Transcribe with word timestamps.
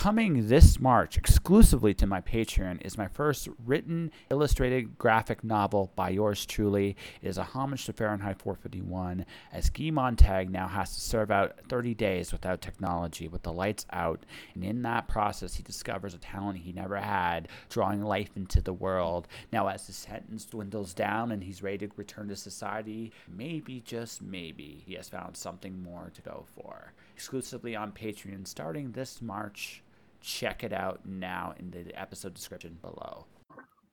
coming 0.00 0.48
this 0.48 0.80
March 0.80 1.18
exclusively 1.18 1.92
to 1.92 2.06
my 2.06 2.22
Patreon 2.22 2.80
is 2.80 2.96
my 2.96 3.06
first 3.06 3.50
written, 3.66 4.10
illustrated 4.30 4.96
graphic 4.96 5.44
novel 5.44 5.92
by 5.94 6.08
yours 6.08 6.46
truly. 6.46 6.96
It 7.20 7.28
is 7.28 7.36
a 7.36 7.42
homage 7.42 7.84
to 7.84 7.92
Fahrenheit 7.92 8.38
451, 8.38 9.26
as 9.52 9.68
Guy 9.68 9.90
Montag 9.90 10.48
now 10.48 10.68
has 10.68 10.94
to 10.94 11.00
serve 11.02 11.30
out 11.30 11.60
30 11.68 11.92
days 11.92 12.32
without 12.32 12.62
technology, 12.62 13.28
with 13.28 13.42
the 13.42 13.52
lights 13.52 13.84
out. 13.92 14.24
And 14.54 14.64
in 14.64 14.80
that 14.80 15.06
process, 15.06 15.56
he 15.56 15.62
discovers 15.62 16.14
a 16.14 16.18
talent 16.18 16.60
he 16.60 16.72
never 16.72 16.96
had, 16.96 17.48
drawing 17.68 18.00
life 18.00 18.30
into 18.36 18.62
the 18.62 18.72
world. 18.72 19.28
Now, 19.52 19.68
as 19.68 19.86
his 19.86 19.96
sentence 19.96 20.46
dwindles 20.46 20.94
down 20.94 21.30
and 21.30 21.44
he's 21.44 21.62
ready 21.62 21.86
to 21.86 21.92
return 21.96 22.28
to 22.28 22.36
society, 22.36 23.12
maybe, 23.28 23.82
just 23.84 24.22
maybe, 24.22 24.82
he 24.86 24.94
has 24.94 25.10
found 25.10 25.36
something 25.36 25.82
more 25.82 26.10
to 26.14 26.22
go 26.22 26.46
for. 26.56 26.94
Exclusively 27.14 27.76
on 27.76 27.92
Patreon 27.92 28.48
starting 28.48 28.92
this 28.92 29.20
March. 29.20 29.82
Check 30.20 30.64
it 30.64 30.72
out 30.72 31.00
now 31.04 31.54
in 31.58 31.70
the 31.70 31.98
episode 31.98 32.34
description 32.34 32.78
below. 32.80 33.26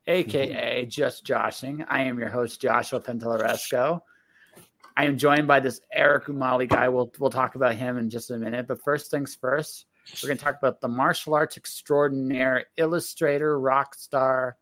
AKA 0.08 0.86
Just 0.90 1.26
Joshing. 1.26 1.84
I 1.88 2.04
am 2.04 2.20
your 2.20 2.30
host, 2.30 2.62
Joshua 2.62 3.00
Pantelleresco. 3.00 4.02
I 4.96 5.06
am 5.06 5.18
joined 5.18 5.48
by 5.48 5.60
this 5.60 5.82
Eric 5.94 6.26
Umali 6.26 6.68
guy. 6.68 6.90
We'll, 6.90 7.12
we'll 7.20 7.30
talk 7.30 7.56
about 7.56 7.76
him 7.76 7.98
in 7.98 8.10
just 8.10 8.32
a 8.32 8.38
minute. 8.38 8.68
But 8.68 8.82
first 8.84 9.12
things 9.12 9.38
first, 9.40 9.86
we're 10.22 10.28
going 10.28 10.38
to 10.38 10.44
talk 10.44 10.58
about 10.58 10.82
the 10.82 10.88
martial 10.88 11.36
arts 11.36 11.56
extraordinaire, 11.56 12.66
illustrator, 12.78 13.60
rock 13.60 13.94
star, 13.96 14.58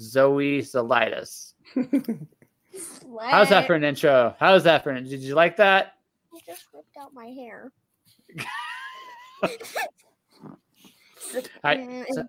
Zoey 0.00 0.60
Salidas. 0.60 1.54
How's 3.20 3.48
that 3.48 3.66
for 3.66 3.74
an 3.74 3.84
intro? 3.84 4.34
How's 4.38 4.64
that 4.64 4.84
for 4.84 4.90
an 4.90 5.04
Did 5.04 5.20
you 5.20 5.34
like 5.34 5.56
that? 5.56 5.94
I 6.32 6.38
just 6.46 6.66
ripped 6.72 6.96
out 7.00 7.12
my 7.12 7.26
hair. 7.26 7.72
I- 11.64 12.04
so- 12.12 12.20
it 12.22 12.26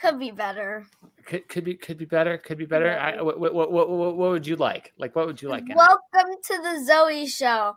could 0.00 0.18
be 0.18 0.30
better. 0.30 0.84
Could, 1.26 1.48
could 1.48 1.64
be 1.64 1.74
could 1.74 1.96
be 1.96 2.04
better. 2.04 2.36
Could 2.38 2.58
be 2.58 2.66
better. 2.66 2.98
I, 2.98 3.22
what, 3.22 3.38
what, 3.38 3.54
what, 3.54 3.70
what, 3.70 3.88
what 3.88 4.30
would 4.30 4.46
you 4.46 4.56
like? 4.56 4.92
Like, 4.98 5.14
what 5.14 5.26
would 5.26 5.40
you 5.40 5.48
like? 5.48 5.62
in 5.64 5.70
it? 5.72 5.76
Welcome 5.76 6.34
to 6.42 6.56
the 6.56 6.86
Zoey 6.90 7.28
Show. 7.28 7.76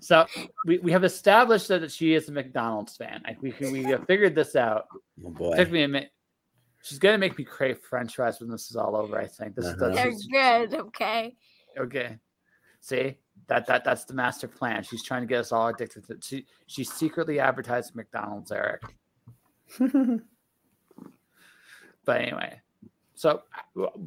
So 0.00 0.26
we, 0.64 0.78
we 0.78 0.92
have 0.92 1.04
established 1.04 1.68
that 1.68 1.90
she 1.90 2.14
is 2.14 2.28
a 2.28 2.32
McDonald's 2.32 2.96
fan. 2.96 3.22
Like 3.26 3.40
we 3.42 3.54
we 3.60 3.82
have 3.84 4.06
figured 4.06 4.34
this 4.34 4.54
out. 4.54 4.86
Oh 5.24 5.30
boy. 5.30 5.56
Took 5.56 5.70
me 5.70 5.82
a 5.84 5.88
minute. 5.88 6.10
She's 6.82 6.98
gonna 6.98 7.18
make 7.18 7.36
me 7.38 7.44
crave 7.44 7.78
French 7.78 8.14
fries 8.14 8.38
when 8.40 8.50
this 8.50 8.70
is 8.70 8.76
all 8.76 8.94
over. 8.96 9.18
I 9.18 9.26
think 9.26 9.54
this 9.56 9.64
Uh-huh. 9.66 9.86
is 9.86 9.94
They're 9.94 10.04
that's 10.10 10.26
good, 10.70 10.80
okay? 10.86 11.36
okay. 11.78 12.18
See 12.80 13.16
that 13.46 13.66
that 13.66 13.84
that's 13.84 14.04
the 14.04 14.14
master 14.14 14.48
plan. 14.48 14.82
She's 14.82 15.02
trying 15.02 15.22
to 15.22 15.26
get 15.26 15.40
us 15.40 15.52
all 15.52 15.68
addicted 15.68 16.06
to. 16.06 16.18
She 16.20 16.46
she's 16.66 16.92
secretly 16.92 17.40
advertising 17.40 17.92
McDonald's, 17.94 18.52
Eric. 18.52 18.82
But 22.08 22.22
anyway, 22.22 22.58
so 23.14 23.42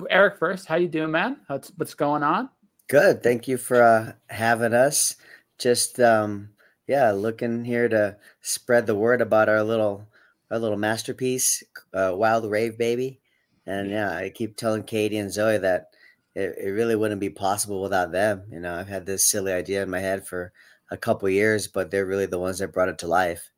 Eric, 0.09 0.39
first, 0.39 0.65
how 0.65 0.75
you 0.75 0.87
doing, 0.87 1.11
man? 1.11 1.37
What's 1.45 1.71
what's 1.77 1.93
going 1.93 2.23
on? 2.23 2.49
Good. 2.87 3.21
Thank 3.21 3.47
you 3.47 3.57
for 3.57 3.79
uh, 3.79 4.13
having 4.27 4.73
us. 4.73 5.17
Just 5.59 5.99
um, 5.99 6.49
yeah, 6.87 7.11
looking 7.11 7.63
here 7.63 7.87
to 7.87 8.17
spread 8.41 8.87
the 8.87 8.95
word 8.95 9.21
about 9.21 9.49
our 9.49 9.61
little 9.61 10.07
our 10.49 10.57
little 10.57 10.79
masterpiece, 10.79 11.61
uh, 11.93 12.13
Wild 12.15 12.49
Rave 12.49 12.75
Baby. 12.79 13.19
And 13.67 13.91
yeah, 13.91 14.15
I 14.15 14.31
keep 14.31 14.57
telling 14.57 14.81
Katie 14.81 15.17
and 15.17 15.29
Zoey 15.29 15.61
that 15.61 15.91
it, 16.35 16.55
it 16.57 16.69
really 16.71 16.95
wouldn't 16.95 17.21
be 17.21 17.29
possible 17.29 17.81
without 17.81 18.11
them. 18.11 18.43
You 18.51 18.59
know, 18.59 18.75
I've 18.75 18.87
had 18.87 19.05
this 19.05 19.29
silly 19.29 19.51
idea 19.53 19.83
in 19.83 19.89
my 19.89 19.99
head 19.99 20.25
for 20.27 20.51
a 20.89 20.97
couple 20.97 21.29
years, 21.29 21.67
but 21.67 21.91
they're 21.91 22.05
really 22.05 22.25
the 22.25 22.39
ones 22.39 22.59
that 22.59 22.73
brought 22.73 22.89
it 22.89 22.97
to 22.99 23.07
life. 23.07 23.51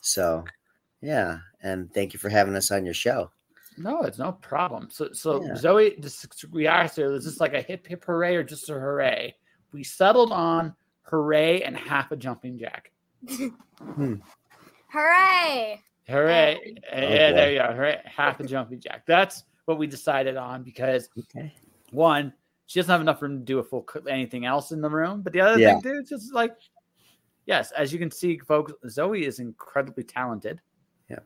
So 0.00 0.44
yeah, 1.00 1.38
and 1.62 1.92
thank 1.92 2.12
you 2.12 2.18
for 2.18 2.28
having 2.28 2.54
us 2.56 2.70
on 2.70 2.84
your 2.84 2.94
show. 2.94 3.30
No, 3.76 4.02
it's 4.02 4.18
no 4.18 4.32
problem. 4.32 4.88
So, 4.90 5.12
so 5.12 5.42
Yeah. 5.44 5.52
Zoey, 5.52 6.00
just 6.02 6.44
we 6.50 6.66
asked 6.66 6.96
her, 6.96 7.12
is 7.14 7.24
this 7.24 7.40
like 7.40 7.54
a 7.54 7.62
hip 7.62 7.86
hip 7.86 8.04
hooray 8.04 8.34
or 8.36 8.42
just 8.42 8.68
a 8.70 8.74
hooray? 8.74 9.34
We 9.72 9.84
settled 9.84 10.32
on 10.32 10.74
hooray 11.02 11.62
and 11.62 11.76
half 11.76 12.10
a 12.10 12.16
jumping 12.16 12.58
jack. 12.58 12.90
Hmm. 13.78 14.14
Hooray! 14.90 15.80
Hooray! 16.08 16.58
Oh, 16.92 16.98
yeah, 16.98 17.30
boy. 17.30 17.36
there 17.36 17.52
you 17.52 17.58
go. 17.58 17.72
Hooray, 17.72 18.00
half 18.04 18.40
a 18.40 18.44
jumping 18.44 18.80
jack. 18.80 19.04
That's 19.06 19.44
what 19.66 19.78
we 19.78 19.86
decided 19.86 20.36
on 20.36 20.62
because 20.62 21.08
Okay. 21.18 21.54
One, 21.90 22.32
she 22.66 22.78
doesn't 22.80 22.90
have 22.92 23.00
enough 23.00 23.22
room 23.22 23.38
to 23.38 23.44
do 23.44 23.58
a 23.58 23.64
full 23.64 23.86
anything 24.08 24.44
else 24.44 24.72
in 24.72 24.80
the 24.80 24.90
room. 24.90 25.22
But 25.22 25.32
the 25.32 25.40
other 25.40 25.58
Yeah. 25.58 25.72
thing, 25.72 25.80
dude, 25.80 25.96
it's 26.00 26.10
just 26.10 26.34
like, 26.34 26.54
yes, 27.46 27.72
as 27.72 27.92
you 27.92 27.98
can 27.98 28.10
see, 28.10 28.38
folks, 28.38 28.72
Zoey 28.86 29.22
is 29.22 29.38
incredibly 29.38 30.04
talented. 30.04 30.60
Yeah. 31.08 31.20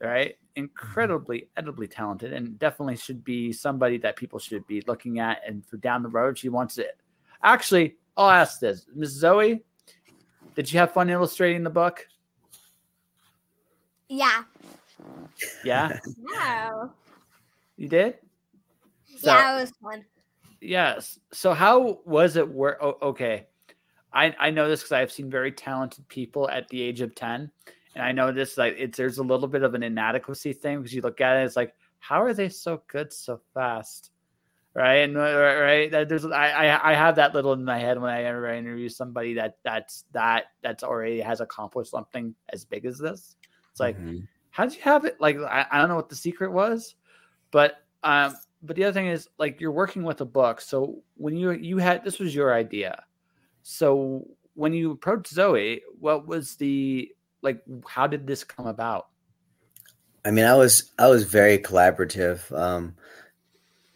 Right, 0.00 0.36
incredibly, 0.56 1.48
edibly 1.56 1.86
talented, 1.88 2.32
and 2.32 2.58
definitely 2.58 2.96
should 2.96 3.22
be 3.24 3.52
somebody 3.52 3.98
that 3.98 4.16
people 4.16 4.38
should 4.38 4.66
be 4.66 4.82
looking 4.86 5.18
at. 5.20 5.42
And 5.46 5.64
for 5.66 5.76
down 5.78 6.02
the 6.02 6.08
road, 6.08 6.38
she 6.38 6.48
wants 6.48 6.78
it. 6.78 6.98
Actually, 7.42 7.96
I'll 8.16 8.30
ask 8.30 8.60
this, 8.60 8.86
Miss 8.94 9.22
Zoey, 9.22 9.62
did 10.54 10.72
you 10.72 10.78
have 10.78 10.92
fun 10.92 11.10
illustrating 11.10 11.62
the 11.62 11.70
book? 11.70 12.06
Yeah. 14.08 14.44
Yeah, 15.64 15.98
Wow. 16.18 16.92
you 17.76 17.88
did. 17.88 18.18
So- 19.16 19.32
yeah, 19.32 19.56
it 19.56 19.60
was 19.60 19.72
fun. 19.82 20.04
Yes. 20.60 21.18
So 21.32 21.52
how 21.52 22.00
was 22.04 22.36
it 22.36 22.48
work? 22.48 22.78
Oh, 22.80 22.96
okay. 23.02 23.46
I, 24.12 24.34
I 24.38 24.50
know 24.50 24.68
this 24.68 24.80
because 24.80 24.92
I've 24.92 25.12
seen 25.12 25.30
very 25.30 25.52
talented 25.52 26.08
people 26.08 26.48
at 26.48 26.68
the 26.68 26.80
age 26.80 27.02
of 27.02 27.14
10. 27.14 27.50
And 27.94 28.04
I 28.04 28.12
know 28.12 28.32
this 28.32 28.56
like 28.56 28.74
it's 28.78 28.96
there's 28.96 29.18
a 29.18 29.22
little 29.22 29.48
bit 29.48 29.62
of 29.62 29.74
an 29.74 29.82
inadequacy 29.82 30.52
thing 30.54 30.78
because 30.78 30.94
you 30.94 31.02
look 31.02 31.20
at 31.20 31.36
it, 31.36 31.44
it's 31.44 31.56
like, 31.56 31.74
how 31.98 32.22
are 32.22 32.32
they 32.34 32.48
so 32.48 32.82
good 32.88 33.12
so 33.12 33.40
fast? 33.54 34.10
Right. 34.74 34.96
And 34.96 35.16
uh, 35.16 35.20
right, 35.20 35.58
right. 35.60 35.90
That 35.90 36.08
there's 36.08 36.24
I, 36.26 36.50
I 36.68 36.92
I 36.92 36.94
have 36.94 37.16
that 37.16 37.34
little 37.34 37.54
in 37.54 37.64
my 37.64 37.78
head 37.78 37.98
when 38.00 38.10
I 38.10 38.24
ever 38.24 38.50
interview 38.52 38.88
somebody 38.90 39.32
that 39.34 39.56
that's 39.64 40.04
that 40.12 40.46
that's 40.62 40.82
already 40.84 41.20
has 41.20 41.40
accomplished 41.40 41.90
something 41.90 42.34
as 42.50 42.64
big 42.66 42.84
as 42.84 42.98
this. 42.98 43.36
It's 43.70 43.80
like, 43.80 43.98
Mhm. 43.98 44.26
how'd 44.50 44.74
you 44.74 44.80
have 44.82 45.04
it? 45.06 45.18
Like, 45.20 45.38
I, 45.38 45.66
I 45.70 45.78
don't 45.78 45.88
know 45.88 45.96
what 45.96 46.10
the 46.10 46.14
secret 46.16 46.52
was, 46.52 46.94
but 47.50 47.78
um, 48.02 48.36
but 48.66 48.76
the 48.76 48.84
other 48.84 48.92
thing 48.92 49.06
is 49.06 49.28
like 49.38 49.60
you're 49.60 49.72
working 49.72 50.02
with 50.02 50.20
a 50.20 50.24
book. 50.24 50.60
So 50.60 51.02
when 51.16 51.36
you 51.36 51.52
you 51.52 51.78
had 51.78 52.04
this 52.04 52.18
was 52.18 52.34
your 52.34 52.52
idea. 52.52 53.04
So 53.62 54.26
when 54.54 54.72
you 54.72 54.92
approached 54.92 55.34
Zoey, 55.34 55.80
what 55.98 56.26
was 56.26 56.56
the 56.56 57.10
like? 57.42 57.62
How 57.86 58.06
did 58.06 58.26
this 58.26 58.44
come 58.44 58.66
about? 58.66 59.08
I 60.24 60.30
mean, 60.30 60.44
I 60.44 60.54
was 60.54 60.90
I 60.98 61.08
was 61.08 61.24
very 61.24 61.58
collaborative. 61.58 62.50
Um, 62.56 62.96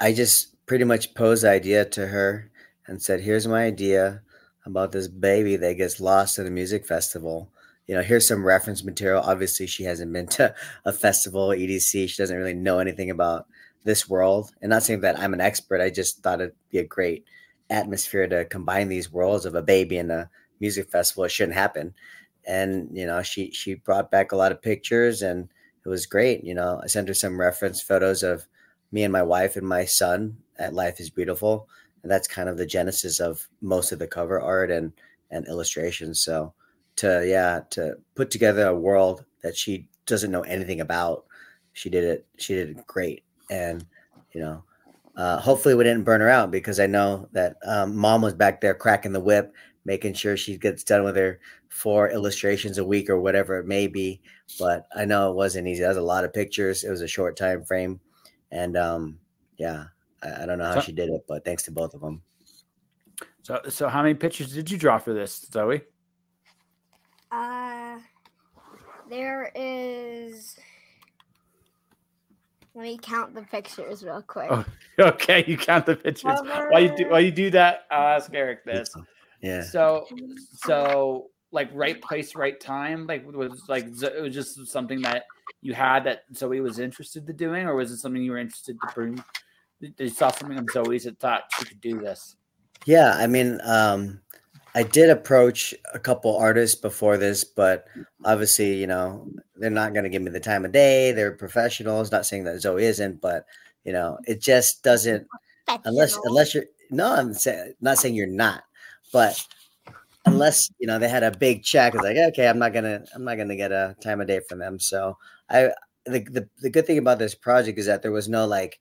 I 0.01 0.13
just 0.13 0.65
pretty 0.67 0.85
much 0.85 1.15
posed 1.15 1.43
the 1.43 1.51
idea 1.51 1.85
to 1.85 2.07
her 2.07 2.51
and 2.87 3.03
said, 3.03 3.21
"Here's 3.21 3.49
my 3.49 3.65
idea 3.65 4.23
about 4.67 4.93
this 4.93 5.09
baby 5.09 5.57
that 5.57 5.77
gets 5.77 6.01
lost 6.01 6.39
at 6.39 6.47
a 6.47 6.51
music 6.51 6.87
festival. 6.87 7.51
You 7.87 7.97
know, 7.97 8.03
here's 8.03 8.29
some 8.29 8.45
reference 8.45 8.85
material. 8.85 9.23
Obviously, 9.23 9.67
she 9.67 9.85
hasn't 9.85 10.13
been 10.13 10.29
to 10.29 10.55
a 10.85 10.93
festival, 10.93 11.49
EDC. 11.49 12.09
She 12.09 12.17
doesn't 12.17 12.37
really 12.37 12.55
know 12.55 12.79
anything 12.79 13.11
about 13.11 13.47
this 13.85 14.09
world. 14.09 14.53
And 14.61 14.71
not 14.71 14.83
saying 14.83 15.01
that 15.03 15.19
I'm 15.19 15.35
an 15.35 15.41
expert. 15.41 15.81
I 15.81 15.91
just 15.91 16.23
thought 16.23 16.41
it'd 16.41 16.55
be 16.71 16.79
a 16.79 16.85
great 16.85 17.25
atmosphere 17.71 18.27
to 18.29 18.45
combine 18.45 18.89
these 18.89 19.13
worlds 19.13 19.47
of 19.47 19.55
a 19.55 19.63
baby 19.63 19.97
and 19.97 20.11
a 20.11 20.31
music 20.61 20.91
festival. 20.91 21.25
It 21.25 21.31
shouldn't 21.31 21.57
happen. 21.57 21.95
And 22.47 22.89
you 22.93 23.07
know, 23.07 23.23
she 23.23 23.51
she 23.53 23.75
brought 23.75 24.11
back 24.11 24.33
a 24.33 24.37
lot 24.37 24.53
of 24.53 24.63
pictures 24.63 25.23
and 25.23 25.49
it 25.85 25.89
was 25.89 26.07
great. 26.07 26.45
You 26.45 26.55
know, 26.55 26.81
I 26.83 26.87
sent 26.87 27.09
her 27.09 27.15
some 27.15 27.41
reference 27.41 27.81
photos 27.81 28.23
of 28.23 28.47
me 28.93 29.05
and 29.05 29.13
my 29.13 29.23
wife 29.23 29.57
and 29.57 29.67
my 29.67 29.85
son 29.85 30.37
at 30.59 30.75
Life 30.75 31.01
is 31.01 31.11
Beautiful. 31.11 31.69
And 32.03 32.11
that's 32.11 32.27
kind 32.29 32.49
of 32.49 32.57
the 32.57 32.67
genesis 32.67 33.21
of 33.21 33.47
most 33.61 33.93
of 33.93 33.99
the 33.99 34.07
cover 34.07 34.41
art 34.41 34.71
and 34.71 34.93
and 35.31 35.47
illustrations. 35.47 36.23
So 36.23 36.55
to 36.97 37.25
yeah, 37.27 37.61
to 37.71 37.97
put 38.15 38.31
together 38.31 38.67
a 38.67 38.75
world 38.75 39.25
that 39.43 39.57
she 39.57 39.89
doesn't 40.07 40.31
know 40.31 40.43
anything 40.43 40.81
about, 40.81 41.25
she 41.73 41.89
did 41.89 42.05
it, 42.05 42.27
she 42.37 42.55
did 42.55 42.71
it 42.71 42.87
great. 42.87 43.23
And 43.51 43.85
you 44.33 44.41
know, 44.41 44.65
uh, 45.17 45.39
hopefully 45.39 45.75
we 45.75 45.85
didn't 45.85 46.05
burn 46.05 46.23
her 46.23 46.31
out 46.31 46.51
because 46.51 46.81
I 46.81 46.87
know 46.87 47.29
that 47.33 47.57
um, 47.67 47.95
mom 47.95 48.23
was 48.23 48.33
back 48.33 48.61
there 48.63 48.75
cracking 48.75 49.13
the 49.13 49.21
whip, 49.21 49.53
making 49.85 50.15
sure 50.15 50.37
she 50.37 50.57
gets 50.57 50.85
done 50.85 51.05
with 51.05 51.17
her 51.17 51.41
four 51.69 52.11
illustrations 52.11 52.79
a 52.79 52.85
week 52.85 53.11
or 53.11 53.21
whatever 53.21 53.59
it 53.59 53.67
may 53.67 53.87
be 53.87 54.21
but 54.59 54.89
I 54.97 55.05
know 55.05 55.31
it 55.31 55.37
wasn't 55.37 55.69
easy. 55.69 55.83
That 55.83 55.89
was 55.89 55.97
a 55.97 56.03
lot 56.03 56.25
of 56.25 56.33
pictures. 56.33 56.85
It 56.85 56.91
was 56.91 57.03
a 57.03 57.09
short 57.09 57.37
time 57.37 57.65
frame, 57.65 58.01
and 58.51 58.77
um, 58.77 59.19
yeah, 59.59 59.85
I, 60.23 60.43
I 60.43 60.47
don't 60.47 60.59
know 60.59 60.65
how 60.65 60.75
So- 60.75 60.81
she 60.81 60.93
did 60.93 61.09
it, 61.11 61.25
but 61.29 61.45
thanks 61.45 61.63
to 61.65 61.71
both 61.71 61.95
of 61.95 62.01
them. 62.01 62.23
So 63.43 63.61
so 63.69 63.89
how 63.89 64.03
many 64.03 64.15
pictures 64.15 64.53
did 64.53 64.71
you 64.71 64.77
draw 64.79 64.99
for 64.99 65.15
this, 65.15 65.47
Zoey? 65.51 65.83
Uh, 67.31 67.99
there 69.09 69.53
is. 69.55 70.59
Let 72.75 72.83
me 72.83 72.99
count 73.01 73.35
the 73.35 73.43
pictures 73.43 74.05
real 74.05 74.23
quick. 74.23 74.49
Oh, 74.51 74.65
Okay, 74.99 75.45
you 75.47 75.57
count 75.57 75.87
the 75.87 75.97
pictures. 75.97 76.41
While 76.71 76.81
you 76.81 76.95
do 76.97 77.09
while 77.09 77.21
you 77.21 77.33
do 77.33 77.51
that, 77.51 77.87
I'll 77.91 78.17
ask 78.17 78.33
Eric 78.33 78.65
this. 78.65 78.89
Yeah, 79.41 79.63
So 79.63 80.07
so 80.65 81.31
like 81.53 81.71
right 81.73 82.01
place, 82.01 82.35
right 82.35 82.61
time? 82.61 83.07
Like 83.07 83.27
was 83.27 83.65
like 83.69 83.87
it 83.87 84.23
was 84.23 84.35
just 84.35 84.67
something 84.69 85.01
that 85.03 85.25
you 85.63 85.75
had 85.75 86.05
that 86.05 86.31
Zoey 86.33 86.63
was 86.63 86.79
interested 86.79 87.29
in 87.29 87.37
doing, 87.37 87.67
or 87.67 87.75
was 87.75 87.91
it 87.91 87.99
something 87.99 88.23
you 88.23 88.33
were 88.33 88.39
interested 88.39 88.77
to 88.81 88.95
bring? 88.95 89.23
They 89.97 90.09
saw 90.09 90.31
something 90.31 90.59
of 90.59 90.67
Zoey's 90.67 91.05
that 91.05 91.19
thought 91.19 91.45
she 91.59 91.65
could 91.65 91.81
do 91.81 91.99
this. 91.99 92.37
Yeah, 92.87 93.15
I 93.17 93.27
mean, 93.27 93.61
um, 93.65 94.21
I 94.75 94.85
did 94.85 95.11
approach 95.11 95.75
a 95.93 95.99
couple 95.99 96.37
artists 96.37 96.81
before 96.81 97.17
this, 97.17 97.45
but 97.45 97.87
obviously, 98.25 98.75
you 98.75 98.87
know, 98.87 99.29
they're 99.57 99.71
not 99.71 99.93
going 99.93 100.05
to 100.05 100.11
give 100.11 100.23
me 100.23 100.31
the 100.31 100.41
time 100.41 100.65
of 100.65 100.73
day. 100.73 101.13
They're 101.13 101.33
professionals. 101.33 102.13
Not 102.13 102.27
saying 102.27 102.45
that 102.45 102.57
Zoey 102.57 102.83
isn't, 102.83 103.21
but 103.21 103.47
you 103.85 103.93
know, 103.93 104.19
it 104.27 104.41
just 104.41 104.83
doesn't 104.83 105.27
unless 105.85 106.19
unless 106.25 106.55
you're 106.55 106.65
no, 106.91 107.13
I'm 107.13 107.35
saying 107.35 107.75
not 107.81 107.99
saying 107.99 108.15
you're 108.15 108.27
not, 108.27 108.63
but 109.13 109.45
unless 110.27 110.71
you 110.79 110.87
know 110.87 110.99
they 110.99 111.09
had 111.09 111.23
a 111.23 111.31
big 111.31 111.63
check, 111.63 111.95
it's 111.95 112.03
like 112.03 112.17
okay, 112.17 112.49
I'm 112.49 112.59
not 112.59 112.73
gonna 112.73 113.05
I'm 113.15 113.25
not 113.25 113.37
gonna 113.37 113.57
get 113.57 113.73
a 113.73 113.97
time 114.01 114.21
of 114.21 114.27
day 114.27 114.41
from 114.49 114.59
them. 114.59 114.79
So 114.79 115.17
I 115.49 115.71
the 116.05 116.21
the, 116.21 116.49
the 116.61 116.71
good 116.71 116.87
thing 116.87 116.99
about 116.99 117.19
this 117.19 117.35
project 117.35 117.79
is 117.79 117.87
that 117.87 118.03
there 118.03 118.13
was 118.13 118.29
no 118.29 118.47
like 118.47 118.81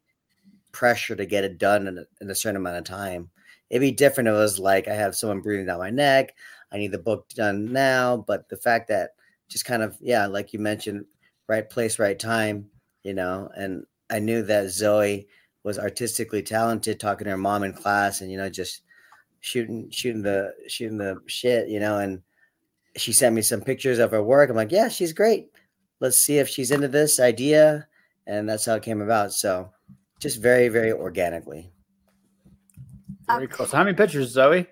pressure 0.71 1.15
to 1.15 1.25
get 1.25 1.43
it 1.43 1.57
done 1.57 1.87
in 1.87 1.97
a, 1.97 2.03
in 2.21 2.29
a 2.29 2.35
certain 2.35 2.57
amount 2.57 2.77
of 2.77 2.83
time. 2.83 3.29
It'd 3.69 3.81
be 3.81 3.91
different 3.91 4.27
if 4.27 4.33
it 4.33 4.37
was 4.37 4.59
like 4.59 4.87
I 4.87 4.93
have 4.93 5.15
someone 5.15 5.41
breathing 5.41 5.65
down 5.65 5.79
my 5.79 5.89
neck. 5.89 6.35
I 6.71 6.77
need 6.77 6.91
the 6.91 6.99
book 6.99 7.29
done 7.29 7.71
now. 7.71 8.17
But 8.17 8.49
the 8.49 8.57
fact 8.57 8.87
that 8.89 9.11
just 9.47 9.65
kind 9.65 9.83
of 9.83 9.97
yeah, 9.99 10.25
like 10.27 10.53
you 10.53 10.59
mentioned, 10.59 11.05
right 11.47 11.69
place, 11.69 11.99
right 11.99 12.17
time, 12.17 12.69
you 13.03 13.13
know, 13.13 13.49
and 13.55 13.85
I 14.09 14.19
knew 14.19 14.41
that 14.43 14.65
Zoey 14.65 15.27
was 15.63 15.77
artistically 15.77 16.41
talented, 16.41 16.99
talking 16.99 17.25
to 17.25 17.31
her 17.31 17.37
mom 17.37 17.63
in 17.63 17.73
class, 17.73 18.21
and 18.21 18.31
you 18.31 18.37
know, 18.37 18.49
just 18.49 18.81
shooting 19.41 19.89
shooting 19.91 20.21
the 20.21 20.53
shooting 20.67 20.97
the 20.97 21.19
shit, 21.27 21.67
you 21.69 21.79
know, 21.79 21.99
and 21.99 22.21
she 22.95 23.13
sent 23.13 23.35
me 23.35 23.41
some 23.41 23.61
pictures 23.61 23.99
of 23.99 24.11
her 24.11 24.23
work. 24.23 24.49
I'm 24.49 24.55
like, 24.55 24.71
yeah, 24.71 24.89
she's 24.89 25.13
great. 25.13 25.49
Let's 25.99 26.17
see 26.17 26.37
if 26.39 26.47
she's 26.47 26.71
into 26.71 26.87
this 26.87 27.19
idea. 27.19 27.87
And 28.27 28.47
that's 28.47 28.65
how 28.65 28.75
it 28.75 28.83
came 28.83 29.01
about. 29.01 29.33
So 29.33 29.71
just 30.19 30.41
very, 30.41 30.69
very 30.69 30.91
organically. 30.91 31.71
Very 33.29 33.47
cool. 33.47 33.65
So 33.65 33.77
how 33.77 33.83
many 33.83 33.95
pictures, 33.95 34.35
Zoey? 34.35 34.67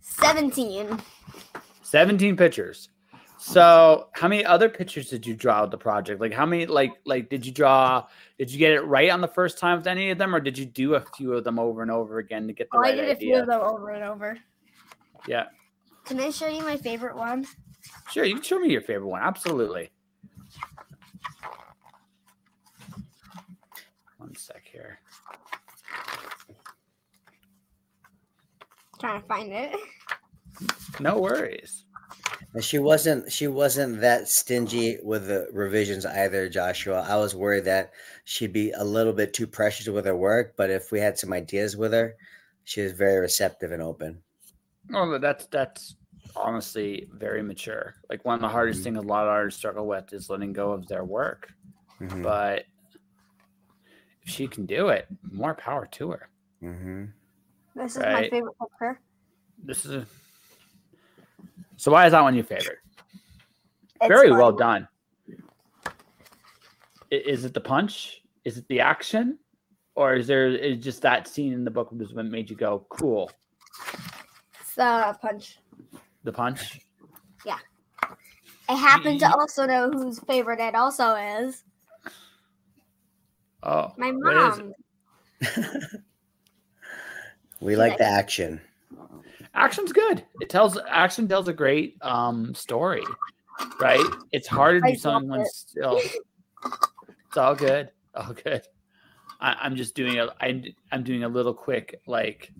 17. 0.00 0.98
17 1.82 2.36
pictures. 2.36 2.88
So 3.38 4.08
how 4.12 4.28
many 4.28 4.44
other 4.44 4.68
pictures 4.68 5.08
did 5.08 5.26
you 5.26 5.34
draw 5.34 5.62
with 5.62 5.70
the 5.70 5.78
project? 5.78 6.20
Like 6.20 6.32
how 6.32 6.44
many 6.44 6.66
like 6.66 6.92
like 7.06 7.30
did 7.30 7.46
you 7.46 7.52
draw 7.52 8.06
did 8.38 8.52
you 8.52 8.58
get 8.58 8.72
it 8.72 8.82
right 8.82 9.10
on 9.10 9.22
the 9.22 9.28
first 9.28 9.58
time 9.58 9.78
with 9.78 9.86
any 9.86 10.10
of 10.10 10.18
them 10.18 10.34
or 10.34 10.40
did 10.40 10.58
you 10.58 10.66
do 10.66 10.94
a 10.94 11.00
few 11.16 11.32
of 11.32 11.44
them 11.44 11.58
over 11.58 11.80
and 11.80 11.90
over 11.90 12.18
again 12.18 12.46
to 12.48 12.52
get 12.52 12.68
the 12.70 12.76
Oh, 12.76 12.80
I 12.80 12.90
right 12.90 12.96
did 12.96 13.08
a 13.08 13.16
few 13.16 13.36
of 13.36 13.46
them 13.46 13.60
over 13.62 13.90
and 13.90 14.04
over. 14.04 14.36
Yeah. 15.26 15.44
Can 16.04 16.20
I 16.20 16.30
show 16.30 16.48
you 16.48 16.62
my 16.62 16.76
favorite 16.76 17.16
one? 17.16 17.46
Sure, 18.10 18.24
you 18.24 18.34
can 18.34 18.42
show 18.42 18.58
me 18.58 18.70
your 18.70 18.82
favorite 18.82 19.08
one. 19.08 19.22
Absolutely. 19.22 19.90
One 24.18 24.34
sec 24.36 24.62
here. 24.70 25.00
Trying 29.00 29.22
to 29.22 29.26
find 29.26 29.52
it. 29.52 29.76
No 31.00 31.18
worries. 31.18 31.84
And 32.54 32.64
she 32.64 32.78
wasn't 32.78 33.32
she 33.32 33.48
wasn't 33.48 34.00
that 34.02 34.28
stingy 34.28 34.98
with 35.02 35.26
the 35.26 35.48
revisions 35.52 36.06
either, 36.06 36.48
Joshua. 36.48 37.02
I 37.08 37.16
was 37.16 37.34
worried 37.34 37.64
that 37.64 37.92
she'd 38.24 38.52
be 38.52 38.70
a 38.72 38.84
little 38.84 39.12
bit 39.12 39.32
too 39.34 39.46
precious 39.46 39.88
with 39.88 40.04
her 40.06 40.16
work, 40.16 40.54
but 40.56 40.70
if 40.70 40.92
we 40.92 41.00
had 41.00 41.18
some 41.18 41.32
ideas 41.32 41.76
with 41.76 41.92
her, 41.92 42.16
she 42.64 42.82
was 42.82 42.92
very 42.92 43.18
receptive 43.20 43.72
and 43.72 43.82
open. 43.82 44.22
Oh, 44.92 45.18
that's 45.18 45.46
that's 45.46 45.96
honestly 46.36 47.08
very 47.12 47.42
mature. 47.42 47.96
Like 48.08 48.24
one 48.24 48.34
of 48.36 48.40
the 48.40 48.48
hardest 48.48 48.80
Mhm. 48.80 48.84
things 48.84 48.98
a 48.98 49.02
lot 49.02 49.24
of 49.24 49.30
artists 49.30 49.58
struggle 49.58 49.86
with 49.86 50.12
is 50.12 50.30
letting 50.30 50.52
go 50.52 50.72
of 50.72 50.86
their 50.88 51.04
work. 51.04 51.52
Mhm, 52.00 52.22
But 52.22 52.66
if 54.22 54.30
she 54.30 54.48
can 54.48 54.66
do 54.66 54.88
it, 54.88 55.06
more 55.30 55.54
power 55.54 55.86
to 55.86 56.10
her. 56.12 56.28
mhm. 56.60 57.12
This 57.74 57.92
is 57.96 58.02
my 58.02 58.12
Right. 58.12 58.30
favorite 58.30 58.54
picture. 58.60 59.00
This 59.64 59.84
is 59.84 59.92
a... 59.92 60.06
so. 61.76 61.92
Why 61.92 62.06
is 62.06 62.12
that 62.12 62.22
one 62.22 62.34
your 62.34 62.44
favorite? 62.44 62.78
It's 64.00 64.08
Very 64.08 64.30
well 64.30 64.52
done. 64.52 64.88
Is 67.10 67.44
it 67.44 67.54
the 67.54 67.60
punch? 67.60 68.22
Is 68.44 68.56
it 68.58 68.66
the 68.68 68.80
action? 68.80 69.38
Or 69.94 70.14
is 70.14 70.26
there 70.26 70.48
is 70.48 70.82
just 70.82 71.02
that 71.02 71.28
scene 71.28 71.52
in 71.52 71.64
the 71.64 71.70
book 71.70 71.90
was 71.92 72.14
what 72.14 72.26
made 72.26 72.48
you 72.48 72.56
go 72.56 72.86
cool? 72.88 73.30
It's 74.60 74.74
the 74.74 75.16
punch. 75.20 75.58
The 76.24 76.32
punch. 76.32 76.80
Yeah. 77.44 77.58
I 78.68 78.74
happen 78.74 79.18
to 79.18 79.30
also 79.30 79.66
know 79.66 79.90
whose 79.90 80.20
favorite 80.20 80.60
it 80.60 80.74
also 80.74 81.14
is. 81.16 81.64
Oh, 83.62 83.92
My 83.98 84.10
what 84.12 84.36
is 84.36 84.58
it? 84.58 84.64
mom. 84.64 86.02
we 87.60 87.76
like 87.76 87.98
the 87.98 88.04
action. 88.04 88.60
action's 89.54 89.92
good. 89.92 90.24
It 90.40 90.48
tells 90.50 90.78
action 90.88 91.28
tells 91.28 91.48
a 91.48 91.52
great 91.52 91.96
um 92.02 92.54
story, 92.54 93.04
right? 93.80 94.04
It's 94.32 94.48
hard 94.48 94.82
to 94.82 94.90
do 94.92 94.96
something 94.96 95.30
when 95.30 95.44
still. 95.46 96.00
It's 97.28 97.36
all 97.36 97.54
good. 97.54 97.90
All 98.14 98.32
good. 98.32 98.62
I, 99.40 99.56
I'm 99.60 99.76
just 99.76 99.94
doing 99.94 100.18
a. 100.18 100.34
I'm 100.40 100.64
I'm 100.92 101.04
doing 101.04 101.24
a 101.24 101.28
little 101.28 101.54
quick 101.54 102.00
like 102.06 102.52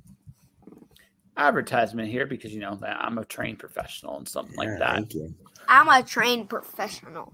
advertisement 1.37 2.08
here 2.08 2.26
because 2.26 2.52
you 2.52 2.61
know 2.61 2.76
that 2.76 2.99
I'm 3.00 3.19
a 3.19 3.25
trained 3.25 3.58
professional 3.58 4.19
and 4.19 4.29
something 4.29 4.56
like 4.56 4.79
that. 4.79 4.94
Thank 4.94 5.14
you. 5.14 5.35
I'm 5.69 5.88
a 5.88 6.02
trained 6.02 6.49
professional. 6.49 7.32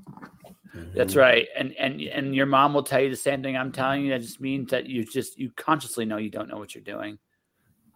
That's 0.94 1.14
Mhm. 1.14 1.20
right. 1.20 1.48
And 1.56 1.74
and 1.76 2.00
and 2.00 2.34
your 2.34 2.46
mom 2.46 2.74
will 2.74 2.82
tell 2.82 3.00
you 3.00 3.10
the 3.10 3.16
same 3.16 3.42
thing 3.42 3.56
I'm 3.56 3.72
telling 3.72 4.04
you. 4.04 4.10
That 4.10 4.22
just 4.22 4.40
means 4.40 4.70
that 4.70 4.86
you 4.86 5.04
just 5.04 5.38
you 5.38 5.50
consciously 5.56 6.04
know 6.04 6.16
you 6.16 6.30
don't 6.30 6.48
know 6.48 6.58
what 6.58 6.74
you're 6.74 6.84
doing. 6.84 7.18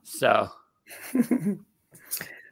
So 0.03 0.51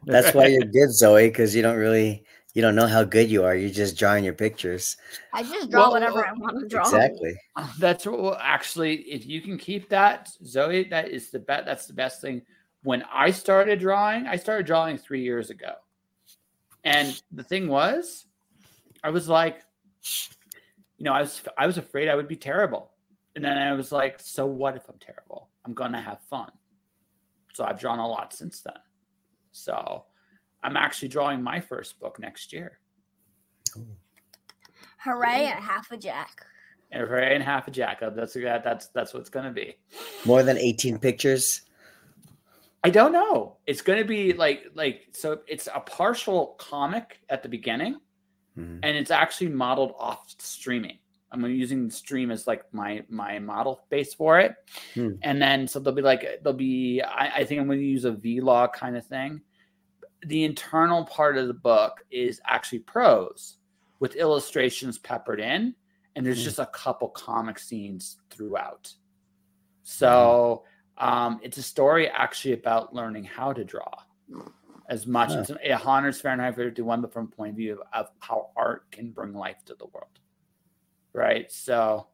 That's 0.05 0.33
why 0.33 0.47
you're 0.47 0.61
good, 0.61 0.89
Zoey, 0.89 1.27
because 1.27 1.55
you 1.55 1.61
don't 1.61 1.77
really 1.77 2.23
you 2.53 2.61
don't 2.61 2.75
know 2.75 2.87
how 2.87 3.03
good 3.03 3.29
you 3.29 3.43
are. 3.43 3.55
You're 3.55 3.69
just 3.69 3.97
drawing 3.97 4.23
your 4.23 4.33
pictures. 4.33 4.97
I 5.33 5.43
just 5.43 5.69
draw 5.69 5.83
Well, 5.83 5.91
whatever 5.91 6.25
uh, 6.25 6.29
I 6.29 6.33
want 6.33 6.59
to 6.59 6.67
draw. 6.67 6.83
Exactly. 6.83 7.39
That's 7.77 8.05
what 8.05 8.21
well, 8.21 8.37
actually, 8.41 8.95
if 9.01 9.25
you 9.25 9.41
can 9.41 9.57
keep 9.57 9.89
that, 9.89 10.29
Zoey, 10.43 10.89
that 10.89 11.09
is 11.09 11.29
the 11.29 11.39
best. 11.39 11.65
That's 11.65 11.85
the 11.85 11.93
best 11.93 12.21
thing. 12.21 12.41
When 12.83 13.03
I 13.13 13.31
started 13.31 13.79
drawing, 13.79 14.25
I 14.25 14.37
started 14.37 14.65
drawing 14.65 14.97
three 14.97 15.21
years 15.21 15.49
ago, 15.49 15.73
and 16.83 17.21
the 17.31 17.43
thing 17.43 17.67
was, 17.67 18.25
I 19.03 19.09
was 19.09 19.27
like, 19.27 19.61
you 20.97 21.05
know, 21.05 21.13
I 21.13 21.21
was 21.21 21.41
I 21.57 21.67
was 21.67 21.77
afraid 21.77 22.07
I 22.07 22.15
would 22.15 22.27
be 22.27 22.37
terrible, 22.37 22.91
and 23.35 23.43
then 23.43 23.57
I 23.57 23.73
was 23.73 23.91
like, 23.91 24.19
so 24.19 24.45
what 24.45 24.75
if 24.75 24.89
I'm 24.89 24.99
terrible? 24.99 25.49
I'm 25.65 25.73
gonna 25.73 26.01
have 26.01 26.21
fun. 26.29 26.51
So 27.59 27.65
I've 27.65 27.77
drawn 27.77 27.99
a 27.99 28.07
lot 28.07 28.31
since 28.31 28.61
then. 28.61 28.79
So 29.51 30.05
I'm 30.63 30.77
actually 30.77 31.09
drawing 31.09 31.43
my 31.43 31.59
first 31.59 31.99
book 31.99 32.17
next 32.17 32.53
year. 32.53 32.79
Hooray 35.03 35.47
and 35.47 35.61
half 35.61 35.91
a 35.91 35.97
jack. 35.97 36.45
And 36.93 37.03
a 37.03 37.15
and 37.17 37.43
half 37.43 37.67
a 37.67 37.71
jacob. 37.71 38.15
That's 38.15 38.33
that, 38.35 38.63
that's 38.63 38.87
that's 38.87 39.13
what 39.13 39.19
it's 39.19 39.29
gonna 39.29 39.51
be. 39.51 39.75
More 40.23 40.41
than 40.41 40.57
18 40.57 40.99
pictures. 40.99 41.63
I 42.81 42.91
don't 42.91 43.11
know. 43.11 43.57
It's 43.67 43.81
going 43.81 43.99
to 43.99 44.05
be 44.05 44.31
like 44.31 44.67
like 44.73 45.07
so. 45.11 45.41
It's 45.45 45.67
a 45.67 45.81
partial 45.81 46.55
comic 46.59 47.19
at 47.27 47.43
the 47.43 47.49
beginning, 47.49 47.97
Mhm. 48.57 48.79
and 48.83 48.95
it's 48.95 49.11
actually 49.11 49.49
modeled 49.49 49.95
off 49.99 50.33
streaming. 50.37 50.97
I'm 51.31 51.45
using 51.45 51.89
stream 51.91 52.31
as 52.31 52.47
like 52.47 52.63
my 52.73 53.03
my 53.09 53.37
model 53.39 53.81
base 53.89 54.13
for 54.13 54.39
it, 54.39 54.55
Hmm. 54.95 55.11
and 55.21 55.41
then 55.41 55.67
so 55.67 55.79
they'll 55.79 55.93
be 55.93 56.01
like 56.01 56.25
they'll 56.43 56.53
be. 56.53 57.01
I, 57.01 57.39
I 57.41 57.43
think 57.45 57.61
I'm 57.61 57.67
going 57.67 57.79
to 57.79 57.85
use 57.85 58.05
a 58.05 58.11
vlog 58.11 58.73
kind 58.73 58.97
of 58.97 59.05
thing. 59.05 59.41
The 60.25 60.43
internal 60.43 61.05
part 61.05 61.37
of 61.37 61.47
the 61.47 61.53
book 61.53 62.03
is 62.11 62.41
actually 62.45 62.79
prose 62.79 63.57
with 63.99 64.15
illustrations 64.15 64.97
peppered 64.97 65.39
in, 65.39 65.75
and 66.15 66.25
there's 66.25 66.39
Hmm. 66.39 66.45
just 66.45 66.59
a 66.59 66.65
couple 66.67 67.09
comic 67.09 67.59
scenes 67.59 68.17
throughout. 68.31 68.91
So 69.83 70.63
um, 70.97 71.39
it's 71.43 71.57
a 71.57 71.63
story 71.63 72.09
actually 72.09 72.53
about 72.53 72.93
learning 72.93 73.23
how 73.23 73.53
to 73.53 73.63
draw 73.63 73.89
as 74.89 75.07
much. 75.07 75.29
Huh. 75.29 75.39
It's 75.41 75.49
a 75.51 75.73
Honors 75.73 76.19
Fahrenheit 76.21 76.55
51, 76.55 77.01
but 77.01 77.13
from 77.13 77.25
a 77.25 77.35
point 77.35 77.51
of 77.51 77.55
view 77.55 77.73
of, 77.73 77.87
of 77.93 78.11
how 78.19 78.49
art 78.55 78.91
can 78.91 79.11
bring 79.11 79.33
life 79.33 79.57
to 79.65 79.75
the 79.75 79.85
world. 79.93 80.19
Right. 81.13 81.51
So, 81.51 82.07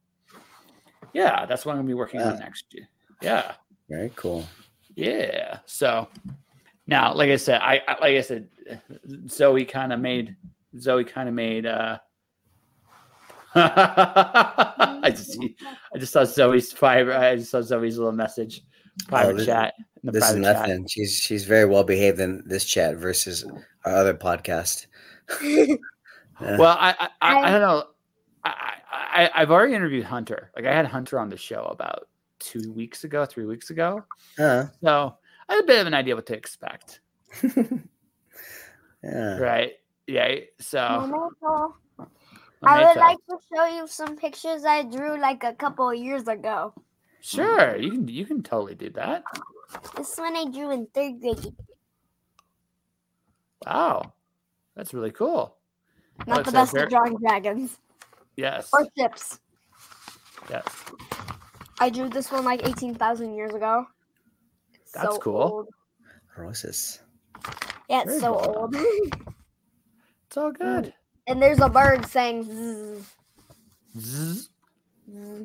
yeah, 1.14 1.46
that's 1.46 1.66
what 1.66 1.74
I'm 1.74 1.78
going 1.78 1.88
to 1.88 1.90
be 1.90 1.94
working 1.96 2.22
on 2.22 2.40
next 2.40 2.66
year. 2.74 2.88
Yeah. 3.22 3.54
Very 3.90 4.12
cool. 4.16 4.46
Yeah. 4.96 5.60
So 5.66 6.08
now, 6.88 7.14
like 7.14 7.30
I 7.30 7.36
said, 7.36 7.62
I, 7.62 7.82
I 7.88 7.92
like 8.00 8.16
I 8.18 8.22
said, 8.22 8.48
Zoey 9.28 9.68
kind 9.68 9.94
of 9.94 10.00
made 10.00 10.36
Zoey 10.78 11.08
kind 11.08 11.28
of 11.30 11.36
made. 11.36 11.66
uh 11.66 11.98
I 13.58 15.12
just 15.16 15.38
I 15.94 15.98
just 15.98 16.12
saw 16.14 16.22
Zoey's 16.24 16.72
fiber. 16.74 17.14
I 17.14 17.36
just 17.36 17.52
saw 17.52 17.60
Zoey's 17.60 17.98
little 17.98 18.12
message, 18.12 18.62
private 19.08 19.34
Oh, 19.34 19.38
this- 19.38 19.46
chat. 19.46 19.74
In 19.78 20.08
the 20.08 20.12
This 20.12 20.26
is 20.26 20.32
private 20.32 20.44
chat. 20.44 20.68
nothing. 20.70 20.88
She's 20.88 21.14
she's 21.16 21.46
very 21.46 21.66
well 21.66 21.84
behaved 21.84 22.20
in 22.20 22.44
this 22.46 22.66
chat 22.66 22.96
versus 22.98 23.46
our 23.86 23.96
other 23.96 24.14
podcast. 24.14 24.88
Uh, 25.42 25.76
Well, 26.58 26.76
I 26.78 26.90
I, 27.00 27.10
I, 27.22 27.34
I 27.36 27.48
I- 27.48 27.52
don't 27.52 27.62
know. 27.62 27.84
I, 28.44 28.74
I 28.96 29.30
I've 29.34 29.52
already 29.52 29.74
interviewed 29.74 30.06
Hunter. 30.06 30.52
Like 30.56 30.66
I 30.66 30.74
had 30.74 30.86
Hunter 30.86 31.20
on 31.20 31.30
the 31.30 31.38
show 31.38 31.64
about 31.66 32.08
two 32.40 32.72
weeks 32.74 33.04
ago, 33.04 33.26
three 33.26 33.46
weeks 33.46 33.70
ago. 33.70 34.04
uh, 34.40 34.66
So 34.82 35.16
I 35.50 35.56
had 35.56 35.64
a 35.64 35.68
bit 35.68 35.82
of 35.82 35.88
an 35.88 35.94
idea 35.94 36.16
what 36.16 36.26
to 36.28 36.36
expect. 36.36 37.02
yeah. 39.04 39.38
Right? 39.38 39.74
Yeah. 40.08 40.36
So 40.60 40.78
Mama, 40.80 41.74
I 42.00 42.06
I 42.64 42.88
would 42.88 43.00
like 43.00 43.18
to 43.30 43.38
show 43.54 43.66
you 43.66 43.88
some 43.88 44.16
pictures 44.18 44.64
I 44.66 44.84
drew 44.84 45.20
like 45.20 45.44
a 45.44 45.54
couple 45.54 45.90
of 45.90 45.98
years 45.98 46.28
ago. 46.28 46.74
sure 47.22 47.76
you 47.78 47.92
can 47.92 48.08
you 48.08 48.26
can 48.26 48.42
totally 48.44 48.76
do 48.76 48.90
that. 48.92 49.24
This 49.96 50.16
one 50.18 50.36
I 50.36 50.46
drew 50.46 50.72
in 50.72 50.88
third 50.94 51.20
grade. 51.22 51.54
Wow, 53.66 54.14
that's 54.76 54.94
really 54.94 55.12
cool. 55.12 55.58
Not 56.28 56.38
Looks 56.38 56.50
the 56.50 56.54
best 56.54 56.72
very- 56.74 56.84
at 56.86 56.90
drawing 56.90 57.18
dragons 57.18 57.78
Yes. 58.38 58.70
or 58.74 58.86
ships. 58.98 59.40
Yes. 60.50 60.66
I 61.80 61.90
drew 61.90 62.10
this 62.10 62.32
one 62.32 62.46
like 62.46 62.66
18,000 62.68 63.34
years 63.36 63.54
ago. 63.54 63.86
It's 64.74 64.92
That's 64.94 65.16
so 65.16 65.20
cool. 65.20 65.42
old. 65.42 65.68
Roses. 66.38 67.00
Yeah, 67.90 68.02
it's 68.02 68.10
Very 68.10 68.20
so 68.22 68.36
cool. 68.36 68.56
old. 68.58 68.76
It's 70.28 70.38
all 70.38 70.52
good. 70.52 70.86
Mm. 70.86 70.94
and 71.28 71.42
there's 71.42 71.60
a 71.62 71.70
bird 71.70 72.06
saying 72.08 72.44
zzz, 72.44 73.06
Zzz. 73.98 74.50
zzz. 74.50 74.50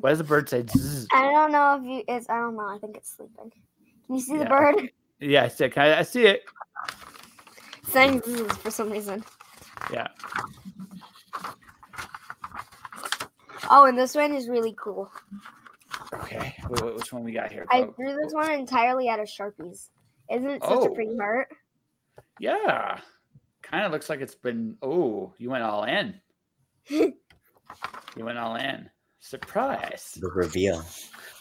Why 0.01 0.09
does 0.09 0.17
the 0.17 0.23
bird 0.25 0.49
say 0.49 0.65
zzz? 0.67 1.07
I 1.13 1.31
don't 1.31 1.51
know 1.51 1.75
if 1.79 1.85
you 1.85 2.03
it's 2.13 2.29
I 2.29 2.39
don't 2.39 2.57
know, 2.57 2.67
I 2.67 2.77
think 2.79 2.97
it's 2.97 3.15
sleeping. 3.15 3.51
Can 4.07 4.15
you 4.15 4.19
see 4.21 4.37
the 4.37 4.45
bird? 4.45 4.89
Yeah, 5.19 5.43
I 5.43 5.47
see, 5.49 5.65
it. 5.65 5.77
I, 5.77 5.99
I 5.99 6.01
see 6.01 6.25
it. 6.25 6.41
saying 7.87 8.21
zzz 8.25 8.51
for 8.57 8.71
some 8.71 8.89
reason. 8.89 9.23
Yeah. 9.93 10.07
Oh, 13.73 13.85
and 13.85 13.97
this 13.97 14.13
one 14.15 14.33
is 14.33 14.49
really 14.49 14.75
cool. 14.77 15.09
Okay. 16.13 16.53
Wait, 16.69 16.81
wait, 16.83 16.95
which 16.95 17.11
one 17.13 17.23
we 17.23 17.31
got 17.31 17.51
here? 17.51 17.65
I 17.71 17.81
Go- 17.83 17.93
drew 17.97 18.15
this 18.15 18.33
one 18.33 18.51
entirely 18.51 19.07
out 19.09 19.19
of 19.19 19.27
Sharpies. 19.27 19.87
Isn't 20.29 20.49
it 20.49 20.61
such 20.63 20.71
Oh. 20.71 20.85
a 20.85 20.93
pretty 20.93 21.15
heart? 21.17 21.47
Yeah. 22.39 22.99
Kind 23.61 23.85
of 23.85 23.91
looks 23.91 24.09
like 24.09 24.19
it's 24.21 24.35
been. 24.35 24.77
Oh, 24.81 25.33
you 25.37 25.49
went 25.49 25.63
all 25.63 25.83
in. 25.85 26.19
you 26.89 27.13
went 28.17 28.37
all 28.37 28.55
in. 28.55 28.89
Surprise. 29.19 30.17
The 30.19 30.29
reveal. 30.29 30.83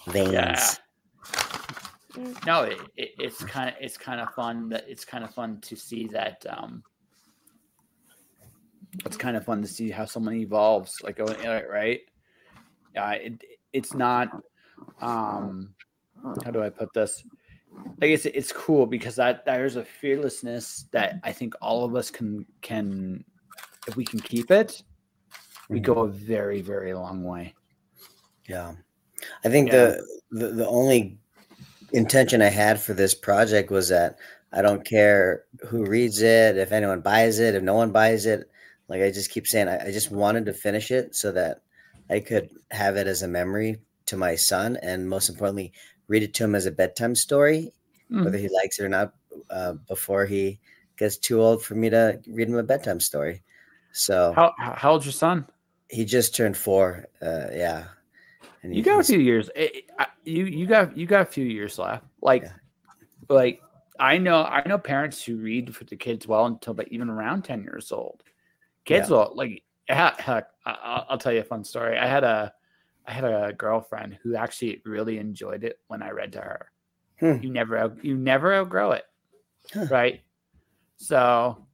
Veins. 0.07 0.33
Yeah. 0.33 0.75
No, 2.47 2.63
it, 2.63 2.79
it, 2.97 3.11
it's 3.19 3.43
kind 3.45 3.69
of 3.71 3.75
it's 3.81 3.97
kind 3.97 4.21
of 4.21 4.33
fun 4.35 4.69
that 4.71 4.85
it's 4.89 5.05
kind 5.05 5.25
of 5.25 5.33
fun 5.35 5.61
to 5.63 5.77
see 5.77 6.07
that. 6.09 6.45
um 6.49 6.83
It's 9.07 9.17
kind 9.17 9.37
of 9.37 9.45
fun 9.45 9.63
to 9.63 9.69
see 9.69 9.91
how 9.91 10.05
someone 10.05 10.35
evolves, 10.35 10.91
like 11.03 11.21
oh, 11.21 11.63
right. 11.69 12.01
Yeah, 12.94 13.12
it, 13.12 13.42
it's 13.73 13.94
not. 13.94 14.28
um 15.00 15.75
How 16.44 16.50
do 16.50 16.62
I 16.62 16.70
put 16.70 16.92
this? 16.92 17.25
I 18.02 18.09
guess 18.09 18.26
it's 18.26 18.52
cool 18.52 18.87
because 18.87 19.16
that 19.16 19.44
there's 19.44 19.76
a 19.76 19.85
fearlessness 19.85 20.87
that 20.90 21.20
I 21.23 21.32
think 21.32 21.54
all 21.61 21.85
of 21.85 21.94
us 21.94 22.11
can 22.11 22.44
can 22.62 23.25
if 23.87 23.97
we 23.97 24.04
can 24.04 24.20
keep 24.20 24.50
it, 24.50 24.82
we 25.68 25.80
Mhm. 25.80 25.85
go 25.85 25.94
a 26.00 26.09
very 26.09 26.61
very 26.62 26.92
long 26.94 27.25
way. 27.25 27.54
Yeah. 28.49 28.75
I 29.44 29.49
think 29.49 29.68
Yeah. 29.68 29.76
the, 29.76 30.06
the 30.30 30.47
the 30.49 30.68
only 30.68 31.18
intention 31.92 32.42
I 32.42 32.49
had 32.49 32.80
for 32.80 32.94
this 32.94 33.14
project 33.14 33.70
was 33.70 33.88
that 33.88 34.18
I 34.52 34.62
don't 34.62 34.85
care 34.85 35.44
who 35.68 35.85
reads 35.85 36.23
it, 36.23 36.56
if 36.56 36.73
anyone 36.73 37.00
buys 37.00 37.38
it, 37.38 37.54
if 37.54 37.62
no 37.62 37.75
one 37.75 37.92
buys 37.92 38.26
it. 38.26 38.50
Like 38.88 39.02
I 39.02 39.11
just 39.11 39.30
keep 39.30 39.47
saying, 39.47 39.68
I, 39.68 39.87
I 39.87 39.92
just 39.92 40.11
wanted 40.11 40.47
to 40.47 40.52
finish 40.52 40.90
it 40.90 41.14
so 41.14 41.30
that 41.32 41.62
I 42.11 42.21
could 42.21 42.50
have 42.71 42.97
it 42.97 43.07
as 43.07 43.23
a 43.23 43.29
memory 43.29 43.81
to 44.07 44.17
my 44.17 44.35
son, 44.35 44.76
and 44.83 45.09
most 45.09 45.29
importantly, 45.29 45.73
read 46.09 46.23
it 46.23 46.35
to 46.35 46.45
him 46.45 46.55
as 46.55 46.67
a 46.67 46.73
bedtime 46.73 47.14
story, 47.14 47.73
Mhm. 48.11 48.25
whether 48.25 48.38
he 48.38 48.49
likes 48.49 48.79
it 48.81 48.85
or 48.85 48.88
not, 48.88 49.14
uh, 49.50 49.75
before 49.88 50.26
he 50.26 50.59
gets 50.97 51.17
too 51.17 51.40
old 51.40 51.62
for 51.64 51.75
me 51.76 51.88
to 51.90 52.21
read 52.26 52.49
him 52.49 52.57
a 52.57 52.62
bedtime 52.62 53.00
story. 53.00 53.43
So 53.93 54.33
How 54.35 54.52
how 54.59 54.93
old's 54.93 55.07
your 55.07 55.12
son? 55.12 55.47
he 55.88 56.05
just 56.05 56.35
turned 56.35 56.57
four. 56.57 57.07
Uh, 57.23 57.47
yeah, 57.52 57.88
and 58.62 58.75
You 58.75 58.83
got 58.83 59.00
a 59.00 59.05
few 59.05 59.19
years. 59.19 59.49
Eh, 59.55 59.69
I- 59.99 60.07
You 60.25 60.45
you 60.47 60.67
got 60.67 60.97
you 60.97 61.07
got 61.07 61.23
a 61.23 61.31
few 61.31 61.45
years 61.47 61.79
left. 61.79 62.05
Like, 62.21 62.43
Yeah. 62.43 62.52
like 63.29 63.61
I 63.99 64.19
know 64.19 64.43
I 64.45 64.67
know 64.69 64.79
parents 64.79 65.23
who 65.25 65.37
read 65.37 65.75
for 65.75 65.85
the 65.85 65.97
kids 65.97 66.26
well 66.26 66.47
until 66.47 66.75
they 66.75 66.85
even 66.90 67.09
around 67.09 67.43
ten 67.43 67.62
years 67.62 67.90
old. 67.93 68.23
Kids 68.85 69.09
Yeah. 69.11 69.17
will 69.17 69.33
like 69.35 69.62
heck. 69.94 70.20
heck 70.20 70.49
I- 70.66 70.78
I'll, 70.82 71.06
I'll 71.11 71.18
tell 71.18 71.32
you 71.32 71.40
a 71.40 71.44
fun 71.44 71.64
story. 71.64 71.99
I 71.99 72.06
had 72.06 72.25
a 72.25 72.52
I 73.06 73.12
had 73.12 73.25
a 73.25 73.52
girlfriend 73.56 74.18
who 74.23 74.37
actually 74.37 74.80
really 74.85 75.18
enjoyed 75.18 75.64
it 75.64 75.80
when 75.88 76.02
I 76.02 76.11
read 76.11 76.32
to 76.32 76.40
her. 76.40 76.70
Hmm. 77.18 77.37
You 77.42 77.50
never 77.50 77.97
you 78.02 78.16
never 78.16 78.54
outgrow 78.54 78.92
it, 78.92 79.04
Huh. 79.75 79.87
right? 79.90 80.20
So 80.97 81.66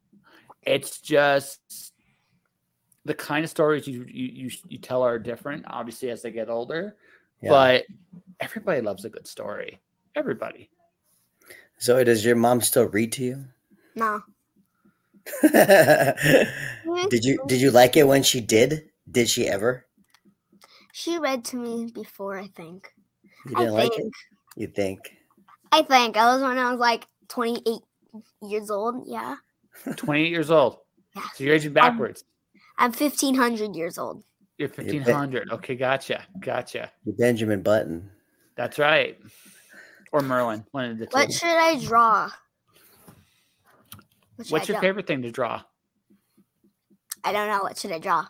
it's 0.62 1.00
just 1.00 1.92
the 3.04 3.14
kind 3.14 3.44
of 3.44 3.50
stories 3.50 3.86
you 3.86 4.04
you 4.08 4.26
you, 4.46 4.50
you 4.68 4.78
tell 4.78 5.02
are 5.02 5.18
different, 5.18 5.64
obviously 5.68 6.10
as 6.10 6.22
they 6.22 6.30
get 6.30 6.48
older. 6.48 6.96
yeah. 7.42 7.50
But 7.50 7.84
everybody 8.40 8.80
loves 8.80 9.04
a 9.04 9.10
good 9.10 9.26
story. 9.26 9.80
Everybody. 10.14 10.70
Zoey, 11.80 12.04
does 12.06 12.24
your 12.24 12.36
mom 12.36 12.60
still 12.62 12.86
read 12.88 13.12
to 13.12 13.24
you? 13.24 13.44
No. 13.94 14.22
did 17.10 17.24
you 17.24 17.42
did 17.46 17.60
you 17.60 17.70
like 17.70 17.96
it 17.96 18.06
when 18.06 18.22
she 18.22 18.40
did? 18.40 18.90
Did 19.10 19.28
she 19.28 19.46
ever? 19.48 19.86
She 20.92 21.18
read 21.18 21.44
to 21.46 21.56
me 21.56 21.90
before, 21.92 22.38
I 22.38 22.46
think. 22.48 22.92
You 23.48 23.56
didn't 23.56 23.74
like 23.74 23.92
it? 23.92 23.96
think. 23.96 24.14
You 24.56 24.66
think? 24.68 25.16
I 25.72 25.82
think. 25.82 26.16
I 26.16 26.32
was 26.32 26.42
when 26.42 26.58
I 26.58 26.70
was 26.70 26.80
like 26.80 27.06
28 27.28 27.80
years 28.42 28.70
old. 28.70 29.04
Yeah. 29.06 29.36
28 29.96 30.30
years 30.30 30.50
old. 30.50 30.78
Yeah. 31.14 31.22
So 31.34 31.44
you're 31.44 31.54
aging 31.54 31.72
backwards. 31.72 32.24
I'm 32.78 32.92
1500 32.92 33.76
years 33.76 33.98
old. 33.98 34.22
You're 34.58 34.68
bet- 34.68 34.86
1500. 34.86 35.52
Okay, 35.52 35.74
gotcha. 35.76 36.22
Gotcha. 36.40 36.90
You're 37.04 37.16
Benjamin 37.16 37.62
Button. 37.62 38.10
That's 38.56 38.78
right. 38.78 39.18
Or 40.12 40.20
Merlin, 40.20 40.64
one 40.70 40.90
of 40.92 40.98
the 40.98 41.06
two. 41.06 41.10
What 41.12 41.32
should 41.32 41.48
I 41.48 41.78
draw? 41.84 42.30
What 44.36 44.48
What's 44.48 44.68
I 44.70 44.72
your 44.72 44.80
draw? 44.80 44.80
favorite 44.80 45.06
thing 45.06 45.22
to 45.22 45.30
draw? 45.30 45.62
I 47.24 47.32
don't 47.32 47.48
know. 47.48 47.62
What 47.62 47.78
should 47.78 47.92
I 47.92 47.98
draw? 47.98 48.26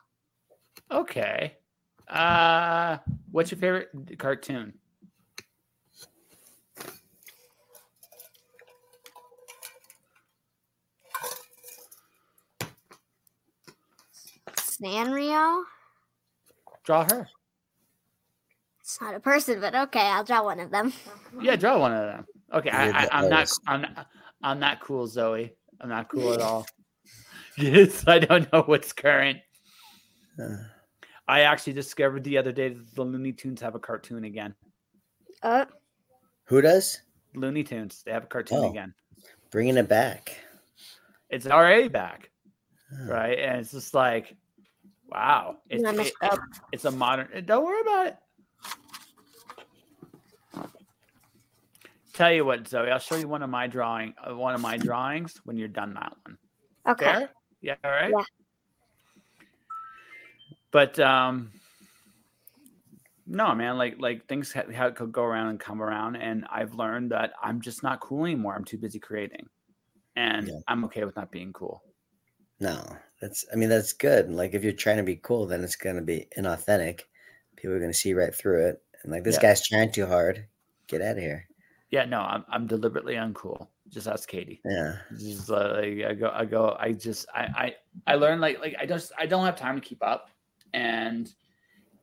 Okay. 0.90 1.56
Uh 2.08 2.98
what's 3.32 3.50
your 3.50 3.58
favorite 3.58 3.88
cartoon? 4.18 4.74
Sanrio? 14.56 15.64
Draw 16.84 17.04
her. 17.10 17.28
It's 18.80 19.00
not 19.00 19.14
a 19.14 19.20
person, 19.20 19.60
but 19.60 19.74
okay, 19.74 20.00
I'll 20.00 20.22
draw 20.22 20.44
one 20.44 20.60
of 20.60 20.70
them. 20.70 20.92
Yeah, 21.40 21.56
draw 21.56 21.78
one 21.78 21.92
of 21.92 22.06
them. 22.06 22.26
Okay, 22.52 22.70
I, 22.70 22.90
I, 22.90 23.08
I'm 23.10 23.28
not. 23.28 23.50
I'm 23.66 23.80
not 23.82 24.06
I'm 24.42 24.60
not 24.60 24.80
cool, 24.80 25.08
Zoey. 25.08 25.55
I'm 25.80 25.88
not 25.88 26.08
cool 26.08 26.32
at 26.32 26.40
all. 26.40 26.66
yes, 27.58 28.06
I 28.06 28.18
don't 28.18 28.50
know 28.52 28.62
what's 28.62 28.92
current. 28.92 29.38
Uh, 30.40 30.56
I 31.28 31.40
actually 31.40 31.72
discovered 31.72 32.24
the 32.24 32.38
other 32.38 32.52
day 32.52 32.68
that 32.70 32.94
the 32.94 33.02
Looney 33.02 33.32
Tunes 33.32 33.60
have 33.60 33.74
a 33.74 33.78
cartoon 33.80 34.24
again. 34.24 34.54
Uh, 35.42 35.64
who 36.44 36.60
does? 36.60 37.00
Looney 37.34 37.64
Tunes, 37.64 38.02
they 38.04 38.12
have 38.12 38.24
a 38.24 38.28
cartoon 38.28 38.58
Oh. 38.64 38.70
again. 38.70 38.94
Bringing 39.50 39.76
it 39.76 39.88
back. 39.88 40.36
It's 41.30 41.46
already 41.46 41.88
back, 41.88 42.30
Oh. 42.92 43.06
right? 43.06 43.38
And 43.38 43.60
it's 43.60 43.72
just 43.72 43.94
like, 43.94 44.36
wow, 45.08 45.58
it's 45.68 45.84
I 45.84 45.94
it- 46.30 46.38
it's 46.72 46.84
a 46.84 46.90
modern. 46.90 47.44
Don't 47.44 47.64
worry 47.64 47.80
about 47.80 48.06
it. 48.08 48.16
Tell 52.16 52.32
you 52.32 52.44
what, 52.46 52.64
Zoey, 52.64 52.90
I'll 52.90 52.98
show 52.98 53.16
you 53.16 53.28
one 53.28 53.42
of 53.42 53.50
my 53.50 53.66
drawing, 53.66 54.14
uh, 54.26 54.34
one 54.34 54.54
of 54.54 54.60
my 54.62 54.78
drawings 54.78 55.38
when 55.44 55.58
you're 55.58 55.68
done 55.68 55.92
that 55.94 56.12
one. 56.24 56.38
Okay. 56.88 57.04
Fair? 57.04 57.28
Yeah, 57.60 57.74
all 57.84 57.90
right. 57.90 58.10
Yeah. 58.10 58.24
But 60.70 60.98
um, 60.98 61.52
no, 63.26 63.54
man, 63.54 63.76
like 63.76 63.96
like 63.98 64.26
things 64.28 64.52
ha- 64.52 64.70
how 64.74 64.90
could 64.90 65.12
go 65.12 65.24
around 65.24 65.48
and 65.48 65.60
come 65.60 65.82
around, 65.82 66.16
and 66.16 66.46
I've 66.50 66.74
learned 66.74 67.10
that 67.12 67.32
I'm 67.42 67.60
just 67.60 67.82
not 67.82 68.00
cool 68.00 68.24
anymore. 68.24 68.54
I'm 68.54 68.64
too 68.64 68.78
busy 68.78 68.98
creating, 68.98 69.46
and 70.16 70.48
Yeah. 70.48 70.58
I'm 70.68 70.84
okay 70.86 71.04
with 71.04 71.16
not 71.16 71.30
being 71.30 71.52
cool. 71.52 71.82
No, 72.60 72.82
that's. 73.20 73.44
I 73.52 73.56
mean, 73.56 73.68
that's 73.68 73.92
good. 73.92 74.30
Like, 74.30 74.54
if 74.54 74.64
you're 74.64 74.72
trying 74.72 74.96
to 74.98 75.02
be 75.02 75.16
cool, 75.16 75.46
then 75.46 75.62
it's 75.62 75.76
going 75.76 75.96
to 75.96 76.02
be 76.02 76.26
inauthentic. 76.38 77.02
People 77.56 77.74
are 77.74 77.80
going 77.80 77.92
to 77.92 77.96
see 77.98 78.14
right 78.14 78.34
through 78.34 78.66
it. 78.68 78.82
And 79.02 79.12
like, 79.12 79.24
this 79.24 79.36
Yeah. 79.36 79.42
guy's 79.42 79.66
trying 79.66 79.92
too 79.92 80.06
hard. 80.06 80.46
Get 80.86 81.02
out 81.02 81.16
of 81.16 81.22
here. 81.22 81.46
Yeah, 81.90 82.04
no, 82.04 82.20
I'm 82.20 82.44
I'm 82.48 82.66
deliberately 82.66 83.14
uncool. 83.14 83.68
Just 83.88 84.08
ask 84.08 84.28
Katie. 84.28 84.60
Yeah. 84.64 84.96
Just 85.16 85.50
uh, 85.50 85.74
like 85.76 86.02
I 86.04 86.14
go, 86.14 86.30
I 86.34 86.44
go. 86.44 86.76
I 86.78 86.92
just, 86.92 87.26
I, 87.32 87.74
I, 88.06 88.12
I 88.12 88.14
learn 88.16 88.40
like, 88.40 88.58
like 88.58 88.74
I 88.80 88.86
just, 88.86 89.12
I 89.16 89.26
don't 89.26 89.44
have 89.44 89.56
time 89.56 89.76
to 89.76 89.80
keep 89.80 90.02
up. 90.02 90.30
And 90.74 91.32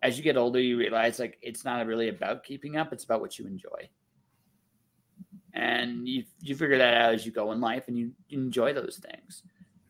as 0.01 0.17
you 0.17 0.23
get 0.23 0.37
older, 0.37 0.59
you 0.59 0.77
realize 0.77 1.19
like 1.19 1.37
it's 1.41 1.65
not 1.65 1.85
really 1.85 2.09
about 2.09 2.43
keeping 2.43 2.77
up; 2.77 2.93
it's 2.93 3.03
about 3.03 3.21
what 3.21 3.37
you 3.37 3.45
enjoy. 3.45 3.89
And 5.53 6.07
you 6.07 6.23
you 6.39 6.55
figure 6.55 6.77
that 6.77 6.93
out 6.93 7.13
as 7.13 7.25
you 7.25 7.31
go 7.31 7.51
in 7.51 7.61
life, 7.61 7.87
and 7.87 7.97
you, 7.97 8.11
you 8.27 8.39
enjoy 8.39 8.73
those 8.73 9.01
things. 9.03 9.43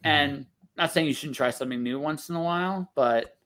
And 0.04 0.46
not 0.76 0.92
saying 0.92 1.08
you 1.08 1.14
shouldn't 1.14 1.38
try 1.38 1.50
something 1.50 1.82
new 1.82 2.00
once 2.00 2.30
in 2.30 2.36
a 2.36 2.42
while, 2.42 2.92
but 2.96 3.38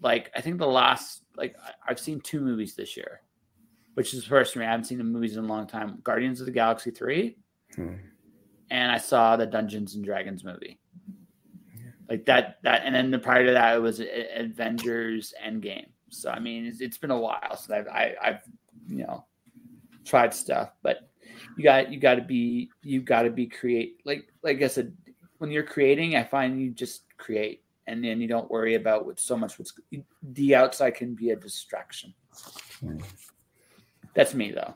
like 0.00 0.30
I 0.36 0.40
think 0.40 0.58
the 0.58 0.66
last 0.66 1.24
like 1.36 1.56
I've 1.86 1.98
seen 1.98 2.20
two 2.20 2.40
movies 2.40 2.74
this 2.74 2.96
year, 2.96 3.22
which 3.94 4.14
is 4.14 4.22
the 4.22 4.28
first 4.28 4.56
me. 4.56 4.64
I 4.64 4.70
haven't 4.70 4.84
seen 4.84 4.98
the 4.98 5.04
movies 5.04 5.36
in 5.36 5.44
a 5.44 5.48
long 5.48 5.66
time. 5.66 5.98
Guardians 6.02 6.40
of 6.40 6.46
the 6.46 6.52
Galaxy 6.52 6.90
three, 6.90 7.36
Hmm. 7.74 7.94
and 8.70 8.92
I 8.92 8.98
saw 8.98 9.36
the 9.36 9.46
Dungeons 9.46 9.94
and 9.94 10.04
Dragons 10.04 10.44
movie. 10.44 10.78
Like 12.08 12.26
that, 12.26 12.58
that, 12.62 12.82
and 12.84 12.94
then 12.94 13.10
the 13.10 13.18
prior 13.18 13.46
to 13.46 13.52
that, 13.52 13.76
it 13.76 13.80
was 13.80 14.00
Avengers 14.36 15.32
Endgame. 15.42 15.86
So 16.10 16.30
I 16.30 16.38
mean, 16.38 16.66
it's, 16.66 16.80
it's 16.80 16.98
been 16.98 17.10
a 17.10 17.18
while 17.18 17.56
since 17.56 17.70
I've, 17.70 17.88
I, 17.88 18.14
I've, 18.22 18.40
you 18.88 18.98
know, 18.98 19.24
tried 20.04 20.34
stuff. 20.34 20.72
But 20.82 21.08
you 21.56 21.64
got, 21.64 21.90
you 21.90 21.98
got 21.98 22.16
to 22.16 22.22
be, 22.22 22.70
you 22.82 23.00
got 23.00 23.22
to 23.22 23.30
be 23.30 23.46
create. 23.46 24.00
Like, 24.04 24.26
like 24.42 24.60
I 24.62 24.66
said, 24.68 24.94
when 25.38 25.50
you're 25.50 25.62
creating, 25.62 26.14
I 26.16 26.24
find 26.24 26.60
you 26.60 26.70
just 26.70 27.04
create, 27.16 27.64
and 27.86 28.04
then 28.04 28.20
you 28.20 28.28
don't 28.28 28.50
worry 28.50 28.74
about 28.74 29.06
what 29.06 29.18
so 29.18 29.36
much. 29.36 29.58
What's 29.58 29.72
the 30.22 30.54
outside 30.54 30.92
can 30.92 31.14
be 31.14 31.30
a 31.30 31.36
distraction. 31.36 32.12
Hmm. 32.80 32.98
That's 34.14 34.34
me 34.34 34.52
though. 34.52 34.74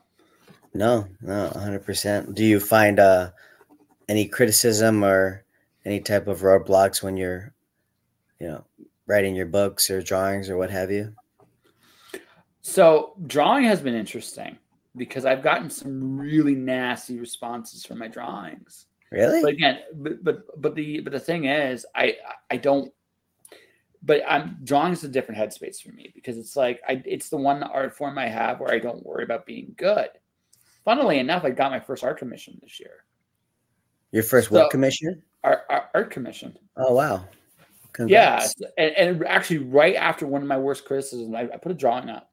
No, 0.74 1.08
no, 1.22 1.48
hundred 1.48 1.84
percent. 1.84 2.34
Do 2.34 2.44
you 2.44 2.60
find 2.60 2.98
uh 2.98 3.30
any 4.08 4.26
criticism 4.26 5.04
or 5.04 5.44
any 5.84 6.00
type 6.00 6.26
of 6.28 6.40
roadblocks 6.40 7.02
when 7.02 7.16
you're, 7.16 7.52
you 8.40 8.48
know, 8.48 8.64
writing 9.06 9.34
your 9.34 9.46
books 9.46 9.90
or 9.90 10.02
drawings 10.02 10.50
or 10.50 10.56
what 10.56 10.70
have 10.70 10.90
you? 10.90 11.14
So 12.60 13.14
drawing 13.26 13.64
has 13.64 13.80
been 13.80 13.94
interesting 13.94 14.58
because 14.96 15.24
I've 15.24 15.42
gotten 15.42 15.70
some 15.70 16.18
really 16.18 16.54
nasty 16.54 17.18
responses 17.18 17.84
from 17.84 17.98
my 17.98 18.08
drawings. 18.08 18.86
Really? 19.10 19.40
But 19.40 19.52
again, 19.52 19.78
but 19.94 20.22
but 20.22 20.60
but 20.60 20.74
the 20.74 21.00
but 21.00 21.12
the 21.12 21.20
thing 21.20 21.46
is, 21.46 21.86
I 21.94 22.16
I 22.50 22.58
don't. 22.58 22.92
But 24.02 24.22
I'm 24.28 24.58
drawing 24.64 24.92
is 24.92 25.04
a 25.04 25.08
different 25.08 25.40
headspace 25.40 25.82
for 25.82 25.90
me 25.92 26.10
because 26.14 26.38
it's 26.38 26.56
like 26.56 26.80
I 26.88 27.02
it's 27.04 27.28
the 27.28 27.36
one 27.36 27.62
art 27.62 27.96
form 27.96 28.16
I 28.18 28.28
have 28.28 28.60
where 28.60 28.72
I 28.72 28.78
don't 28.78 29.04
worry 29.04 29.24
about 29.24 29.44
being 29.46 29.74
good. 29.76 30.08
Funnily 30.84 31.18
enough, 31.18 31.44
I 31.44 31.50
got 31.50 31.70
my 31.72 31.80
first 31.80 32.04
art 32.04 32.18
commission 32.18 32.58
this 32.62 32.78
year. 32.80 33.04
Your 34.12 34.22
first 34.22 34.48
So- 34.48 34.54
work 34.54 34.70
commission? 34.70 35.22
Art 35.44 35.62
art, 35.68 35.84
art 35.94 36.10
commission. 36.10 36.56
Oh 36.76 36.94
wow. 36.94 37.24
Yeah, 38.06 38.46
and, 38.76 38.92
and 38.96 39.24
actually, 39.26 39.58
right 39.58 39.96
after 39.96 40.24
one 40.24 40.40
of 40.42 40.46
my 40.46 40.56
worst 40.58 40.84
criticisms, 40.84 41.34
I, 41.34 41.42
I 41.52 41.56
put 41.56 41.72
a 41.72 41.74
drawing 41.74 42.08
up, 42.08 42.30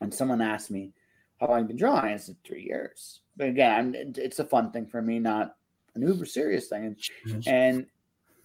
and 0.00 0.12
someone 0.14 0.40
asked 0.40 0.70
me, 0.70 0.92
"How 1.38 1.48
long 1.48 1.58
have 1.58 1.68
been 1.68 1.76
drawing?" 1.76 2.14
I 2.14 2.16
said, 2.16 2.36
three 2.42 2.62
years." 2.62 3.20
But 3.36 3.48
again, 3.48 3.94
I'm, 3.94 4.12
it's 4.16 4.38
a 4.38 4.46
fun 4.46 4.70
thing 4.72 4.86
for 4.86 5.02
me, 5.02 5.18
not 5.18 5.56
an 5.94 6.00
uber 6.00 6.24
serious 6.24 6.68
thing. 6.68 6.84
And, 6.86 6.96
Mhm. 7.26 7.46
and 7.48 7.86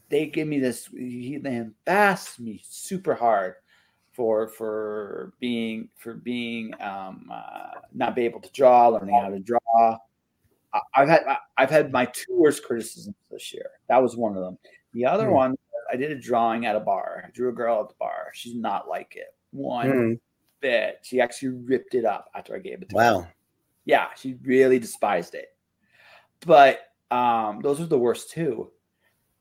they 0.09 0.27
give 0.27 0.47
me 0.47 0.59
this. 0.59 0.87
He, 0.87 1.37
they 1.37 1.55
embassed 1.57 2.39
me 2.39 2.61
super 2.63 3.13
hard 3.13 3.55
for 4.13 4.47
for 4.47 5.33
being 5.39 5.89
for 5.95 6.13
being 6.15 6.73
um, 6.81 7.29
uh, 7.31 7.71
not 7.93 8.15
be 8.15 8.23
able 8.25 8.39
to 8.41 8.51
draw, 8.51 8.89
learning 8.89 9.19
how 9.21 9.29
to 9.29 9.39
draw. 9.39 9.97
I- 10.73 10.81
I've 10.95 11.09
had 11.09 11.23
I- 11.27 11.37
I've 11.57 11.69
had 11.69 11.91
my 11.91 12.05
two 12.05 12.35
worst 12.37 12.63
criticisms 12.63 13.15
this 13.31 13.53
year. 13.53 13.69
That 13.89 14.01
was 14.01 14.15
one 14.17 14.35
of 14.35 14.43
them. 14.43 14.57
The 14.93 15.05
other 15.05 15.27
Hmm. 15.27 15.33
one, 15.33 15.55
I 15.91 15.95
did 15.95 16.11
a 16.11 16.19
drawing 16.19 16.65
at 16.65 16.75
a 16.75 16.79
bar. 16.79 17.23
I 17.27 17.31
drew 17.31 17.49
a 17.49 17.53
girl 17.53 17.81
at 17.81 17.89
the 17.89 17.95
bar. 17.99 18.31
She's 18.33 18.55
not 18.55 18.87
like 18.87 19.15
it 19.15 19.33
one 19.51 19.89
Hmm, 19.91 20.13
bit. 20.61 20.99
She 21.03 21.21
actually 21.21 21.49
ripped 21.49 21.95
it 21.95 22.03
up 22.05 22.29
after 22.35 22.55
I 22.55 22.59
gave 22.59 22.81
it 22.81 22.89
to 22.89 22.95
her. 22.97 23.03
Wow. 23.03 23.27
Yeah, 23.85 24.07
she 24.17 24.33
really 24.43 24.79
despised 24.79 25.33
it. 25.35 25.49
But 26.45 26.81
um, 27.09 27.61
those 27.61 27.79
are 27.79 27.85
the 27.85 27.97
worst 27.97 28.31
two. 28.31 28.71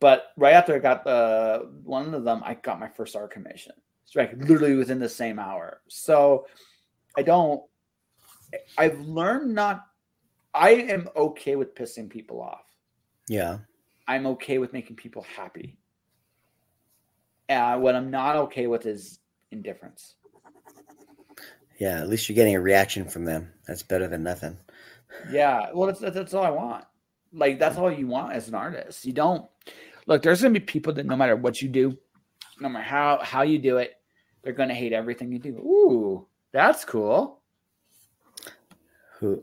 But 0.01 0.33
right 0.37 0.55
after 0.55 0.75
I 0.75 0.79
got 0.79 1.05
the 1.05 1.71
one 1.83 2.15
of 2.15 2.25
them, 2.25 2.43
I 2.45 2.55
got 2.55 2.81
my 2.81 2.89
first 2.89 3.17
art 3.17 3.31
commission. 3.31 3.73
It's 4.05 4.15
like 4.15 4.33
literally 4.37 4.77
within 4.77 4.99
the 4.99 5.09
same 5.09 5.39
hour. 5.39 5.81
So 5.89 6.47
I 7.17 7.23
don't. 7.23 7.63
I've 8.77 9.01
learned 9.01 9.55
not. 9.55 9.87
I 10.55 10.71
am 10.71 11.09
okay 11.17 11.57
with 11.57 11.75
pissing 11.75 12.09
people 12.09 12.41
off. 12.41 12.65
Yeah. 13.29 13.59
I'm 14.09 14.27
okay 14.29 14.59
with 14.59 14.73
making 14.73 14.97
people 14.97 15.27
happy. 15.37 15.77
Uh, 17.49 17.79
what 17.79 17.95
I'm 17.95 18.11
not 18.11 18.37
okay 18.37 18.67
with 18.67 18.87
is 18.87 19.19
indifference. 19.51 20.15
Yeah. 21.79 22.01
At 22.01 22.09
least 22.09 22.29
you're 22.29 22.37
getting 22.37 22.55
a 22.55 22.61
reaction 22.61 23.07
from 23.09 23.25
them. 23.25 23.53
That's 23.67 23.83
better 23.83 24.09
than 24.09 24.23
nothing. 24.23 24.57
Yeah, 25.31 25.71
well, 25.73 25.87
that's, 25.87 26.01
that's 26.01 26.15
that's 26.15 26.35
all 26.35 26.45
I 26.45 26.51
want. 26.51 26.85
Like 27.33 27.59
that's 27.59 27.77
all 27.77 27.91
you 27.91 28.07
want 28.07 28.33
as 28.33 28.49
an 28.49 28.55
artist. 28.55 29.05
You 29.05 29.13
don't 29.13 29.47
look. 30.07 30.23
There's 30.23 30.43
gonna 30.43 30.55
be 30.55 30.61
people 30.61 30.93
that 30.95 31.07
no 31.07 31.17
matter 31.17 31.37
what 31.37 31.61
you 31.61 31.69
do, 31.69 31.97
no 32.61 32.69
matter 32.69 32.85
how 32.85 33.21
how 33.23 33.43
you 33.43 33.59
do 33.59 33.79
it, 33.79 33.93
they're 34.43 34.53
gonna 34.53 34.75
hate 34.75 34.93
everything 34.93 35.31
you 35.33 35.39
do. 35.39 35.57
Ooh, 35.59 36.27
that's 36.53 36.85
cool. 36.85 37.41
Who 39.19 39.43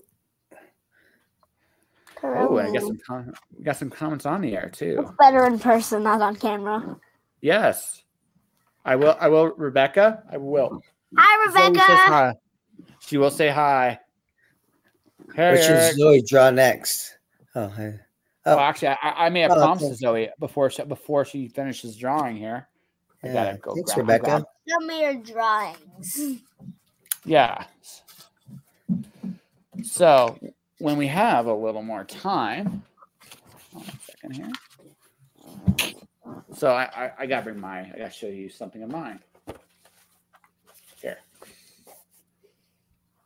Oh, 2.26 2.58
I 2.58 2.72
got 2.72 2.82
some 2.84 2.98
com- 3.06 3.34
we 3.58 3.64
got 3.66 3.76
some 3.76 3.90
comments 3.90 4.26
on 4.26 4.42
the 4.42 4.56
air 4.56 4.70
too. 4.70 5.00
It's 5.02 5.12
better 5.20 5.46
in 5.46 5.60
person, 5.60 6.04
not 6.04 6.22
on 6.22 6.38
camera. 6.38 6.98
Yes, 7.42 8.02
I 8.86 8.96
will. 8.96 9.18
I 9.20 9.28
will. 9.28 9.48
Rebecca, 9.58 10.24
I 10.32 10.38
will. 10.38 10.82
Hi, 11.18 11.48
Zoey 11.50 11.54
says 11.54 11.68
Rebecca. 11.70 11.86
hi. 11.86 12.34
She 13.00 13.18
will 13.18 13.32
say 13.32 13.50
hi. 13.50 14.00
Hey, 15.36 15.52
which 15.52 15.62
Eric. 15.62 15.92
is 15.94 16.00
Zoey 16.02 16.26
draw 16.26 16.50
next? 16.50 17.18
Oh, 17.56 17.68
hey. 17.68 18.00
Well, 18.46 18.58
Oh, 18.58 18.62
actually, 18.62 18.90
I, 18.90 18.98
I 19.26 19.30
made 19.30 19.46
a 19.46 19.52
Oh, 19.54 19.56
promise 19.56 19.84
okay. 19.84 19.96
to 19.96 20.06
Zoey 20.06 20.30
before 20.40 20.70
she, 20.70 20.84
before 20.84 21.24
she 21.26 21.48
finishes 21.48 21.96
drawing 21.96 22.36
here. 22.36 22.68
I 23.24 23.28
yeah. 23.28 23.34
gotta 23.34 23.58
go 23.58 23.74
Thanks, 23.76 23.94
grab- 23.94 24.08
Rebecca. 24.08 24.26
grab- 24.26 24.46
Show 24.68 24.86
me 24.86 25.02
your 25.02 25.16
drawings. 25.16 26.42
Yeah. 27.26 27.66
So 29.84 30.38
when 30.80 30.98
we 30.98 31.08
have 31.08 31.46
a 31.46 31.54
little 31.54 31.84
more 31.84 32.04
time, 32.04 32.84
hold 33.74 33.86
on 33.88 33.94
a 33.96 34.12
second 34.12 34.32
here. 34.36 34.52
So 36.56 36.70
I, 36.72 36.84
I, 36.84 37.12
I 37.20 37.26
gotta 37.26 37.44
bring 37.46 37.60
my, 37.60 37.80
I 37.82 37.94
gotta 37.98 38.10
show 38.12 38.28
you 38.28 38.50
something 38.50 38.84
of 38.84 38.90
mine. 38.92 39.20
Here. 41.02 41.18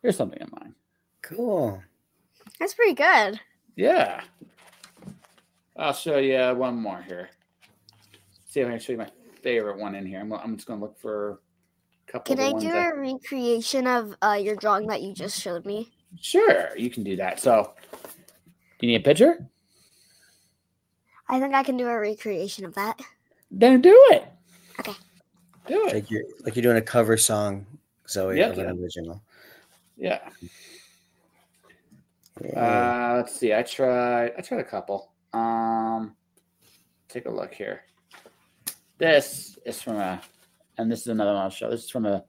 Here's 0.02 0.16
something 0.16 0.40
of 0.42 0.50
mine. 0.52 0.74
Cool. 1.22 1.82
That's 2.58 2.74
pretty 2.74 2.94
good. 2.94 3.40
Yeah. 3.76 4.22
I'll 5.78 5.92
show 5.92 6.18
you 6.18 6.36
one 6.56 6.76
more 6.76 7.00
here. 7.02 7.30
See 8.48 8.60
if 8.60 8.66
I 8.66 8.70
can 8.70 8.80
show 8.80 8.92
you 8.92 8.98
my 8.98 9.10
favorite 9.42 9.78
one 9.78 9.94
in 9.94 10.04
here. 10.04 10.20
I'm, 10.20 10.32
I'm 10.32 10.56
just 10.56 10.66
gonna 10.66 10.80
look 10.80 10.98
for 10.98 11.40
a 12.08 12.12
couple 12.12 12.34
Can 12.34 12.42
of 12.44 12.48
I 12.48 12.52
ones 12.52 12.64
do 12.64 12.72
that- 12.72 12.92
a 12.94 12.96
recreation 12.98 13.86
of 13.86 14.14
uh, 14.22 14.38
your 14.40 14.56
drawing 14.56 14.86
that 14.88 15.02
you 15.02 15.14
just 15.14 15.40
showed 15.40 15.64
me? 15.64 15.92
Sure, 16.20 16.76
you 16.76 16.90
can 16.90 17.04
do 17.04 17.16
that. 17.16 17.38
So, 17.38 17.74
you 18.80 18.88
need 18.88 18.96
a 18.96 19.00
picture? 19.04 19.46
I 21.28 21.38
think 21.38 21.54
I 21.54 21.62
can 21.62 21.76
do 21.76 21.86
a 21.86 21.98
recreation 21.98 22.64
of 22.64 22.74
that. 22.74 22.98
Then 23.50 23.80
do 23.80 23.94
it. 24.10 24.24
Okay. 24.80 24.94
Do 25.66 25.86
it. 25.86 25.94
Like 25.94 26.10
you're 26.10 26.22
like 26.44 26.56
you're 26.56 26.62
doing 26.62 26.78
a 26.78 26.82
cover 26.82 27.16
song, 27.18 27.66
Zoey, 28.06 28.38
Yeah, 28.38 28.46
of 28.48 28.58
an 28.58 28.78
original. 28.82 29.22
Yeah. 29.96 30.20
Yeah. 32.42 33.10
Uh, 33.12 33.16
let's 33.16 33.38
see. 33.38 33.52
I 33.52 33.62
tried. 33.62 34.32
I 34.38 34.40
tried 34.40 34.60
a 34.60 34.64
couple. 34.64 35.12
Um, 35.32 36.14
take 37.08 37.26
a 37.26 37.30
look 37.30 37.52
here. 37.54 37.82
This 38.98 39.58
is 39.64 39.80
from 39.80 39.96
a, 39.96 40.20
and 40.76 40.90
this 40.90 41.00
is 41.02 41.06
another 41.08 41.32
one 41.32 41.42
I'll 41.42 41.50
show. 41.50 41.70
This 41.70 41.84
is 41.84 41.90
from 41.90 42.06
a 42.06 42.24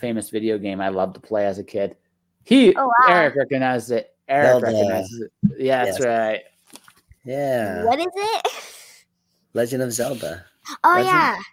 famous 0.00 0.30
video 0.30 0.58
game 0.58 0.80
I 0.80 0.88
loved 0.88 1.14
to 1.14 1.20
play 1.20 1.46
as 1.46 1.58
a 1.58 1.64
kid. 1.64 1.96
He 2.44 2.74
Oh, 2.76 2.86
wow. 2.86 2.92
Eric 3.08 3.34
recognizes 3.36 3.90
it. 3.90 4.16
Eric 4.28 4.48
Zelda. 4.50 4.66
recognizes 4.66 5.20
it. 5.20 5.32
Yeah, 5.58 5.84
that's 5.84 5.98
Yes. 5.98 6.06
right. 6.06 6.40
yeah. 7.24 7.84
What 7.84 7.98
is 7.98 8.06
it? 8.14 8.52
Legend 9.54 9.82
of 9.82 9.92
Zelda. 9.92 10.44
Oh 10.84 10.92
Legend- 10.96 11.44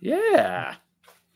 yeah. 0.00 0.74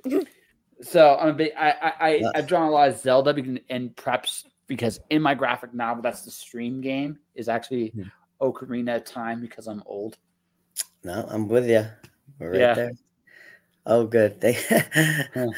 Yeah. 0.04 0.20
so 0.83 1.16
I'm 1.20 1.28
a 1.28 1.33
big. 1.35 1.52
I 1.57 1.70
I, 1.70 1.92
I 2.00 2.14
Yeah. 2.16 2.31
I've 2.35 2.46
drawn 2.46 2.68
a 2.68 2.70
lot 2.70 2.88
of 2.88 2.98
Zelda 2.98 3.33
because, 3.35 3.59
and 3.70 3.94
preps 3.96 4.44
because 4.66 4.98
in 5.11 5.22
my 5.22 5.35
graphic 5.35 5.72
novel 5.74 6.02
that's 6.02 6.22
the 6.22 6.31
stream 6.31 6.81
game 6.81 7.18
is 7.35 7.48
actually 7.48 7.88
Hmm. 7.90 8.02
Ocarina 8.40 8.96
of 8.96 9.05
Time 9.05 9.40
because 9.40 9.66
I'm 9.66 9.83
old. 9.87 10.16
No, 11.05 11.27
I'm 11.29 11.48
with 11.48 11.68
you. 11.68 11.87
We're 12.38 12.51
right 12.53 12.61
Yeah. 12.61 12.74
there. 12.74 12.92
Oh, 13.87 14.07
good. 14.07 14.40
Thank- 14.40 15.55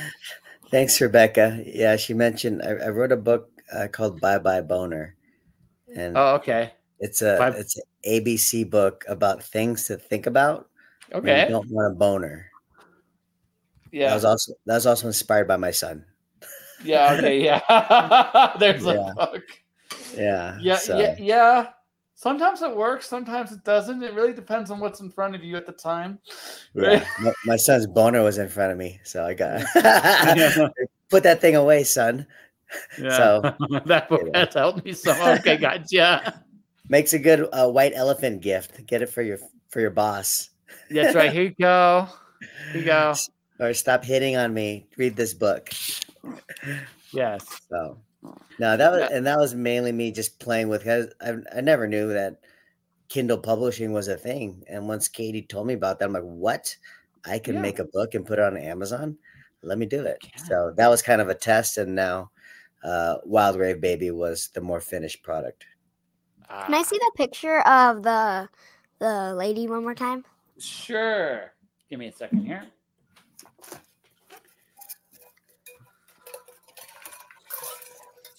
Thanks, 0.71 1.01
Rebecca. 1.01 1.63
Yeah, 1.67 1.97
she 1.97 2.15
mentioned 2.15 2.63
I, 2.63 2.71
I 2.87 2.89
wrote 2.91 3.13
a 3.13 3.17
book 3.17 3.51
uh, 3.75 3.89
called 3.91 4.21
Bye 4.21 4.39
Bye 4.39 4.61
Boner, 4.61 5.17
and 5.97 6.17
Oh, 6.17 6.35
okay. 6.37 6.73
It's 7.01 7.23
a 7.23 7.37
Five- 7.39 7.55
it's 7.57 7.77
an 7.77 7.83
ABC 8.07 8.69
book 8.71 9.05
about 9.09 9.43
things 9.43 9.87
to 9.87 9.97
think 9.97 10.27
about. 10.27 10.69
Okay. 11.13 11.47
don't 11.49 11.69
want 11.71 11.93
a 11.93 11.97
boner. 11.97 12.47
That 12.79 13.93
Yeah. 13.99 14.15
was 14.15 14.25
also 14.25 14.53
that 14.67 14.75
was 14.75 14.87
also 14.87 15.09
inspired 15.09 15.49
by 15.49 15.57
my 15.57 15.73
son. 15.73 16.05
Yeah. 16.85 17.15
Okay. 17.19 17.43
Yeah. 17.43 18.55
There's 18.61 18.85
Yeah. 18.85 19.11
a 19.11 19.15
book. 19.15 19.43
Yeah. 20.17 20.59
Yeah. 20.61 20.77
so, 20.77 20.99
Yeah. 20.99 21.17
Yeah. 21.19 21.67
Sometimes 22.21 22.61
it 22.61 22.77
works. 22.77 23.09
Sometimes 23.09 23.51
it 23.51 23.65
doesn't. 23.65 24.03
It 24.03 24.13
really 24.13 24.35
depends 24.35 24.71
on 24.71 24.79
what's 24.79 25.01
in 25.01 25.09
front 25.09 25.35
of 25.35 25.43
you 25.43 25.57
at 25.57 25.65
the 25.65 25.73
time. 25.73 26.19
yeah. 26.75 27.03
My, 27.19 27.33
my 27.47 27.57
son's 27.57 27.87
boner 27.87 28.23
was 28.23 28.37
in 28.37 28.47
front 28.47 28.73
of 28.73 28.77
me, 28.77 29.01
so 29.05 29.25
I 29.25 29.33
got 29.33 29.63
put 31.09 31.23
that 31.23 31.41
thing 31.41 31.57
away, 31.57 31.83
son. 31.83 32.27
Yeah. 32.99 33.17
So, 33.17 33.55
that 33.87 34.11
book 34.11 34.21
you 34.21 34.33
know. 34.33 34.39
has 34.39 34.53
helped 34.53 34.85
me 34.85 34.93
so. 34.93 35.13
Okay. 35.39 35.57
Gotcha. 35.57 36.45
Makes 36.91 37.15
a 37.15 37.19
good 37.19 37.49
uh, 37.55 37.71
white 37.71 37.95
elephant 37.95 38.43
gift. 38.43 38.85
Get 38.85 39.01
it 39.01 39.09
for 39.09 39.23
your 39.23 39.39
for 39.71 39.81
your 39.81 39.89
boss. 39.89 40.51
That's 40.91 41.15
right. 41.15 41.33
Here 41.33 41.45
you 41.45 41.55
go. 41.59 42.07
Here 42.73 42.83
you 42.83 42.85
go. 42.85 43.15
Or 43.61 43.73
stop 43.73 44.05
hitting 44.05 44.37
on 44.37 44.53
me. 44.53 44.89
Read 44.99 45.17
this 45.17 45.33
book. 45.33 45.71
Yes. 47.15 47.47
So 47.71 47.97
no, 48.59 48.77
that 48.77 48.91
was 48.93 49.01
Yeah. 49.01 49.17
and 49.17 49.27
that 49.27 49.39
was 49.39 49.55
mainly 49.55 49.93
me 49.93 50.13
just 50.13 50.39
playing 50.39 50.69
with 50.69 50.83
because 50.83 51.13
I, 51.21 51.37
I 51.57 51.61
never 51.61 51.87
knew 51.87 52.13
that 52.13 52.41
Kindle 53.09 53.39
publishing 53.39 53.93
was 53.93 54.09
a 54.09 54.17
thing. 54.17 54.63
And 54.69 54.89
once 54.89 55.09
Katie 55.09 55.43
told 55.43 55.67
me 55.67 55.75
about 55.75 55.99
that, 55.99 56.07
I'm 56.07 56.13
like, 56.13 56.23
what? 56.23 56.77
I 57.25 57.39
can 57.39 57.55
Yeah. 57.57 57.63
make 57.63 57.79
a 57.79 57.85
book 57.85 58.15
and 58.15 58.27
put 58.27 58.39
it 58.39 58.45
on 58.45 58.57
Amazon. 58.57 59.19
Let 59.63 59.79
me 59.79 59.87
do 59.87 60.03
it. 60.05 60.21
can. 60.23 60.45
So 60.47 60.73
that 60.77 60.89
was 60.89 61.03
kind 61.03 61.21
of 61.21 61.29
a 61.29 61.35
test, 61.35 61.77
and 61.79 61.95
now 61.95 62.31
uh, 62.83 63.17
Wild 63.25 63.57
Rave 63.57 63.81
Baby 63.81 64.11
was 64.11 64.49
the 64.55 64.61
more 64.61 64.81
finished 64.81 65.23
product. 65.23 65.67
Can 66.67 66.75
I 66.75 66.83
see 66.83 66.99
the 66.99 67.13
picture 67.17 67.61
of 67.61 68.03
the 68.03 68.49
the 68.99 69.35
lady 69.35 69.67
one 69.69 69.83
more 69.83 69.95
time? 69.95 70.25
Sure. 70.59 71.53
Give 71.89 71.99
me 71.99 72.09
a 72.09 72.13
second 72.13 72.45
here. 72.45 72.65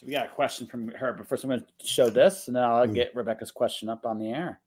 So 0.01 0.07
we 0.07 0.13
got 0.13 0.25
a 0.25 0.29
question 0.29 0.65
from 0.65 0.87
her, 0.93 1.13
but 1.13 1.27
first 1.29 1.43
I'm 1.43 1.51
going 1.51 1.59
to 1.61 1.85
show 1.87 2.09
this, 2.09 2.47
and 2.47 2.55
then 2.55 2.63
I'll 2.63 2.87
Mm. 2.87 2.95
get 2.95 3.15
Rebecca's 3.15 3.51
question 3.51 3.87
up 3.87 4.03
on 4.03 4.17
the 4.17 4.31
air. 4.31 4.59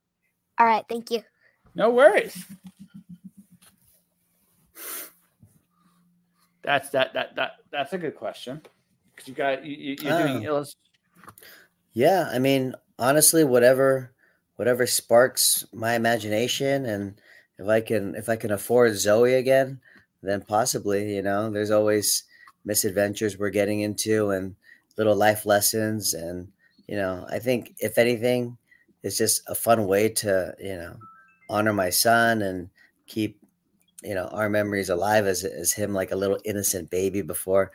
All 0.59 0.67
right, 0.67 0.85
thank 0.89 1.11
you. 1.11 1.25
No 1.75 1.91
worries. 1.91 2.45
That's 6.63 6.89
that 6.91 7.13
that 7.15 7.35
that 7.35 7.57
that's 7.73 7.93
a 7.93 7.99
good 7.99 8.15
question 8.15 8.63
because 9.15 9.29
you 9.29 9.35
got 9.35 9.65
you, 9.65 9.75
you- 9.77 9.97
you're 10.01 10.19
doing 10.23 10.47
Oh. 10.47 10.51
illust- 10.51 10.77
Yeah, 11.93 12.29
I 12.33 12.39
mean, 12.39 12.75
honestly, 12.99 13.43
whatever 13.45 14.13
whatever 14.57 14.87
sparks 14.87 15.67
my 15.73 15.95
imagination 15.95 16.87
and 16.87 17.21
if 17.59 17.67
I 17.67 17.81
can 17.81 18.15
if 18.15 18.29
I 18.29 18.37
can 18.37 18.53
afford 18.53 18.93
Zoey 18.93 19.37
again, 19.37 19.81
then 20.23 20.43
possibly, 20.43 21.15
you 21.17 21.23
know, 21.23 21.51
there's 21.51 21.73
always 21.73 22.23
misadventures 22.65 23.37
we're 23.37 23.51
getting 23.51 23.81
into 23.81 24.31
and 24.31 24.55
little 24.97 25.17
life 25.17 25.47
lessons 25.47 26.15
and 26.15 26.49
you 26.87 26.97
know, 26.97 27.27
I 27.31 27.39
think 27.39 27.75
if 27.79 27.97
anything, 27.97 28.59
it's 29.03 29.17
just 29.17 29.43
a 29.49 29.55
fun 29.55 29.87
way 29.87 30.11
to, 30.11 30.55
you 30.61 30.77
know, 30.77 30.97
honor 31.49 31.73
my 31.73 31.91
son 31.91 32.43
and 32.43 32.69
keep 33.07 33.39
you 34.03 34.15
know 34.15 34.27
our 34.29 34.51
memories 34.51 34.91
alive 34.91 35.27
as 35.27 35.45
as 35.45 35.73
him 35.73 35.95
like 35.95 36.13
a 36.13 36.17
little 36.17 36.39
innocent 36.45 36.91
baby 36.91 37.23
before 37.23 37.73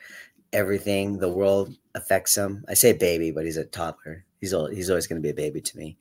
everything 0.53 1.17
the 1.17 1.29
world 1.29 1.75
affects 1.95 2.37
him. 2.37 2.63
I 2.67 2.75
say 2.75 2.93
baby, 2.93 3.31
but 3.31 3.45
he's 3.45 3.57
a 3.57 3.65
toddler. 3.65 4.23
He's 4.39 4.53
al- 4.53 4.67
he's 4.67 4.89
always 4.89 5.07
going 5.07 5.21
to 5.21 5.25
be 5.25 5.31
a 5.31 5.33
baby 5.33 5.61
to 5.61 5.77
me. 5.77 5.97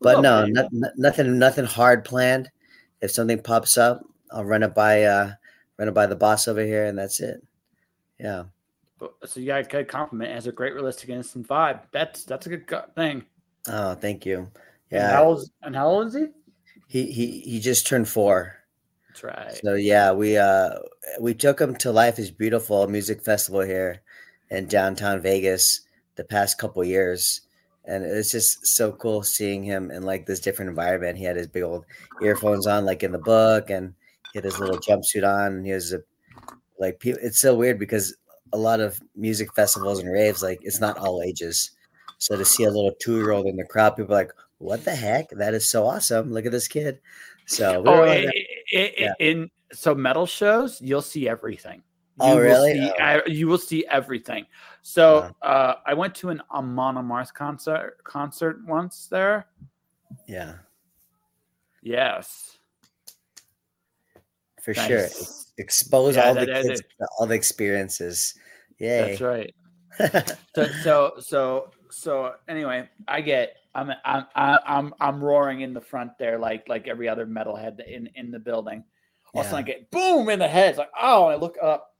But 0.00 0.20
no, 0.20 0.42
baby. 0.42 0.52
not, 0.52 0.72
not- 0.72 0.92
nothing 0.96 1.38
nothing 1.38 1.64
hard 1.64 2.04
planned. 2.04 2.50
If 3.00 3.10
something 3.10 3.42
pops 3.42 3.76
up, 3.76 4.04
I'll 4.30 4.44
run 4.44 4.62
it 4.62 4.74
by 4.74 5.02
uh 5.02 5.32
run 5.78 5.88
it 5.88 5.94
by 5.94 6.06
the 6.06 6.16
boss 6.16 6.46
over 6.46 6.64
here, 6.64 6.86
and 6.86 6.96
that's 6.96 7.20
it. 7.20 7.42
Yeah, 8.18 8.44
So 9.24 9.40
you 9.40 9.46
got 9.46 9.60
a 9.60 9.68
good 9.68 9.88
compliment. 9.88 10.30
It 10.30 10.34
has 10.34 10.46
a 10.46 10.52
great 10.52 10.74
realistic 10.74 11.08
innocent 11.08 11.48
vibe. 11.48 11.80
That's 11.92 12.24
that's 12.24 12.46
a 12.46 12.56
good 12.56 12.94
thing. 12.94 13.24
Oh, 13.68 13.94
thank 13.94 14.26
you. 14.26 14.38
And 14.90 15.00
Yeah, 15.00 15.10
how 15.10 15.24
old, 15.24 15.50
and 15.62 15.74
how 15.74 15.88
old 15.88 16.08
is 16.08 16.14
he? 16.14 16.26
he 16.86 17.10
he 17.10 17.40
he 17.40 17.60
just 17.60 17.86
turned 17.86 18.08
four. 18.08 18.56
That's 19.08 19.22
right. 19.22 19.60
So 19.64 19.74
yeah, 19.74 20.12
we 20.12 20.36
uh 20.36 20.70
we 21.20 21.34
took 21.34 21.60
him 21.60 21.76
to 21.76 21.92
Life 21.92 22.18
is 22.18 22.30
Beautiful 22.30 22.86
music 22.88 23.22
festival 23.24 23.62
here 23.62 24.02
in 24.50 24.66
downtown 24.66 25.20
Vegas 25.20 25.80
the 26.16 26.24
past 26.24 26.58
couple 26.58 26.84
years. 26.84 27.42
And 27.84 28.04
it's 28.04 28.30
just 28.30 28.66
so 28.66 28.92
cool 28.92 29.22
seeing 29.22 29.64
him 29.64 29.90
in 29.90 30.04
like 30.04 30.26
this 30.26 30.40
different 30.40 30.68
environment. 30.68 31.18
He 31.18 31.24
had 31.24 31.36
his 31.36 31.48
big 31.48 31.64
old 31.64 31.84
earphones 32.22 32.66
on, 32.66 32.84
like 32.84 33.02
in 33.02 33.10
the 33.10 33.18
book, 33.18 33.70
and 33.70 33.94
he 34.32 34.38
had 34.38 34.44
his 34.44 34.60
little 34.60 34.78
jumpsuit 34.78 35.26
on. 35.26 35.54
And 35.54 35.66
he 35.66 35.72
was 35.72 35.92
a, 35.92 36.00
like, 36.78 37.02
it's 37.04 37.40
so 37.40 37.56
weird 37.56 37.80
because 37.80 38.14
a 38.52 38.58
lot 38.58 38.80
of 38.80 39.00
music 39.16 39.54
festivals 39.54 39.98
and 40.00 40.10
raves, 40.10 40.42
like, 40.42 40.60
it's 40.62 40.80
not 40.80 40.98
all 40.98 41.22
ages. 41.22 41.70
So 42.18 42.36
to 42.36 42.44
see 42.44 42.64
a 42.64 42.70
little 42.70 42.92
two 43.00 43.16
year 43.16 43.32
old 43.32 43.46
in 43.46 43.56
the 43.56 43.64
crowd, 43.64 43.96
people 43.96 44.14
are 44.14 44.18
like, 44.18 44.32
what 44.58 44.84
the 44.84 44.94
heck? 44.94 45.30
That 45.30 45.54
is 45.54 45.68
so 45.70 45.86
awesome. 45.86 46.32
Look 46.32 46.46
at 46.46 46.52
this 46.52 46.68
kid. 46.68 47.00
So, 47.46 47.82
we 47.82 47.88
oh, 47.88 47.96
were 47.96 48.02
i 48.04 48.24
like, 48.24 48.34
i 48.74 48.78
i 48.78 48.94
yeah. 48.98 49.12
in 49.18 49.50
so 49.72 49.94
metal 49.94 50.26
shows, 50.26 50.80
you'll 50.80 51.02
see 51.02 51.28
everything. 51.28 51.82
Oh, 52.20 52.28
You 52.28 52.34
will 52.36 52.42
really? 52.42 52.72
see 52.74 52.92
Oh. 53.00 53.20
e- 53.26 53.32
you 53.32 53.48
will 53.48 53.58
see 53.58 53.84
everything. 53.86 54.46
So 54.82 55.34
uh, 55.42 55.74
I 55.86 55.94
went 55.94 56.14
to 56.16 56.28
an 56.28 56.42
Amon 56.50 56.96
Amarth 56.96 57.32
concert 57.34 57.96
concert 58.04 58.58
once 58.66 59.08
there. 59.10 59.46
yeah. 60.28 60.54
Yes. 61.82 62.58
for 64.62 64.72
sure. 64.74 64.98
Nice. 65.02 65.20
Ex- 65.20 65.52
Expose 65.58 66.16
Yeah, 66.16 66.28
all 66.28 66.34
the 66.34 66.46
kids 66.46 66.80
to 66.80 67.06
all 67.18 67.26
the 67.26 67.34
experiences. 67.34 68.34
Yay. 68.82 69.16
That's 69.16 69.20
right. 69.20 69.54
so 70.54 70.66
so 70.82 71.12
so 71.18 71.70
so 71.90 72.32
anyway 72.48 72.88
i 73.08 73.20
get 73.20 73.56
i'm 73.74 73.92
i'm 74.06 74.24
i'm 74.34 74.58
i'm, 74.66 74.94
I'm 75.00 75.22
roaring 75.22 75.60
in 75.60 75.74
the 75.74 75.82
front 75.82 76.12
there 76.18 76.38
like 76.38 76.66
like 76.66 76.88
every 76.88 77.08
other 77.08 77.26
metalhead 77.26 77.86
in 77.86 78.08
in 78.14 78.30
the 78.30 78.38
building 78.38 78.84
all 79.34 79.42
of 79.42 79.46
a 79.46 79.50
sudden 79.50 79.64
i 79.64 79.66
get 79.66 79.90
boom 79.90 80.30
in 80.30 80.38
the 80.38 80.48
head 80.48 80.70
it's 80.70 80.78
like 80.78 80.90
oh 80.98 81.26
i 81.26 81.34
look 81.36 81.58
up 81.62 81.90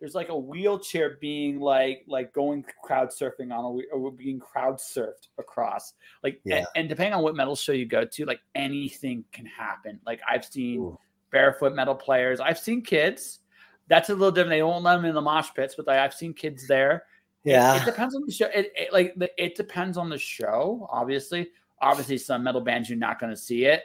there's 0.00 0.16
like 0.16 0.30
a 0.30 0.36
wheelchair 0.36 1.16
being 1.20 1.60
like 1.60 2.04
like 2.08 2.32
going 2.32 2.64
crowd 2.82 3.10
surfing 3.10 3.52
on 3.56 3.64
a 3.64 3.96
or 3.96 4.08
uh, 4.08 4.10
being 4.10 4.40
crowd 4.40 4.78
surfed 4.78 5.28
across 5.38 5.92
like 6.24 6.40
Yeah. 6.44 6.56
and, 6.56 6.66
and 6.74 6.88
depending 6.88 7.14
on 7.14 7.22
what 7.22 7.36
metal 7.36 7.54
show 7.54 7.72
you 7.72 7.86
go 7.86 8.04
to 8.04 8.24
like 8.24 8.40
anything 8.56 9.24
can 9.32 9.46
happen 9.46 10.00
like 10.04 10.20
i've 10.28 10.44
seen 10.44 10.80
Ooh. 10.80 10.98
barefoot 11.30 11.74
metal 11.74 11.94
players 11.94 12.40
i've 12.40 12.58
seen 12.58 12.82
kids 12.82 13.40
that's 13.88 14.10
a 14.10 14.14
little 14.14 14.30
different 14.30 14.50
they 14.50 14.62
won't 14.62 14.84
let 14.84 14.96
them 14.96 15.04
in 15.04 15.14
the 15.14 15.20
mosh 15.20 15.48
pits 15.54 15.74
but 15.76 15.86
like, 15.86 15.98
i've 15.98 16.14
seen 16.14 16.32
kids 16.34 16.66
there 16.66 17.04
it- 17.44 17.52
yeah. 17.52 17.80
it, 17.80 17.84
depends 17.86 18.14
on 18.14 18.22
the 18.26 18.32
show. 18.32 18.46
It, 18.46 18.72
it- 18.76 18.92
like 18.92 19.14
the, 19.16 19.30
it 19.42 19.54
depends 19.54 19.96
on 19.96 20.10
the 20.10 20.18
show. 20.18 20.86
Obviously, 20.90 21.48
obviously, 21.80 22.18
some 22.18 22.42
metal 22.42 22.60
bands 22.60 22.90
you're 22.90 22.98
not 22.98 23.18
going 23.20 23.32
to 23.32 23.40
see 23.40 23.64
it. 23.64 23.84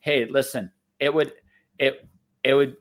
Hey, 0.00 0.26
listen, 0.26 0.70
it 0.98 1.14
would, 1.14 1.32
it, 1.78 2.06
it 2.42 2.52
would, 2.52 2.76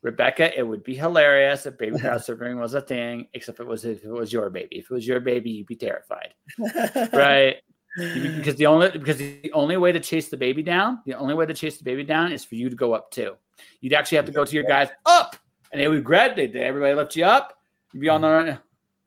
Rebecca, 0.00 0.56
it 0.58 0.62
would 0.66 0.84
be 0.84 0.94
hilarious 0.94 1.66
if 1.66 1.76
baby 1.76 1.98
crowd 2.00 2.20
surfing 2.20 2.58
was 2.58 2.74
a 2.74 2.80
thing. 2.80 3.26
Except 3.34 3.60
it 3.60 3.66
was 3.66 3.84
if 3.84 4.04
it 4.04 4.10
was 4.10 4.32
your 4.32 4.48
baby. 4.48 4.76
If 4.76 4.84
it 4.90 4.94
was 4.94 5.06
your 5.06 5.20
baby, 5.20 5.50
you'd 5.50 5.66
be 5.66 5.76
terrified, 5.76 6.32
right? 7.12 7.56
because 7.96 8.56
the 8.56 8.66
only 8.66 8.90
because 8.92 9.18
the 9.18 9.52
only 9.52 9.76
way 9.76 9.92
to 9.92 10.00
chase 10.00 10.28
the 10.30 10.36
baby 10.36 10.62
down, 10.62 11.00
the 11.04 11.14
only 11.14 11.34
way 11.34 11.44
to 11.44 11.52
chase 11.52 11.76
the 11.76 11.84
baby 11.84 12.04
down 12.04 12.32
is 12.32 12.42
for 12.44 12.54
you 12.54 12.70
to 12.70 12.76
go 12.76 12.94
up 12.94 13.10
too. 13.10 13.34
You'd 13.80 13.92
actually 13.92 14.16
have 14.16 14.24
to 14.26 14.32
go 14.32 14.44
to 14.46 14.54
your 14.54 14.64
guys 14.64 14.88
up, 15.04 15.36
and 15.72 15.80
they 15.80 15.88
would 15.88 16.04
grab 16.04 16.36
they 16.36 16.48
everybody 16.48 16.94
lift 16.94 17.16
you 17.16 17.24
up. 17.24 17.58
You'd 17.92 18.00
be 18.00 18.08
on 18.08 18.22
the 18.22 18.58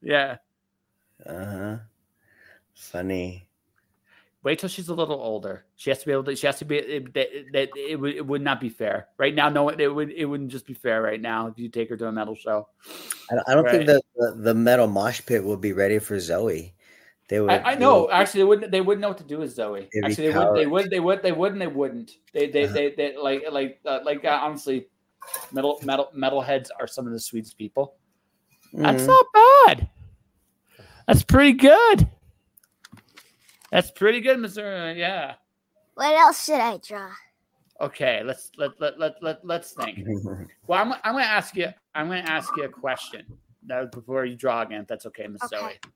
yeah. 0.02 0.38
uh-huh. 1.26 1.78
Funny. 2.74 3.48
Wait 4.44 4.60
till 4.60 4.70
she's 4.70 4.90
a 4.90 4.94
little 4.94 5.20
older. 5.20 5.66
She 5.76 5.90
has 5.90 6.00
to 6.02 6.06
be 6.06 6.12
able 6.12 6.24
to. 6.26 6.36
She 6.36 6.46
has 6.46 6.60
to 6.60 6.66
be. 6.66 6.78
It, 6.78 7.14
that 7.16 7.30
that 7.54 7.70
it 7.76 8.00
would. 8.00 8.14
It 8.14 8.26
would 8.26 8.44
not 8.44 8.62
be 8.62 8.70
fair 8.70 9.08
right 9.18 9.34
now. 9.34 9.50
No, 9.50 9.70
it 9.70 9.88
would. 9.88 10.12
It 10.12 10.26
wouldn't 10.26 10.52
just 10.52 10.68
be 10.68 10.76
fair 10.76 11.02
right 11.02 11.20
now 11.20 11.48
if 11.48 11.58
you 11.58 11.68
take 11.68 11.90
her 11.90 11.98
to 11.98 12.08
a 12.08 12.12
metal 12.12 12.36
show. 12.36 12.68
I, 13.32 13.52
I 13.52 13.56
don't 13.56 13.68
think 13.68 13.88
Right. 13.88 14.00
the, 14.16 14.36
the 14.36 14.42
the 14.44 14.54
metal 14.54 14.86
mosh 14.86 15.22
pit 15.26 15.44
will 15.44 15.58
be 15.58 15.74
ready 15.74 15.98
for 15.98 16.18
Zoey. 16.18 16.74
They 17.28 17.40
would. 17.40 17.50
I, 17.50 17.72
I 17.72 17.74
they 17.74 17.82
know. 17.82 18.02
would- 18.04 18.12
Actually, 18.12 18.42
they 18.42 18.46
wouldn't. 18.46 18.72
They 18.72 18.82
wouldn't 18.82 19.02
know 19.02 19.08
what 19.08 19.18
to 19.18 19.24
do 19.24 19.40
with 19.40 19.58
Zoey. 19.58 19.88
Actually, 20.04 20.32
they 20.32 20.38
would. 20.38 20.56
They 20.56 20.66
would. 20.68 20.90
They 20.92 21.00
would. 21.00 21.22
They 21.24 21.32
would. 21.32 21.56
They 21.58 21.58
wouldn't. 21.58 21.60
They 21.60 21.68
wouldn't. 21.68 22.12
They. 22.32 22.50
They. 22.52 22.64
Uh-huh. 22.66 22.74
They. 22.74 22.90
They. 22.92 23.18
Like. 23.18 23.44
Like. 23.52 23.80
Uh, 23.84 24.00
like. 24.04 24.24
Uh, 24.24 24.40
honestly, 24.44 24.90
metal. 25.52 25.80
Metal. 25.84 26.10
Metalheads 26.16 26.70
are 26.80 26.88
some 26.88 27.06
of 27.08 27.14
the 27.14 27.20
sweetest 27.20 27.58
people. 27.58 27.96
That's 28.74 29.04
Mhm. 29.04 29.08
not 29.08 29.26
bad. 29.34 29.90
That's 31.08 31.24
pretty 31.24 31.54
good. 31.54 32.10
That's 33.72 33.92
pretty 33.92 34.22
good, 34.22 34.40
Mister. 34.40 34.94
Yeah. 34.94 35.36
What 35.96 36.14
else 36.16 36.46
should 36.46 36.60
I 36.60 36.78
draw? 36.78 37.12
Okay. 37.82 38.22
Let's 38.24 38.52
let 38.58 38.80
let 38.80 39.00
let 39.00 39.22
let 39.22 39.46
let's 39.46 39.72
think. 39.74 40.00
Well, 40.68 40.82
I'm, 40.82 40.94
I'm 41.04 41.14
going 41.14 41.24
to 41.24 41.30
ask 41.30 41.56
you. 41.56 41.68
I'm 41.94 42.08
going 42.08 42.24
to 42.26 42.32
ask 42.32 42.56
you 42.58 42.64
a 42.64 42.70
question. 42.70 43.26
That 43.68 43.92
before 43.92 44.26
you 44.26 44.36
draw 44.36 44.62
again, 44.62 44.82
if 44.82 44.88
that's 44.88 45.06
okay, 45.08 45.28
Miss 45.28 45.42
Okay. 45.44 45.56
Zoey. 45.58 45.92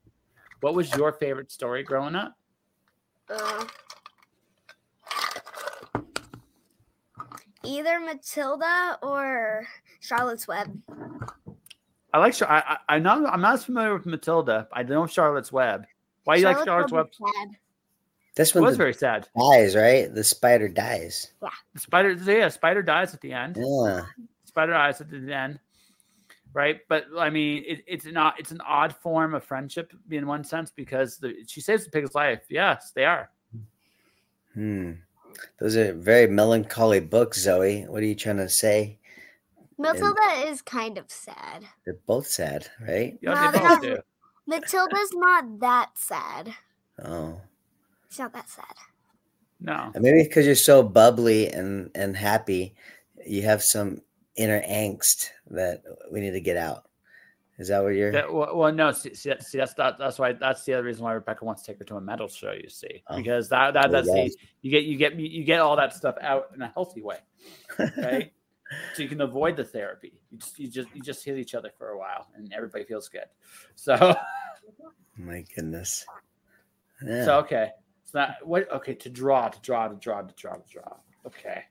What 0.61 0.73
was 0.75 0.91
your 0.95 1.11
favorite 1.13 1.51
story 1.51 1.83
growing 1.83 2.15
up? 2.15 2.35
Uh, 3.29 3.65
either 7.69 7.99
Matilda 7.99 8.97
or 9.01 9.67
Charlotte's 10.01 10.47
Web. 10.47 10.81
I 12.11 12.17
like. 12.17 12.33
Char- 12.33 12.49
I, 12.49 12.59
I 12.59 12.95
I'm 12.95 13.03
not. 13.03 13.31
I'm 13.31 13.41
not 13.41 13.53
as 13.55 13.65
familiar 13.65 13.93
with 13.93 14.05
Matilda. 14.05 14.67
I 14.73 14.83
know 14.83 15.05
Charlotte's 15.05 15.51
Web. 15.51 15.85
Why 16.23 16.35
do 16.35 16.41
you 16.41 16.47
like 16.47 16.65
Charlotte's 16.65 16.91
Web? 16.91 17.07
is 17.11 17.17
sad. 17.17 17.49
This 18.35 18.55
one 18.55 18.63
was 18.63 18.77
very 18.77 18.93
sad. 18.93 19.27
dies, 19.37 19.75
right? 19.75 20.13
The 20.13 20.23
spider 20.23 20.67
dies. 20.67 21.33
Yeah. 21.41 21.49
The 21.73 21.79
spider. 21.79 22.11
Yeah, 22.13 22.49
spider 22.49 22.81
dies 22.81 23.13
at 23.13 23.21
the 23.21 23.33
end. 23.33 23.57
Yeah. 23.59 24.05
Spider 24.45 24.73
dies 24.73 25.01
at 25.01 25.09
the 25.09 25.33
end. 25.33 25.59
Right, 26.51 26.79
but 26.89 27.05
I 27.15 27.29
mean, 27.29 27.63
it, 27.67 27.83
it's 27.85 28.05
not. 28.05 28.39
It's 28.39 28.49
an 28.49 28.61
odd 28.61 28.95
form 28.95 29.35
of 29.35 29.43
friendship 29.43 29.93
in 30.09 30.25
one 30.25 30.43
sense 30.43 30.71
because 30.71 31.17
the, 31.17 31.35
she 31.45 31.61
saves 31.61 31.85
the 31.85 31.91
pig's 31.91 32.15
life. 32.15 32.41
Yes, 32.49 32.91
they 32.95 33.05
are. 33.05 33.29
Hmm. 34.55 34.93
Those 35.59 35.75
are 35.75 35.93
very 35.93 36.27
melancholy 36.27 36.99
books, 36.99 37.45
Zoey. 37.45 37.87
What 37.87 38.01
are 38.01 38.05
you 38.05 38.15
trying 38.15 38.37
to 38.37 38.49
say? 38.49 38.97
Matilda 39.77 40.43
is 40.47 40.61
kind 40.61 40.97
of 40.97 41.09
sad. 41.09 41.65
They're 41.85 41.97
both 42.05 42.27
sad, 42.27 42.67
right? 42.85 43.17
You 43.21 43.29
know, 43.29 43.35
No, 43.35 43.51
they 43.51 43.57
both 43.59 43.63
not- 43.67 43.81
do. 43.81 43.97
Matilda's 44.47 45.13
not 45.13 45.59
that 45.59 45.91
sad. 45.95 46.53
Oh. 47.03 47.39
It's 48.07 48.19
not 48.19 48.33
that 48.33 48.49
sad. 48.49 48.65
No. 49.61 49.91
And 49.93 50.03
Maybe 50.03 50.23
because 50.23 50.45
you're 50.45 50.55
so 50.55 50.81
bubbly 50.83 51.47
and 51.51 51.91
and 51.93 52.17
happy, 52.17 52.73
you 53.25 53.43
have 53.43 53.61
some 53.63 54.01
inner 54.35 54.61
angst 54.61 55.29
that 55.51 55.83
we 56.11 56.19
need 56.21 56.31
to 56.31 56.41
get 56.41 56.57
out. 56.57 56.88
Is 57.59 57.67
that 57.67 57.83
what 57.83 57.89
you're? 57.89 58.11
That, 58.13 58.33
well, 58.33 58.55
well, 58.55 58.71
no. 58.71 58.91
See, 58.93 59.13
see, 59.13 59.33
see, 59.39 59.57
that's 59.57 59.73
that, 59.73 59.99
that's 59.99 60.17
why 60.17 60.31
that's 60.31 60.63
the 60.63 60.73
other 60.75 60.83
reason 60.83 61.03
why 61.03 61.11
Rebecca 61.11 61.43
wants 61.43 61.61
to 61.63 61.71
take 61.71 61.79
her 61.79 61.85
to 61.85 61.97
a 61.97 62.01
metal 62.01 62.29
show. 62.29 62.53
You 62.53 62.69
see, 62.69 63.03
Oh. 63.07 63.17
because 63.17 63.49
that 63.49 63.73
that 63.73 63.91
that's 63.91 64.07
you 64.07 64.13
the, 64.13 64.35
you 64.61 64.71
get 64.71 64.83
you 64.85 64.97
get 64.97 65.15
you 65.15 65.43
get 65.43 65.59
all 65.59 65.75
that 65.75 65.93
stuff 65.93 66.15
out 66.21 66.51
in 66.55 66.61
a 66.61 66.69
healthy 66.69 67.01
way, 67.01 67.17
right? 67.97 68.31
so 68.93 69.03
you 69.03 69.09
can 69.09 69.19
avoid 69.19 69.57
the 69.57 69.65
therapy. 69.65 70.13
You 70.31 70.37
just 70.37 70.57
you 70.57 70.69
just 70.69 70.87
you 70.95 71.01
just 71.01 71.25
hit 71.25 71.37
each 71.37 71.53
other 71.53 71.69
for 71.77 71.89
a 71.89 71.97
while, 71.97 72.27
and 72.33 72.51
everybody 72.53 72.85
feels 72.85 73.09
good. 73.09 73.25
So 73.75 74.15
My 75.17 75.43
goodness. 75.53 76.05
Yeah. 77.05 77.25
so 77.25 77.39
okay. 77.39 77.71
It's 78.05 78.13
not 78.13 78.35
what 78.43 78.71
okay 78.71 78.95
to 78.95 79.09
draw 79.09 79.49
to 79.49 79.59
draw 79.59 79.89
to 79.89 79.95
draw 79.95 80.21
to 80.21 80.33
draw 80.35 80.53
to 80.55 80.63
draw. 80.71 80.95
Okay. 81.27 81.63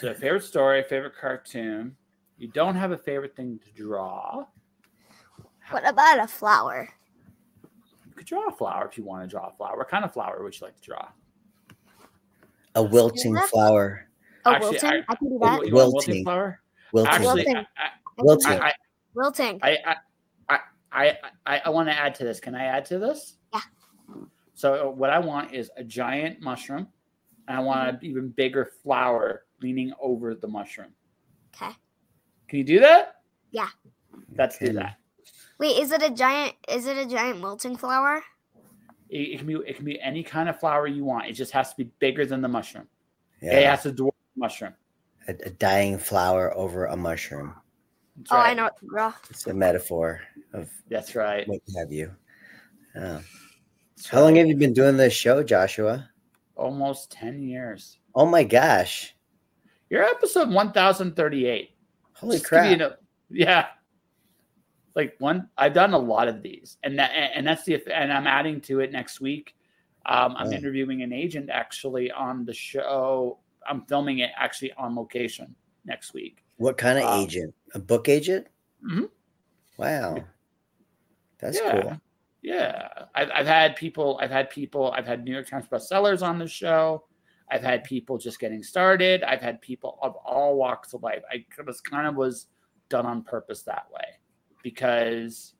So 0.00 0.14
favorite 0.14 0.44
story, 0.44 0.82
favorite 0.84 1.14
cartoon. 1.20 1.96
You 2.38 2.48
don't 2.48 2.74
have 2.74 2.92
a 2.92 2.98
favorite 2.98 3.36
thing 3.36 3.58
to 3.64 3.82
draw. 3.82 4.46
What 5.70 5.88
about 5.88 6.18
a 6.18 6.26
flower? 6.26 6.88
You 7.62 8.12
could 8.16 8.26
draw 8.26 8.46
a 8.48 8.52
flower 8.52 8.86
if 8.90 8.98
you 8.98 9.04
want 9.04 9.22
to 9.22 9.28
draw 9.28 9.48
a 9.48 9.52
flower. 9.52 9.76
What 9.78 9.88
kind 9.88 10.04
of 10.04 10.12
flower 10.12 10.42
would 10.42 10.58
you 10.58 10.66
like 10.66 10.76
to 10.80 10.82
draw? 10.82 11.08
a 12.74 12.82
wilting 12.82 13.36
flower. 13.50 14.08
Oh, 14.44 14.52
Actually, 14.52 14.70
wilting? 14.70 14.90
I- 14.90 15.04
I, 15.08 15.14
can 15.16 15.28
do 15.28 15.38
that. 15.38 15.44
want 15.44 15.68
a 15.68 15.74
Wilting. 15.74 16.24
flower? 16.24 16.60
Wilting. 16.92 17.12
Actually, 17.12 17.26
Wilting. 17.44 17.56
I, 17.56 17.60
I 17.60 17.88
can 18.16 18.24
wilting. 18.26 18.50
do 18.50 18.56
that. 18.56 18.62
I, 18.62 18.72
wilting. 19.14 19.60
I, 19.62 19.78
I, 19.86 19.96
I, 20.48 20.58
I, 20.92 21.16
I, 21.46 21.62
I 21.66 21.68
want 21.70 21.88
to 21.88 21.94
add 21.94 22.14
to 22.16 22.24
this. 22.24 22.40
Can 22.40 22.54
I 22.54 22.64
add 22.64 22.84
to 22.86 22.98
this? 22.98 23.36
Yeah. 23.52 23.60
So 24.54 24.88
uh, 24.88 24.90
what 24.90 25.10
I 25.10 25.18
want 25.18 25.52
is 25.52 25.70
a 25.76 25.84
giant 25.84 26.40
mushroom, 26.40 26.88
and 27.48 27.56
I 27.56 27.60
want 27.60 27.88
an 27.88 27.98
even 28.02 28.28
bigger 28.30 28.70
flower 28.82 29.44
leaning 29.60 29.92
over 30.00 30.34
the 30.34 30.48
mushroom. 30.48 30.92
Okay. 31.54 31.72
Can 32.48 32.58
you 32.58 32.64
do 32.64 32.80
that? 32.80 33.16
Yeah. 33.50 33.68
Let's 34.36 34.58
do 34.58 34.72
that. 34.74 34.96
Wait, 35.58 35.78
is 35.78 35.92
it 35.92 36.02
a 36.02 36.10
giant? 36.10 36.54
Is 36.68 36.86
it 36.86 36.96
a 36.96 37.06
giant 37.06 37.40
wilting 37.40 37.76
flower? 37.76 38.22
It, 39.08 39.16
it 39.16 39.38
can 39.38 39.46
be 39.46 39.54
it 39.54 39.76
can 39.76 39.84
be 39.84 40.00
any 40.00 40.22
kind 40.22 40.48
of 40.48 40.58
flower 40.58 40.86
you 40.86 41.04
want. 41.04 41.26
It 41.28 41.32
just 41.34 41.52
has 41.52 41.70
to 41.70 41.76
be 41.76 41.90
bigger 41.98 42.26
than 42.26 42.40
the 42.40 42.48
mushroom. 42.48 42.88
Yeah. 43.40 43.58
It 43.58 43.66
has 43.66 43.82
to 43.84 43.92
dwarf 43.92 44.12
the 44.34 44.40
mushroom. 44.40 44.74
A, 45.28 45.34
a 45.44 45.50
dying 45.50 45.98
flower 45.98 46.56
over 46.56 46.86
a 46.86 46.96
mushroom. 46.96 47.54
That's 48.16 48.32
Oh, 48.32 48.36
I 48.36 48.48
right. 48.48 48.56
know 48.56 48.70
what. 48.90 49.14
It's 49.30 49.46
a 49.46 49.54
metaphor 49.54 50.20
of 50.52 50.68
That's 50.88 51.14
right. 51.14 51.46
what 51.48 51.60
have 51.76 51.92
you. 51.92 52.10
Yeah. 52.94 53.20
How 54.10 54.22
long 54.22 54.36
have 54.36 54.48
you 54.48 54.56
been 54.56 54.72
doing 54.72 54.96
this 54.96 55.12
show, 55.12 55.42
Joshua? 55.42 56.08
Almost 56.56 57.12
ten 57.12 57.42
years. 57.42 57.98
Oh 58.14 58.26
my 58.26 58.44
gosh. 58.44 59.14
You're 59.90 60.04
episode 60.04 60.50
one 60.50 60.72
thousand 60.72 61.14
thirty-eight. 61.16 61.71
Holy 62.22 62.36
Just 62.38 62.46
crap. 62.46 62.98
yeah. 63.30 63.66
Like 64.94 65.16
one, 65.18 65.48
I've 65.58 65.74
done 65.74 65.92
a 65.92 65.98
lot 65.98 66.28
of 66.28 66.40
these, 66.42 66.76
and 66.84 66.96
that 66.98 67.10
and 67.12 67.44
that's 67.46 67.64
the 67.64 67.82
and 67.92 68.12
I'm 68.12 68.26
adding 68.28 68.60
to 68.62 68.78
it 68.80 68.92
next 68.92 69.20
week. 69.20 69.56
Um, 70.06 70.36
I'm 70.36 70.48
Oh. 70.48 70.52
interviewing 70.52 71.02
an 71.02 71.12
agent 71.12 71.50
actually 71.50 72.10
on 72.12 72.44
the 72.44 72.52
show. 72.54 73.38
I'm 73.68 73.82
filming 73.86 74.18
it 74.20 74.30
actually 74.36 74.72
on 74.74 74.94
location 74.94 75.54
next 75.84 76.12
week. 76.14 76.44
What 76.58 76.76
kind 76.78 76.98
of 76.98 77.04
Um, 77.06 77.20
agent? 77.24 77.54
A 77.74 77.78
book 77.80 78.08
agent? 78.08 78.46
Mhm. 78.84 79.08
Wow. 79.78 80.22
That's 81.38 81.58
yeah. 81.58 81.80
cool. 81.80 82.00
Yeah, 82.42 82.88
I've, 83.14 83.30
I've 83.34 83.46
had 83.46 83.74
people. 83.76 84.18
I've 84.20 84.30
had 84.30 84.50
people. 84.50 84.92
I've 84.92 85.06
had 85.06 85.24
New 85.24 85.32
York 85.32 85.48
Times 85.48 85.66
bestsellers 85.68 86.22
on 86.22 86.38
the 86.38 86.46
show. 86.48 87.04
I've 87.52 87.62
had 87.62 87.84
people 87.84 88.16
just 88.16 88.40
getting 88.40 88.62
started. 88.62 89.22
I've 89.24 89.42
had 89.42 89.60
people 89.60 89.98
of 90.00 90.14
all 90.24 90.56
walks 90.56 90.94
of 90.94 91.02
life. 91.02 91.22
I 91.30 91.44
was 91.66 91.82
kind 91.82 92.06
of 92.06 92.14
was 92.16 92.46
done 92.88 93.04
on 93.04 93.22
purpose 93.22 93.60
that 93.64 93.86
way 93.92 94.04
because 94.62 95.52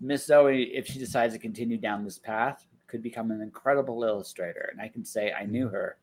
Miss 0.00 0.28
Zoey, 0.28 0.70
if 0.72 0.86
she 0.86 1.00
decides 1.00 1.34
to 1.34 1.40
continue 1.40 1.78
down 1.78 2.04
this 2.04 2.16
path, 2.16 2.64
could 2.86 3.02
become 3.02 3.32
an 3.32 3.40
incredible 3.40 4.04
illustrator. 4.04 4.68
And 4.70 4.80
I 4.80 4.86
can 4.86 5.04
say 5.04 5.32
I 5.32 5.46
knew 5.46 5.68
her. 5.68 5.96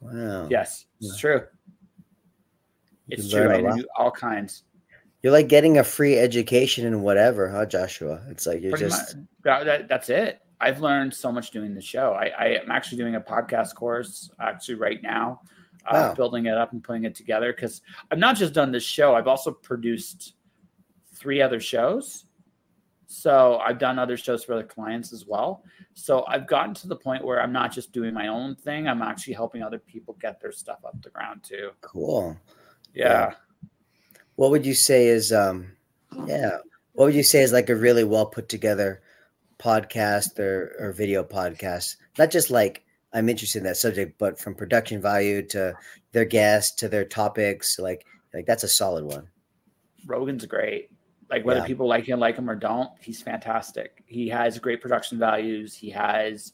Wow. 0.00 0.46
Yes, 0.50 0.84
it's 1.00 1.18
true. 1.18 1.42
It's 3.08 3.30
true. 3.30 3.48
I 3.50 3.60
knew 3.74 3.86
all 3.96 4.10
kinds. 4.10 4.64
You're 5.22 5.32
like 5.32 5.48
getting 5.48 5.78
a 5.78 5.84
free 5.84 6.18
education 6.18 6.86
in 6.86 7.00
whatever, 7.00 7.48
huh, 7.48 7.64
Joshua? 7.64 8.22
It's 8.28 8.46
like 8.46 8.60
you're 8.60 8.72
Pretty 8.72 8.86
just 8.86 9.16
much, 9.16 9.26
that- 9.64 9.88
that's 9.88 10.10
it. 10.10 10.40
I've 10.60 10.80
learned 10.80 11.14
so 11.14 11.32
much 11.32 11.50
doing 11.50 11.74
the 11.74 11.80
show. 11.80 12.12
I, 12.12 12.30
I 12.38 12.46
am 12.62 12.70
actually 12.70 12.98
doing 12.98 13.14
a 13.14 13.20
podcast 13.20 13.74
course 13.74 14.30
actually 14.40 14.74
right 14.74 15.02
now, 15.02 15.40
uh, 15.86 15.92
Wow. 16.08 16.14
building 16.14 16.46
it 16.46 16.56
up 16.56 16.72
and 16.72 16.82
putting 16.84 17.04
it 17.04 17.14
together 17.14 17.52
because 17.52 17.80
I've 18.10 18.18
not 18.18 18.36
just 18.36 18.52
done 18.52 18.70
this 18.70 18.82
show. 18.84 19.14
I've 19.14 19.26
also 19.28 19.50
produced 19.52 20.34
three 21.14 21.40
other 21.40 21.60
shows. 21.60 22.24
So 23.06 23.58
I've 23.58 23.78
done 23.78 23.98
other 23.98 24.16
shows 24.16 24.44
for 24.44 24.52
other 24.52 24.62
clients 24.62 25.12
as 25.12 25.26
well. 25.26 25.64
So 25.94 26.24
I've 26.28 26.46
gotten 26.46 26.74
to 26.74 26.86
the 26.88 26.94
point 26.94 27.24
where 27.24 27.42
I'm 27.42 27.52
not 27.52 27.72
just 27.72 27.90
doing 27.92 28.14
my 28.14 28.28
own 28.28 28.54
thing. 28.54 28.86
I'm 28.86 29.02
actually 29.02 29.32
helping 29.34 29.62
other 29.62 29.80
people 29.80 30.16
get 30.20 30.40
their 30.40 30.52
stuff 30.52 30.78
up 30.84 31.00
the 31.02 31.10
ground 31.10 31.42
too. 31.42 31.70
cool. 31.80 32.36
Yeah. 32.94 33.04
Yeah. 33.08 33.34
What 34.36 34.50
would 34.50 34.64
you 34.64 34.74
say 34.74 35.08
is 35.08 35.32
um 35.32 35.72
yeah. 36.26 36.58
What 36.92 37.06
would 37.06 37.14
you 37.14 37.22
say 37.22 37.42
is 37.42 37.52
like 37.52 37.68
a 37.70 37.74
really 37.76 38.04
well 38.04 38.26
put 38.26 38.48
together 38.48 39.02
podcast 39.60 40.38
or, 40.38 40.74
or 40.78 40.92
video 40.92 41.22
podcast? 41.22 41.96
Not 42.18 42.30
just 42.30 42.50
like 42.50 42.84
I'm 43.12 43.28
interested 43.28 43.58
in 43.58 43.64
that 43.64 43.76
subject, 43.76 44.18
but 44.18 44.38
from 44.38 44.54
production 44.54 45.00
value 45.02 45.42
to 45.48 45.74
their 46.12 46.24
guests 46.24 46.76
to 46.76 46.88
their 46.88 47.04
topics, 47.04 47.78
like 47.78 48.06
like 48.32 48.46
that's 48.46 48.64
a 48.64 48.68
solid 48.68 49.04
one. 49.04 49.28
Rogan's 50.06 50.46
great. 50.46 50.90
Like 51.28 51.44
whether 51.44 51.60
Yeah. 51.60 51.66
people 51.66 51.86
like 51.88 52.04
him, 52.04 52.18
like 52.18 52.36
him 52.36 52.48
or 52.50 52.54
don't, 52.56 52.90
he's 53.00 53.20
fantastic. 53.22 54.02
He 54.06 54.28
has 54.28 54.58
great 54.58 54.80
production 54.80 55.18
values. 55.18 55.74
He 55.74 55.90
has 55.90 56.52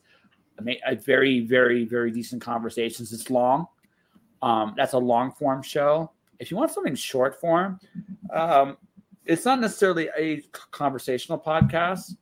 a 0.87 0.97
very, 0.97 1.41
very, 1.41 1.85
very 1.85 2.11
decent 2.11 2.43
conversations. 2.43 3.13
It's 3.13 3.31
long. 3.31 3.67
Um, 4.43 4.75
that's 4.77 4.93
a 4.95 4.99
long 4.99 5.33
form 5.33 5.63
show. 5.63 6.11
If 6.39 6.51
you 6.51 6.57
want 6.57 6.71
something 6.71 6.95
short 6.95 7.41
form, 7.41 7.79
um, 8.35 8.77
it's 9.25 9.45
not 9.45 9.61
necessarily 9.61 10.09
a 10.17 10.43
conversational 10.71 11.39
podcast, 11.39 12.15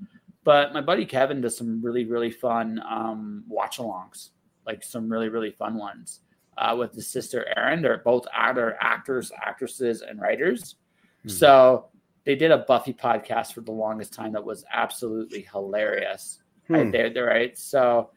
but 0.44 0.74
my 0.74 0.82
buddy 0.82 1.06
Kevin 1.06 1.40
does 1.40 1.56
some 1.56 1.82
really, 1.82 2.04
really 2.04 2.30
fun 2.30 2.80
um, 2.88 3.44
watch 3.48 3.78
alongs, 3.78 4.30
like 4.66 4.84
some 4.84 5.10
really, 5.10 5.30
really 5.30 5.50
fun 5.50 5.74
ones 5.74 6.20
uh, 6.58 6.76
with 6.78 6.92
his 6.92 7.06
sister 7.06 7.46
Erin. 7.56 7.80
They're 7.82 7.98
both 7.98 8.26
actor, 8.32 8.76
actors, 8.80 9.32
actresses, 9.42 10.02
and 10.02 10.20
writers. 10.20 10.76
Hmm. 11.22 11.28
So 11.30 11.86
they 12.24 12.36
did 12.36 12.50
a 12.50 12.58
Buffy 12.58 12.92
podcast 12.92 13.54
for 13.54 13.62
the 13.62 13.72
longest 13.72 14.12
time 14.12 14.32
that 14.32 14.44
was 14.44 14.64
absolutely 14.72 15.48
hilarious. 15.50 16.40
Hmm. 16.68 16.74
Right 16.74 16.92
there, 16.92 17.10
they're 17.10 17.26
right. 17.26 17.56
So 17.56 18.10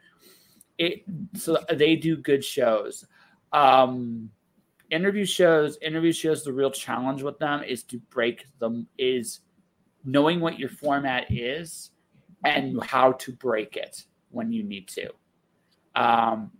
it 0.77 1.03
so 1.33 1.57
they 1.73 1.95
do 1.95 2.17
good 2.17 2.43
shows. 2.43 3.05
Um 3.53 4.29
interview 4.89 5.25
shows, 5.25 5.77
interview 5.81 6.11
shows 6.11 6.43
the 6.43 6.53
real 6.53 6.71
challenge 6.71 7.21
with 7.21 7.39
them 7.39 7.63
is 7.63 7.83
to 7.83 7.97
break 8.09 8.45
them 8.59 8.87
is 8.97 9.41
knowing 10.05 10.39
what 10.39 10.57
your 10.59 10.69
format 10.69 11.25
is 11.29 11.91
and 12.43 12.83
how 12.83 13.13
to 13.13 13.31
break 13.33 13.75
it 13.75 14.03
when 14.29 14.51
you 14.51 14.63
need 14.63 14.87
to. 14.89 15.09
Um 15.95 16.51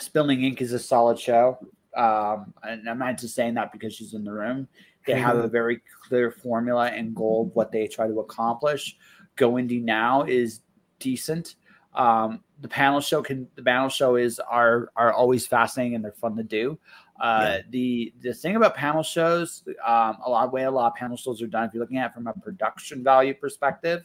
Spilling 0.00 0.42
Ink 0.44 0.62
is 0.62 0.72
a 0.72 0.78
solid 0.78 1.18
show. 1.18 1.58
Um, 1.96 2.54
and 2.62 2.88
I'm 2.88 2.98
not 2.98 3.18
just 3.18 3.34
saying 3.34 3.54
that 3.54 3.72
because 3.72 3.94
she's 3.94 4.14
in 4.14 4.24
the 4.24 4.32
room. 4.32 4.68
They 5.06 5.14
have 5.20 5.38
a 5.38 5.48
very 5.48 5.80
clear 6.06 6.30
formula 6.30 6.88
and 6.88 7.14
goal 7.14 7.46
of 7.48 7.56
what 7.56 7.72
they 7.72 7.86
try 7.86 8.06
to 8.06 8.20
accomplish. 8.20 8.96
Go 9.36 9.52
Indie 9.52 9.82
Now 9.82 10.22
is 10.22 10.60
decent. 10.98 11.56
Um, 11.94 12.44
the 12.60 12.68
panel 12.68 13.00
show 13.00 13.22
can 13.22 13.48
the 13.56 13.62
panel 13.62 13.88
show 13.88 14.16
is 14.16 14.38
are 14.38 14.90
are 14.94 15.12
always 15.12 15.46
fascinating 15.46 15.94
and 15.94 16.04
they're 16.04 16.12
fun 16.12 16.36
to 16.36 16.42
do. 16.42 16.78
Uh, 17.20 17.40
Yeah. 17.42 17.60
The 17.70 18.14
the 18.20 18.34
thing 18.34 18.56
about 18.56 18.74
panel 18.76 19.02
shows, 19.02 19.64
um, 19.84 20.18
a 20.24 20.30
lot 20.30 20.46
of 20.46 20.52
way 20.52 20.64
a 20.64 20.70
lot 20.70 20.88
of 20.88 20.94
panel 20.94 21.16
shows 21.16 21.42
are 21.42 21.46
done. 21.46 21.64
If 21.64 21.74
you're 21.74 21.82
looking 21.82 21.98
at 21.98 22.10
it 22.10 22.14
from 22.14 22.26
a 22.26 22.32
production 22.32 23.02
value 23.02 23.34
perspective, 23.34 24.04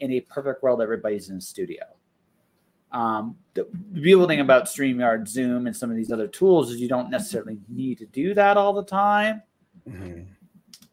in 0.00 0.12
a 0.12 0.20
perfect 0.20 0.62
world, 0.62 0.80
everybody's 0.82 1.28
in 1.30 1.36
a 1.36 1.40
studio. 1.40 1.84
Um, 2.92 3.36
the, 3.54 3.64
beautiful 3.92 4.28
thing 4.28 4.40
about 4.40 4.64
StreamYard, 4.66 5.26
Zoom, 5.28 5.66
and 5.66 5.76
some 5.76 5.90
of 5.90 5.96
these 5.96 6.12
other 6.12 6.28
tools 6.28 6.70
is 6.70 6.80
you 6.80 6.88
don't 6.88 7.10
necessarily 7.10 7.58
need 7.68 7.98
to 7.98 8.06
do 8.06 8.32
that 8.34 8.56
all 8.56 8.72
the 8.72 8.84
time. 8.84 9.42
Mhm. 9.88 10.26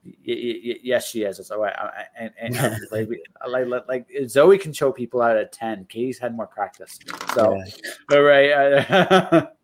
Y- 0.06 0.14
y- 0.28 0.62
y- 0.66 0.80
yes, 0.84 1.08
she 1.08 1.24
is. 1.24 1.40
So 1.48 1.64
I, 1.64 1.70
I, 1.70 2.08
and, 2.18 2.32
and 2.40 2.56
like, 2.92 3.08
like, 3.48 3.88
like, 3.88 4.10
Zoey 4.24 4.60
can 4.60 4.74
show 4.74 4.92
people 4.92 5.22
out 5.22 5.38
at 5.38 5.52
ten. 5.54 5.86
Katie's 5.86 6.20
had 6.20 6.36
more 6.36 6.48
practice. 6.48 7.00
So, 7.34 7.56
Yeah. 7.56 8.18
all 8.18 8.22
right. 8.24 8.52
uh, 8.52 9.48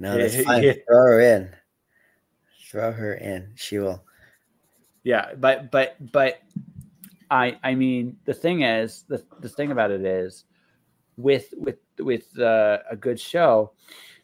No, 0.00 0.18
that's 0.18 0.42
fine. 0.42 0.62
yeah. 0.64 0.72
Throw 0.88 0.96
her 1.06 1.20
in. 1.20 1.50
Throw 2.68 2.92
her 2.92 3.14
in. 3.14 3.52
She 3.54 3.78
will. 3.78 4.02
yeah, 5.04 5.34
but 5.34 5.70
but 5.70 5.96
but 6.12 6.40
I 7.34 7.58
I 7.62 7.74
mean 7.74 8.16
the 8.24 8.34
thing 8.34 8.62
is 8.62 9.04
the 9.08 9.22
the 9.40 9.48
thing 9.48 9.72
about 9.72 9.90
it 9.90 10.04
is 10.04 10.44
with 11.16 11.52
with 11.56 11.78
with 11.98 12.38
uh, 12.38 12.78
a 12.90 12.96
good 12.96 13.18
show, 13.20 13.72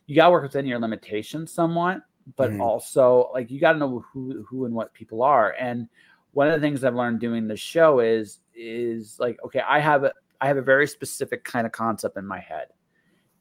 you 0.07 0.14
got 0.16 0.27
to 0.27 0.31
work 0.31 0.42
within 0.44 0.66
your 0.66 0.79
limitations 0.79 1.53
somewhat, 1.53 2.03
but 2.37 2.51
Mhm. 2.53 2.61
also 2.61 3.31
like 3.35 3.51
you 3.51 3.61
got 3.61 3.73
to 3.73 3.79
know 3.79 4.01
who 4.12 4.42
who 4.49 4.64
and 4.64 4.75
what 4.75 4.94
people 4.94 5.23
are. 5.23 5.55
And 5.59 5.88
one 6.33 6.46
of 6.49 6.55
the 6.55 6.61
things 6.61 6.85
I've 6.85 6.94
learned 6.94 7.20
doing 7.20 7.49
the 7.49 7.57
show 7.57 8.01
is 8.01 8.40
is 8.55 9.18
like 9.18 9.38
okay, 9.44 9.62
I 9.66 9.81
have 9.81 10.05
a 10.05 10.12
I 10.40 10.46
have 10.46 10.57
a 10.57 10.62
very 10.62 10.87
specific 10.87 11.44
kind 11.44 11.66
of 11.66 11.73
concept 11.73 12.16
in 12.16 12.27
my 12.27 12.38
head. 12.40 12.68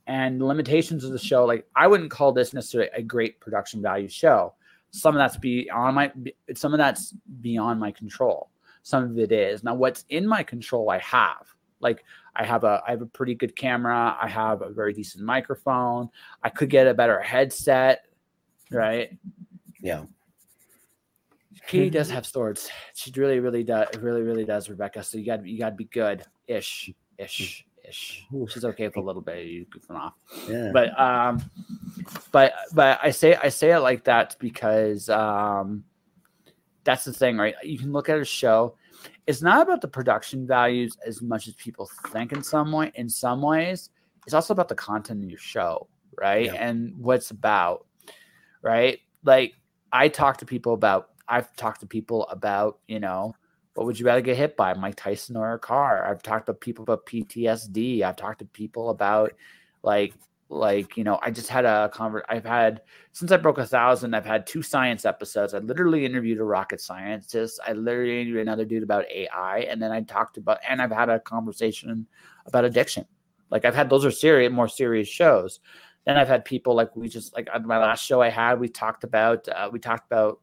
And 0.08 0.42
the 0.42 0.46
limitations 0.46 1.04
of 1.04 1.12
the 1.12 1.20
show, 1.20 1.46
like 1.46 1.68
I 1.76 1.86
wouldn't 1.88 2.10
call 2.12 2.32
this 2.32 2.54
necessarily 2.54 2.90
a 2.96 3.04
great 3.04 3.40
production 3.40 3.82
value 3.82 4.10
show. 4.10 4.56
Some 4.92 5.16
of 5.16 5.20
that's 5.20 5.38
beyond 5.38 5.96
my 5.96 6.12
some 6.56 6.74
of 6.74 6.80
that's 6.80 7.14
beyond 7.42 7.80
my 7.80 7.92
control. 7.92 8.49
Some 8.84 9.04
of 9.04 9.20
it 9.20 9.32
is. 9.32 9.64
Now 9.64 9.76
what's 9.76 10.06
in 10.10 10.28
my 10.28 10.44
control 10.44 10.90
I 10.90 11.00
have. 11.00 11.48
Like 11.80 12.04
I 12.36 12.46
have 12.46 12.64
a 12.64 12.82
I 12.88 12.92
have 12.92 13.02
a 13.02 13.06
pretty 13.06 13.36
good 13.36 13.56
camera, 13.56 14.18
I 14.22 14.28
have 14.28 14.62
a 14.62 14.70
very 14.70 14.94
decent 14.94 15.24
microphone. 15.24 16.10
I 16.44 16.50
could 16.50 16.70
get 16.70 16.88
a 16.88 16.94
better 16.94 17.20
headset, 17.20 18.06
right? 18.72 19.18
Yeah. 19.80 20.04
Katie 21.68 21.90
does 21.90 22.10
have 22.10 22.26
swords. 22.26 22.70
She 22.94 23.12
really, 23.16 23.40
really 23.40 23.64
does. 23.64 23.88
Really, 24.00 24.22
really 24.22 24.46
does, 24.46 24.70
Rebecca. 24.70 25.04
So 25.04 25.18
you 25.18 25.26
got 25.26 25.46
you 25.46 25.58
got 25.60 25.70
to 25.70 25.76
be 25.76 25.86
good, 25.86 26.24
ish, 26.48 26.90
ish, 27.18 27.66
ish. 27.88 28.26
She's 28.48 28.66
okay 28.66 28.88
with 28.88 28.98
a 28.98 29.02
little 29.02 29.22
bit. 29.22 29.46
You 29.46 29.66
goofing 29.66 29.96
off, 29.96 30.14
Yeah. 30.50 30.72
but 30.74 31.00
um, 31.00 31.44
but 32.32 32.54
but 32.74 33.00
I 33.04 33.12
say 33.12 33.36
I 33.36 33.50
say 33.50 33.72
it 33.74 33.80
like 33.80 34.04
that 34.06 34.36
because 34.40 35.10
um, 35.10 35.84
that's 36.84 37.04
the 37.06 37.14
thing, 37.14 37.38
right? 37.38 37.56
You 37.64 37.78
can 37.78 37.92
look 37.92 38.10
at 38.10 38.20
a 38.20 38.26
show. 38.26 38.76
It's 39.28 39.42
not 39.42 39.62
about 39.62 39.82
the 39.82 39.88
production 39.88 40.48
values 40.48 40.98
as 41.06 41.22
much 41.22 41.48
as 41.48 41.56
people 41.56 41.90
think. 42.08 42.32
In 42.32 42.44
some 42.44 42.72
way, 42.72 42.92
in 42.96 43.10
some 43.10 43.42
ways, 43.42 43.90
it's 44.26 44.34
also 44.34 44.54
about 44.54 44.70
the 44.70 44.76
content 44.76 45.24
of 45.24 45.30
your 45.30 45.40
show, 45.40 45.88
right? 46.18 46.46
Yeah. 46.46 46.54
And 46.56 46.94
what's 46.98 47.32
about, 47.32 47.86
right? 48.62 49.00
Like 49.24 49.54
I 49.92 50.08
talk 50.08 50.38
to 50.38 50.46
people 50.46 50.74
about. 50.74 51.10
I've 51.28 51.56
talked 51.56 51.82
to 51.82 51.86
people 51.86 52.28
about, 52.30 52.80
you 52.88 53.00
know, 53.00 53.36
what 53.76 53.86
would 53.86 54.00
you 54.00 54.06
rather 54.06 54.22
get 54.22 54.36
hit 54.36 54.58
by, 54.58 54.74
Mike 54.74 54.96
Tyson 54.96 55.38
or 55.38 55.54
a 55.54 55.60
car? 55.60 56.06
I've 56.06 56.24
talked 56.24 56.48
to 56.48 56.56
people 56.56 56.82
about 56.82 57.06
PTSD. 57.06 58.02
I've 58.02 58.16
talked 58.16 58.40
to 58.40 58.46
people 58.46 58.90
about, 58.90 59.34
like, 59.84 60.16
like 60.50 60.98
you 60.98 61.04
know, 61.04 61.20
I 61.22 61.30
just 61.32 61.48
had 61.48 61.66
a 61.66 61.90
convert. 61.94 62.26
I've 62.28 62.46
had 62.46 62.82
since 63.14 63.32
I 63.32 63.38
broke 63.38 63.60
a 63.60 63.66
thousand. 63.66 64.16
I've 64.16 64.26
had 64.26 64.48
two 64.48 64.62
science 64.62 65.06
episodes. 65.06 65.54
I 65.54 65.60
literally 65.60 66.06
interviewed 66.06 66.40
a 66.40 66.44
rocket 66.44 66.82
scientist. 66.82 67.60
I 67.66 67.74
literally 67.74 68.22
interviewed 68.22 68.42
another 68.42 68.66
dude 68.66 68.84
about 68.84 69.06
AI, 69.12 69.60
and 69.70 69.82
then 69.82 69.92
I 69.92 70.02
talked 70.02 70.38
about, 70.38 70.58
and 70.68 70.82
I've 70.82 70.92
had 70.92 71.10
a 71.10 71.20
conversation 71.20 72.08
about 72.48 72.66
addiction. 72.66 73.06
Like 73.52 73.64
I've 73.66 73.76
had 73.76 73.90
those 73.90 74.06
are 74.06 74.12
serious, 74.12 74.52
more 74.52 74.68
serious 74.68 75.08
shows. 75.08 75.60
Then 76.06 76.18
I've 76.18 76.28
had 76.28 76.46
people 76.46 76.74
like 76.74 76.96
we 76.96 77.10
just 77.10 77.36
like 77.36 77.48
on 77.54 77.68
my 77.68 77.78
last 77.78 78.04
show 78.04 78.22
I 78.22 78.30
had, 78.30 78.60
we 78.60 78.70
talked 78.70 79.04
about 79.04 79.48
uh, 79.48 79.70
we 79.72 79.80
talked 79.80 80.12
about 80.12 80.40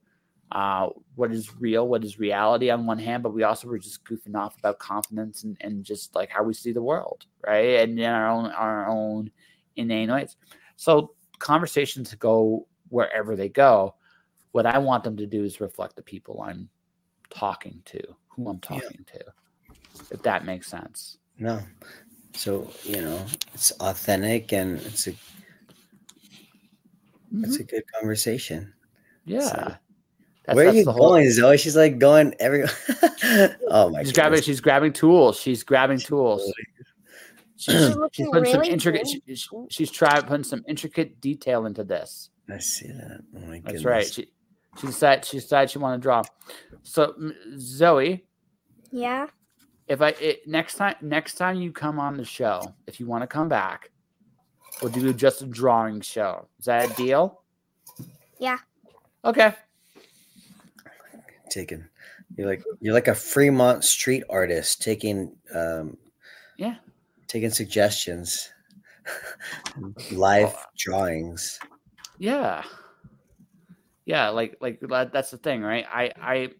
uh, 0.52 0.88
what 1.16 1.32
is 1.32 1.56
real, 1.56 1.88
what 1.88 2.04
is 2.04 2.20
reality 2.20 2.70
on 2.70 2.86
one 2.86 2.98
hand, 2.98 3.22
but 3.22 3.34
we 3.34 3.42
also 3.42 3.66
were 3.66 3.78
just 3.78 4.04
goofing 4.04 4.36
off 4.36 4.56
about 4.58 4.78
confidence 4.78 5.42
and, 5.42 5.56
and 5.60 5.82
just 5.82 6.14
like 6.14 6.30
how 6.30 6.44
we 6.44 6.54
see 6.54 6.70
the 6.70 6.82
world, 6.82 7.26
right? 7.44 7.80
And 7.80 7.98
in 7.98 8.06
our 8.06 8.28
own 8.28 8.46
our 8.52 8.88
own 8.88 9.30
ways. 9.76 10.36
So 10.76 11.12
conversations 11.38 12.14
go 12.14 12.66
wherever 12.88 13.36
they 13.36 13.48
go. 13.48 13.94
What 14.52 14.66
I 14.66 14.78
want 14.78 15.04
them 15.04 15.16
to 15.16 15.26
do 15.26 15.44
is 15.44 15.60
reflect 15.60 15.96
the 15.96 16.02
people 16.02 16.42
I'm 16.42 16.68
talking 17.30 17.82
to, 17.86 18.00
who 18.28 18.48
I'm 18.48 18.60
Yeah. 18.62 18.80
talking 18.80 19.04
to. 19.12 19.20
If 20.10 20.22
that 20.22 20.44
makes 20.44 20.68
sense. 20.68 21.18
No. 21.38 21.60
So, 22.34 22.70
you 22.84 23.00
know, 23.00 23.24
it's 23.54 23.70
authentic 23.72 24.52
and 24.52 24.78
it's 24.80 25.06
a 25.06 25.10
it's 25.10 25.18
mm-hmm. 27.32 27.60
a 27.60 27.64
good 27.64 27.82
conversation. 27.92 28.72
Yeah. 29.24 29.40
So- 29.40 29.74
That's, 30.44 30.56
Where 30.56 30.68
are 30.68 30.72
you 30.72 30.84
the 30.84 30.92
whole- 30.92 31.10
going, 31.10 31.26
Zoey? 31.26 31.58
She's 31.58 31.76
like 31.76 31.98
going 31.98 32.34
every 32.38 32.62
Oh 32.62 32.68
my 33.90 34.04
She's 34.04 34.06
goodness. 34.12 34.12
grabbing. 34.12 34.42
She's 34.42 34.60
grabbing 34.60 34.92
tools. 34.92 35.40
She's 35.40 35.64
grabbing 35.64 35.98
tools. 35.98 36.52
She's, 37.56 37.74
She's 37.74 37.86
she's 37.86 37.96
looking 37.96 38.30
putting 38.30 38.52
some 38.52 38.62
intricate. 38.62 39.08
She, 39.08 39.22
she- 39.34 39.48
she's 39.70 39.90
trying 39.90 40.22
putting 40.22 40.44
some 40.44 40.64
intricate 40.68 41.20
detail 41.20 41.66
into 41.66 41.84
this. 41.84 42.30
I 42.50 42.58
see 42.58 42.88
that. 42.88 43.20
Oh 43.34 43.40
my 43.40 43.60
That's 43.60 43.82
goodness. 43.82 43.84
right. 43.84 44.06
She 44.06 44.28
she 44.80 44.86
decided 44.86 45.24
she 45.24 45.38
decided 45.38 45.70
she 45.70 45.78
wanted 45.78 45.96
to 45.98 46.02
draw. 46.02 46.22
So 46.82 47.14
Zoey, 47.54 48.22
Yeah. 48.92 49.26
if 49.88 50.00
I 50.02 50.10
it, 50.20 50.46
next 50.46 50.74
time 50.76 50.94
next 51.00 51.34
time 51.34 51.56
you 51.56 51.72
come 51.72 51.98
on 51.98 52.16
the 52.16 52.24
show, 52.24 52.62
if 52.86 53.00
you 53.00 53.06
want 53.06 53.22
to 53.22 53.26
come 53.26 53.48
back, 53.48 53.90
we'll 54.82 54.92
do 54.92 55.12
just 55.14 55.40
a 55.42 55.46
drawing 55.46 56.00
show. 56.02 56.46
Is 56.58 56.66
that 56.66 56.90
a 56.90 56.94
deal? 56.94 57.40
Yeah. 58.38 58.58
Okay. 59.24 59.54
taking 61.48 61.84
you're 62.36 62.46
like 62.46 62.62
you're 62.80 62.92
like 62.94 63.08
a 63.08 63.14
Fremont 63.14 63.82
street 63.84 64.24
artist 64.28 64.82
taking 64.82 65.32
um 65.54 65.96
Yeah. 66.58 66.76
Taking 67.28 67.50
suggestions 67.50 68.52
live 70.10 70.54
Oh. 70.54 70.66
drawings 70.78 71.58
Yeah. 72.18 72.64
Yeah, 74.04 74.28
like 74.28 74.56
like 74.60 74.80
that's 74.80 75.30
the 75.30 75.38
thing, 75.38 75.62
right? 75.62 75.84
I 75.88 76.12
I 76.20 76.50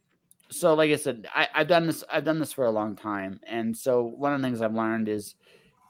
so 0.51 0.75
like 0.75 0.91
I 0.91 0.97
said, 0.97 1.29
I, 1.35 1.49
I've 1.55 1.69
done 1.69 1.87
this 1.87 2.05
I've 2.11 2.25
done 2.25 2.39
this 2.41 2.53
for 2.53 2.65
a 2.67 2.71
long 2.71 2.97
time. 2.97 3.41
And 3.47 3.77
so 3.77 4.03
one 4.05 4.35
of 4.35 4.41
the 4.43 4.47
things 4.49 4.63
I've 4.63 4.75
learned 4.75 5.09
is 5.09 5.35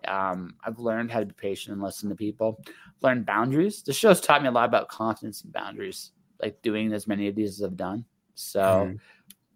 um 0.09 0.57
I've 0.65 0.79
learned 0.79 1.13
how 1.13 1.21
to 1.21 1.27
be 1.27 1.35
patient 1.35 1.75
and 1.75 1.83
listen 1.83 2.11
to 2.11 2.17
people, 2.17 2.63
learn 3.03 3.25
boundaries. 3.25 3.83
The 3.83 3.93
show's 3.95 4.21
taught 4.21 4.43
me 4.43 4.49
a 4.49 4.53
lot 4.53 4.69
about 4.69 4.89
confidence 4.89 5.43
and 5.45 5.53
boundaries, 5.53 6.13
like 6.43 6.63
doing 6.63 6.93
as 6.93 7.07
many 7.09 7.29
of 7.29 7.37
these 7.37 7.61
as 7.61 7.65
I've 7.65 7.77
done. 7.77 8.07
So 8.35 8.95
Mhm. 8.95 9.01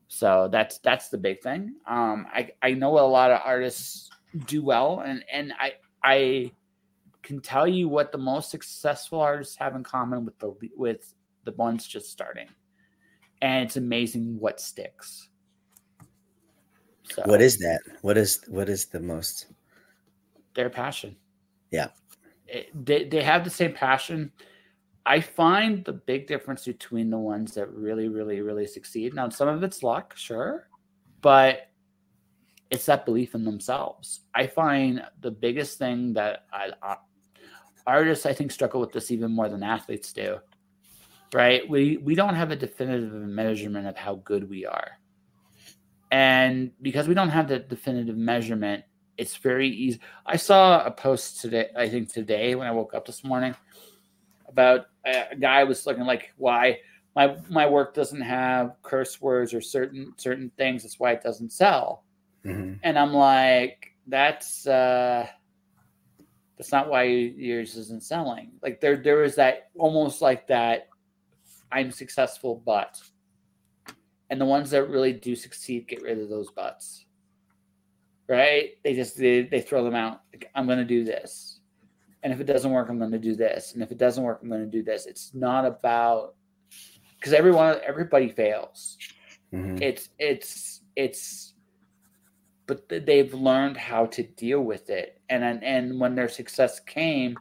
so 0.09 0.49
that's 0.53 0.79
that's 0.81 1.09
the 1.11 1.19
big 1.19 1.43
thing. 1.43 1.77
Um 1.87 2.27
I, 2.33 2.51
I 2.63 2.75
know 2.75 2.99
a 2.99 3.07
lot 3.09 3.31
of 3.33 3.41
artists 3.45 4.13
do 4.47 4.63
well 4.63 5.01
and 5.01 5.25
and 5.33 5.53
I 5.59 5.75
I 6.03 6.53
can 7.23 7.41
tell 7.41 7.67
you 7.67 7.89
what 7.89 8.13
the 8.13 8.19
most 8.19 8.51
successful 8.51 9.21
artists 9.21 9.57
have 9.57 9.75
in 9.75 9.83
common 9.83 10.25
with 10.25 10.39
the 10.39 10.55
with 10.77 11.15
the 11.45 11.53
ones 11.53 11.87
just 11.87 12.11
starting, 12.11 12.49
and 13.43 13.65
it's 13.65 13.77
amazing 13.77 14.39
what 14.39 14.61
sticks. 14.61 15.29
So 17.05 17.23
what 17.27 17.43
is 17.43 17.59
that 17.59 17.81
what 18.03 18.17
is 18.17 18.41
what 18.49 18.69
is 18.69 18.87
the 18.87 19.01
most 19.01 19.47
their 20.55 20.71
passion? 20.71 21.17
Yeah. 21.71 21.89
It- 22.47 22.71
they 22.85 23.05
they 23.05 23.23
have 23.23 23.45
the 23.45 23.51
same 23.51 23.73
passion. 23.73 24.33
I 25.07 25.21
find 25.21 25.85
the 25.85 25.95
big 25.95 26.27
difference 26.27 26.67
between 26.67 27.11
the 27.11 27.19
ones 27.19 27.55
that 27.55 27.69
really, 27.73 28.09
really, 28.09 28.43
really 28.43 28.67
succeed. 28.67 29.15
Now, 29.15 29.29
some 29.31 29.49
of 29.49 29.63
it's 29.63 29.83
luck, 29.83 30.15
sure, 30.17 30.69
but 31.23 31.70
it's 32.71 32.87
that 32.87 33.05
belief 33.05 33.35
in 33.35 33.45
themselves. 33.45 34.21
I 34.35 34.47
find 34.47 35.03
the 35.21 35.31
biggest 35.31 35.79
thing 35.79 36.13
that 36.15 36.47
I, 36.53 36.97
artists, 37.87 38.27
I 38.27 38.33
think, 38.33 38.53
struggle 38.53 38.81
with 38.81 38.93
this 38.93 39.11
even 39.11 39.33
more 39.33 39.49
than 39.49 39.63
athletes 39.63 40.13
do. 40.13 40.39
Right? 41.33 41.69
We 41.69 41.97
we 41.99 42.15
don't 42.15 42.35
have 42.35 42.51
a 42.51 42.57
definitive 42.57 43.13
measurement 43.13 43.87
of 43.87 43.97
how 43.97 44.17
good 44.17 44.49
we 44.49 44.67
are, 44.67 44.99
and 46.11 46.73
because 46.83 47.07
we 47.07 47.15
don't 47.15 47.29
have 47.29 47.47
the 47.47 47.61
definitive 47.61 48.17
measurement, 48.17 48.83
it's 49.17 49.37
very 49.37 49.69
easy. 49.69 50.01
I 50.27 50.37
saw 50.37 50.85
a 50.85 50.91
post 50.91 51.41
today. 51.41 51.69
I 51.77 51.89
think 51.89 52.13
today 52.13 52.57
when 52.57 52.67
I 52.67 52.73
woke 52.73 52.95
up 52.95 53.07
this 53.07 53.23
morning 53.23 53.55
about 54.49 54.87
a 55.05 55.37
guy 55.37 55.63
was 55.63 55.87
looking 55.87 56.05
like 56.05 56.33
why 56.37 56.79
my 57.15 57.37
my 57.49 57.67
work 57.67 57.95
doesn't 57.95 58.21
have 58.21 58.75
curse 58.83 59.21
words 59.21 59.55
or 59.55 59.61
certain 59.61 60.13
certain 60.17 60.51
things. 60.57 60.83
That's 60.83 60.99
why 60.99 61.13
it 61.13 61.23
doesn't 61.23 61.53
sell. 61.53 62.05
Mhm. 62.45 62.81
And 62.83 62.99
I'm 62.99 63.13
like, 63.13 63.95
that's 64.07 64.67
uh 64.67 65.27
that's 66.57 66.73
not 66.73 66.89
why 66.89 67.05
yours 67.05 67.77
isn't 67.77 68.03
selling. 68.03 68.53
Like 68.63 68.81
there 68.81 68.97
there 68.97 69.25
is 69.25 69.37
that 69.37 69.71
almost 69.79 70.21
like 70.21 70.47
that 70.49 70.89
I'm 71.73 71.91
successful 71.91 72.63
but 72.65 73.01
and 74.29 74.41
the 74.41 74.45
ones 74.45 74.71
that 74.71 74.89
really 74.89 75.13
do 75.13 75.35
succeed 75.35 75.89
get 75.89 76.03
rid 76.03 76.19
of 76.19 76.29
those 76.29 76.51
buts. 76.51 77.07
Right? 78.29 78.73
They 78.85 78.95
just 78.95 79.17
they, 79.17 79.43
they 79.43 79.61
throw 79.61 79.83
them 79.85 79.95
out. 79.95 80.23
Like, 80.33 80.51
I'm 80.55 80.67
gonna 80.67 80.85
do 80.85 81.05
this. 81.05 81.61
And 82.23 82.33
if 82.33 82.41
it 82.41 82.45
doesn't 82.45 82.71
work, 82.71 82.89
I'm 82.89 82.99
gonna 82.99 83.19
do 83.19 83.35
this. 83.35 83.73
And 83.75 83.83
if 83.83 83.91
it 83.91 83.99
doesn't 83.99 84.23
work, 84.23 84.41
I'm 84.43 84.51
gonna 84.51 84.67
do 84.67 84.83
this. 84.83 85.07
It's 85.07 85.35
not 85.35 85.65
about 85.65 86.35
because 87.17 87.33
everyone 87.33 87.79
everybody 87.87 88.29
fails. 88.29 88.99
Mhm. 89.53 89.81
It's 89.81 90.11
it's 90.19 90.83
it's 90.95 91.50
but 92.89 93.07
they've 93.07 93.35
learned 93.35 93.77
how 93.77 94.07
to 94.07 94.23
deal 94.23 94.61
with 94.61 94.91
it. 94.91 95.21
And 95.29 95.45
and, 95.45 96.01
when 96.01 96.15
their 96.15 96.29
success 96.29 96.81
came 96.81 97.37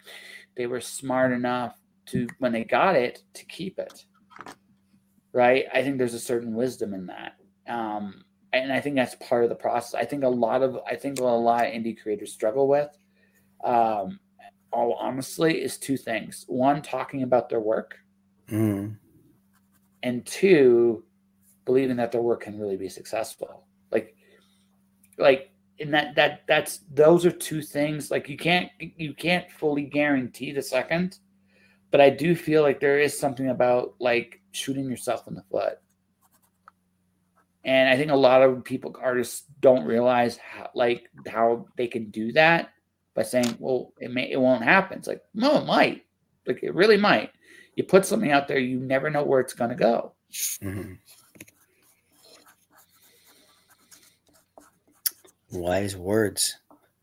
they 0.57 0.67
were 0.67 0.82
smart 0.82 1.32
enough 1.32 1.75
to 2.07 2.27
when 2.39 2.51
they 2.51 2.63
got 2.65 2.95
it 2.95 3.21
to 3.36 3.45
keep 3.45 3.80
it. 3.80 4.05
Right? 5.32 5.65
I 5.73 5.84
think 5.84 5.97
there's 5.97 6.13
a 6.15 6.19
certain 6.19 6.53
wisdom 6.53 6.93
in 6.93 7.07
that. 7.07 7.36
Um 7.67 8.23
and 8.51 8.73
i 8.73 8.80
think 8.80 8.95
that's 8.95 9.15
part 9.15 9.43
of 9.43 9.49
the 9.49 9.55
process. 9.55 9.93
I 9.93 10.05
think 10.05 10.23
a 10.23 10.27
lot 10.45 10.63
of 10.63 10.80
i 10.88 10.95
think 10.95 11.19
what 11.19 11.30
a 11.30 11.45
lot 11.51 11.65
of 11.65 11.71
indie 11.73 11.99
creators 12.01 12.34
struggle 12.34 12.67
with 12.67 12.89
um 13.63 14.19
all 14.71 14.93
honestly 14.93 15.61
is 15.61 15.77
two 15.77 15.97
things. 15.97 16.45
One 16.47 16.82
talking 16.82 17.23
about 17.23 17.49
their 17.49 17.59
work. 17.61 17.97
Mhm. 18.49 18.97
and 20.01 20.25
two 20.25 21.03
believing 21.65 21.97
that 21.97 22.11
their 22.11 22.21
work 22.21 22.41
can 22.41 22.57
really 22.57 22.77
be 22.77 22.89
successful. 22.89 23.67
Like 23.91 24.15
like 25.20 25.51
in 25.78 25.91
that 25.91 26.15
that 26.15 26.41
that's 26.47 26.80
those 26.93 27.26
are 27.26 27.32
two 27.32 27.61
things 27.61 28.09
like 28.11 28.28
you 28.28 28.38
can't 28.38 28.70
you 28.80 29.13
can't 29.13 29.49
fully 29.51 29.84
guarantee 29.84 30.51
the 30.51 30.61
second 30.61 31.20
but 31.91 32.01
i 32.01 32.09
do 32.09 32.36
feel 32.36 32.61
like 32.63 32.80
there 32.80 32.99
is 32.99 33.17
something 33.17 33.49
about 33.49 33.95
like 33.99 34.41
shooting 34.51 34.89
yourself 34.89 35.28
in 35.28 35.36
the 35.36 35.43
foot. 35.51 35.78
And 37.63 37.89
i 37.89 37.95
think 37.95 38.11
a 38.11 38.15
lot 38.15 38.41
of 38.41 38.63
people 38.63 38.95
artists 39.01 39.43
don't 39.59 39.86
realize 39.86 40.38
how 40.38 40.70
like 40.74 41.09
how 41.28 41.67
they 41.78 41.88
can 41.88 42.09
do 42.09 42.32
that 42.34 42.70
by 43.13 43.24
saying 43.24 43.55
well 43.59 43.93
it 43.99 44.11
may 44.11 44.32
it 44.32 44.39
won't 44.39 44.63
happen. 44.63 44.97
It's 44.97 45.07
like 45.07 45.22
no 45.34 45.59
it 45.61 45.65
might. 45.65 46.05
Like 46.47 46.63
it 46.63 46.74
really 46.74 46.97
might. 46.97 47.32
You 47.76 47.84
put 47.84 48.05
something 48.05 48.32
out 48.32 48.47
there 48.47 48.59
you 48.59 48.80
never 48.80 49.09
know 49.09 49.24
where 49.24 49.39
it's 49.39 49.53
going 49.53 49.70
to 49.70 49.76
go. 49.76 50.13
Mhm. 50.61 50.97
Wise 55.51 55.95
words. 55.95 56.57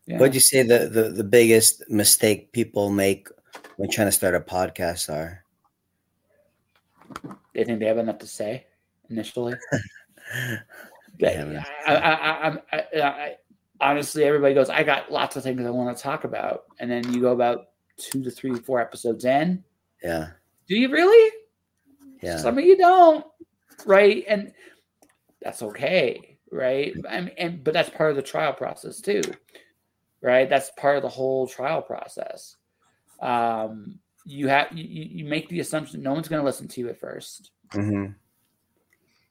yeah. 0.06 0.18
What'd 0.18 0.34
you 0.34 0.40
say 0.40 0.62
the, 0.62 0.88
the 0.88 1.10
the 1.10 1.24
biggest 1.24 1.88
mistake 1.90 2.52
people 2.52 2.90
make 2.90 3.28
when 3.76 3.90
trying 3.90 4.08
to 4.08 4.12
start 4.12 4.34
a 4.34 4.40
podcast 4.40 5.12
are? 5.12 5.42
they 7.54 7.64
think 7.64 7.80
they 7.80 7.86
have 7.86 7.98
enough 7.98 8.18
to 8.18 8.26
say 8.26 8.66
initially. 9.10 9.54
They 11.18 11.34
I, 11.34 11.64
I, 11.86 11.94
I, 11.94 12.48
I, 12.48 12.58
I, 12.72 13.02
I, 13.02 13.36
honestly, 13.80 14.24
everybody 14.24 14.52
goes, 14.54 14.68
I 14.68 14.82
got 14.82 15.10
lots 15.10 15.36
of 15.36 15.42
things 15.42 15.64
I 15.64 15.70
want 15.70 15.96
to 15.96 16.02
talk 16.02 16.24
about. 16.24 16.64
And 16.78 16.90
then 16.90 17.10
you 17.12 17.20
go 17.22 17.32
about 17.32 17.68
two 17.96 18.22
to 18.22 18.30
three, 18.30 18.54
four 18.54 18.80
episodes 18.80 19.24
in. 19.24 19.64
Yeah, 20.02 20.28
Do 20.68 20.78
you 20.78 20.90
really? 20.90 21.32
yeah. 22.22 22.36
Some 22.36 22.58
of 22.58 22.64
you 22.64 22.76
don't. 22.76 23.24
Right. 23.86 24.24
And 24.28 24.52
that's 25.40 25.62
okay. 25.62 26.35
Right. 26.50 26.94
Mean, 26.94 27.30
and, 27.36 27.64
but 27.64 27.74
that's 27.74 27.90
part 27.90 28.10
of 28.10 28.16
the 28.16 28.22
trial 28.22 28.52
process 28.52 29.00
too. 29.00 29.22
Right. 30.22 30.48
That's 30.48 30.70
part 30.76 30.96
of 30.96 31.02
the 31.02 31.08
whole 31.08 31.46
trial 31.46 31.82
process. 31.82 32.56
Um, 33.20 33.98
you 34.24 34.48
have, 34.48 34.68
you, 34.72 34.84
you 34.84 35.24
make 35.24 35.48
the 35.48 35.60
assumption 35.60 36.02
no 36.02 36.12
one's 36.12 36.28
going 36.28 36.40
to 36.40 36.46
listen 36.46 36.68
to 36.68 36.80
you 36.80 36.88
at 36.88 37.00
first. 37.00 37.50
hmm 37.72 38.06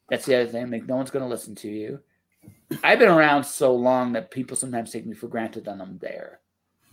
That's 0.09 0.25
the 0.25 0.35
other 0.35 0.51
thing. 0.51 0.71
Like 0.71 0.85
no 0.85 0.95
one's 0.95 1.11
going 1.11 1.23
to 1.23 1.29
listen 1.29 1.55
to 1.55 1.69
you. 1.69 1.99
I've 2.83 2.99
been 2.99 3.09
around 3.09 3.43
so 3.43 3.73
long 3.73 4.13
that 4.13 4.31
people 4.31 4.55
sometimes 4.55 4.91
take 4.91 5.05
me 5.05 5.15
for 5.15 5.27
granted 5.27 5.65
that 5.65 5.81
I'm 5.81 5.97
there. 5.97 6.39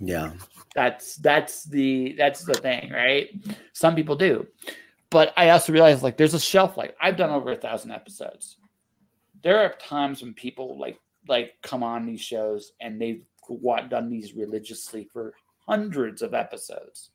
Yeah. 0.00 0.32
That's 0.74 1.16
that's 1.16 1.64
the 1.64 2.14
that's 2.18 2.44
the 2.44 2.54
thing, 2.54 2.90
right? 2.90 3.28
Some 3.72 3.94
people 3.94 4.16
do, 4.16 4.46
but 5.10 5.32
I 5.36 5.50
also 5.50 5.72
realize 5.72 6.02
like 6.02 6.16
there's 6.16 6.34
a 6.34 6.40
shelf 6.40 6.76
life. 6.76 6.92
I've 7.00 7.16
done 7.16 7.30
over 7.30 7.52
a 7.52 7.56
thousand 7.56 7.92
episodes. 7.92 8.56
There 9.42 9.58
are 9.58 9.74
times 9.74 10.22
when 10.22 10.34
people 10.34 10.78
like 10.78 10.98
like 11.28 11.54
come 11.62 11.82
on 11.82 12.06
these 12.06 12.20
shows 12.20 12.72
and 12.80 13.00
they've 13.00 13.24
done 13.88 14.08
these 14.10 14.34
religiously 14.34 15.08
for 15.12 15.34
hundreds 15.66 16.22
of 16.22 16.34
episodes, 16.34 17.10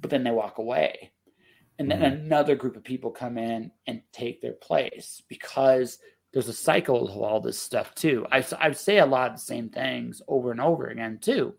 but 0.00 0.10
then 0.10 0.24
they 0.24 0.30
walk 0.30 0.58
away, 0.58 1.12
and 1.78 1.90
then 1.90 2.00
Mhm. 2.00 2.24
another 2.24 2.54
group 2.56 2.76
of 2.76 2.84
people 2.84 3.10
come 3.10 3.38
in 3.38 3.70
and 3.86 4.02
take 4.12 4.40
their 4.40 4.54
place 4.54 5.22
because 5.28 5.98
there's 6.32 6.48
a 6.48 6.52
cycle 6.52 7.08
of 7.08 7.16
all 7.16 7.40
this 7.40 7.58
stuff 7.58 7.94
too. 7.94 8.26
I, 8.30 8.44
I 8.58 8.72
say 8.72 8.98
a 8.98 9.06
lot 9.06 9.30
of 9.30 9.36
the 9.36 9.42
same 9.42 9.70
things 9.70 10.20
over 10.28 10.50
and 10.50 10.60
over 10.60 10.88
again 10.88 11.18
too. 11.18 11.56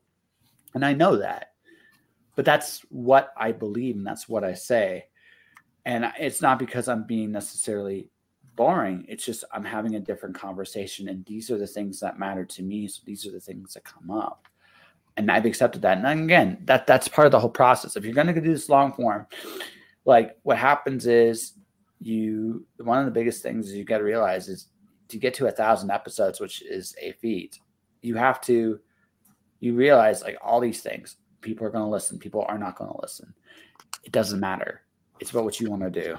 And 0.76 0.86
I 0.86 0.94
know 0.94 1.18
that. 1.18 1.54
But 2.36 2.46
that's 2.46 2.82
what 2.90 3.34
I 3.36 3.52
believe 3.52 3.96
and 3.96 4.06
that's 4.06 4.30
what 4.30 4.44
I 4.44 4.54
say. 4.54 5.06
And 5.86 6.12
it's 6.20 6.42
not 6.42 6.60
because 6.60 6.88
I'm 6.88 7.04
being 7.06 7.32
necessarily 7.32 8.10
boring. 8.60 9.05
It's 9.07 9.24
just 9.24 9.45
I'm 9.53 9.64
having 9.64 9.95
a 9.95 10.01
different 10.01 10.36
conversation. 10.36 11.07
And 11.07 11.24
these 11.24 11.49
are 11.49 11.57
the 11.57 11.66
things 11.66 12.01
that 12.01 12.20
matter 12.20 12.43
to 12.43 12.62
me. 12.62 12.89
So 12.89 13.01
these 13.05 13.26
are 13.26 13.32
the 13.32 13.39
things 13.39 13.74
that 13.74 13.86
come 13.86 14.12
up. 14.12 14.49
And 15.16 15.32
I've 15.32 15.45
accepted 15.45 15.82
that. 15.84 15.97
And 15.97 16.26
again, 16.26 16.57
that 16.66 16.86
that's 16.86 17.07
part 17.07 17.26
of 17.26 17.32
the 17.32 17.39
whole 17.39 17.49
process. 17.49 17.95
If 17.95 18.03
you're 18.03 18.14
going 18.14 18.28
to 18.28 18.34
do 18.34 18.41
this 18.41 18.68
long 18.68 18.91
form, 18.91 19.28
like 20.03 20.38
what 20.43 20.57
happens 20.57 21.07
is 21.07 21.53
you 22.01 22.66
one 22.80 22.99
of 22.99 23.05
the 23.05 23.12
biggest 23.12 23.41
things 23.41 23.74
you 23.74 23.86
got 23.86 23.99
to 23.99 24.03
realize 24.03 24.49
is 24.49 24.68
to 25.07 25.18
get 25.18 25.34
to 25.36 25.47
a 25.47 25.51
thousand 25.51 25.89
episodes, 25.89 26.41
which 26.41 26.62
is 26.62 26.93
a 27.01 27.14
feat, 27.14 27.60
you 28.01 28.16
have 28.16 28.41
to 28.41 28.78
you 29.62 29.74
realize 29.74 30.22
like 30.22 30.38
all 30.41 30.60
these 30.60 30.82
things. 30.82 31.16
People 31.39 31.66
are 31.66 31.72
going 31.72 31.86
to 31.86 31.89
listen. 31.89 32.20
People 32.20 32.43
are 32.49 32.57
not 32.57 32.76
going 32.76 32.91
to 32.91 33.01
listen. 33.01 33.34
It 34.03 34.12
doesn't 34.12 34.41
matter. 34.41 34.82
It's 35.22 35.32
about 35.32 35.45
what 35.45 35.62
you 35.62 35.70
want 35.70 35.84
to 35.84 35.89
do. 35.89 36.18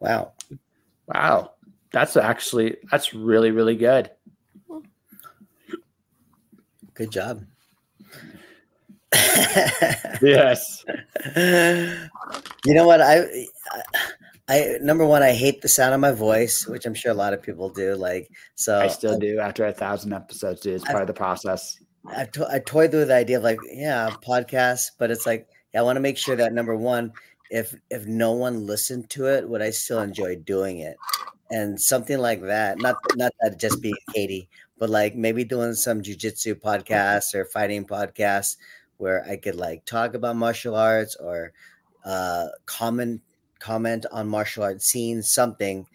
Wow. 0.00 0.32
Wow, 1.06 1.52
that's 1.92 2.16
actually 2.16 2.76
that's 2.90 3.14
really 3.14 3.50
really 3.52 3.76
good. 3.76 4.10
Good 6.94 7.10
job. 7.12 7.44
Yes. 10.22 10.84
you 11.36 12.74
know 12.74 12.86
what? 12.86 13.00
I, 13.00 13.46
I 14.48 14.78
number 14.80 15.04
one, 15.04 15.22
I 15.22 15.32
hate 15.32 15.60
the 15.60 15.68
sound 15.68 15.94
of 15.94 16.00
my 16.00 16.12
voice, 16.12 16.66
which 16.66 16.86
I'm 16.86 16.94
sure 16.94 17.12
a 17.12 17.14
lot 17.14 17.32
of 17.34 17.42
people 17.42 17.68
do. 17.68 17.94
Like, 17.94 18.30
so 18.54 18.80
I 18.80 18.88
still 18.88 19.18
do 19.18 19.38
after 19.38 19.66
a 19.66 19.72
thousand 19.72 20.12
episodes. 20.12 20.60
Dude, 20.62 20.74
it's 20.76 20.84
part 20.84 21.02
of 21.02 21.06
the 21.06 21.12
process. 21.14 21.78
I, 22.06 22.24
to- 22.24 22.48
I 22.50 22.60
toyed 22.60 22.92
with 22.92 23.08
the 23.08 23.14
idea 23.14 23.38
of 23.38 23.42
like, 23.42 23.58
yeah, 23.70 24.10
podcast, 24.26 24.92
but 24.98 25.10
it's 25.10 25.26
like, 25.26 25.48
yeah, 25.74 25.80
I 25.80 25.82
want 25.82 25.96
to 25.96 26.00
make 26.00 26.16
sure 26.16 26.36
that 26.36 26.52
number 26.52 26.76
one, 26.76 27.12
if 27.50 27.74
if 27.90 28.06
no 28.06 28.32
one 28.32 28.66
listened 28.66 29.10
to 29.10 29.26
it, 29.26 29.48
would 29.48 29.62
I 29.62 29.70
still 29.70 30.00
enjoy 30.00 30.36
doing 30.36 30.78
it? 30.80 30.96
And 31.50 31.80
something 31.80 32.18
like 32.18 32.42
that, 32.42 32.78
not 32.78 32.96
not 33.16 33.32
that 33.40 33.58
just 33.60 33.80
be 33.80 33.94
Katie, 34.12 34.48
but 34.78 34.90
like 34.90 35.14
maybe 35.14 35.44
doing 35.44 35.74
some 35.74 36.02
jujitsu 36.02 36.54
podcasts 36.54 37.34
or 37.34 37.44
fighting 37.44 37.86
podcasts 37.86 38.56
where 38.98 39.24
I 39.28 39.36
could 39.36 39.56
like 39.56 39.84
talk 39.84 40.14
about 40.14 40.36
martial 40.36 40.74
arts 40.74 41.16
or 41.16 41.52
uh 42.04 42.48
comment 42.66 43.20
comment 43.58 44.06
on 44.12 44.28
martial 44.28 44.64
arts 44.64 44.86
scenes, 44.86 45.30
something. 45.30 45.86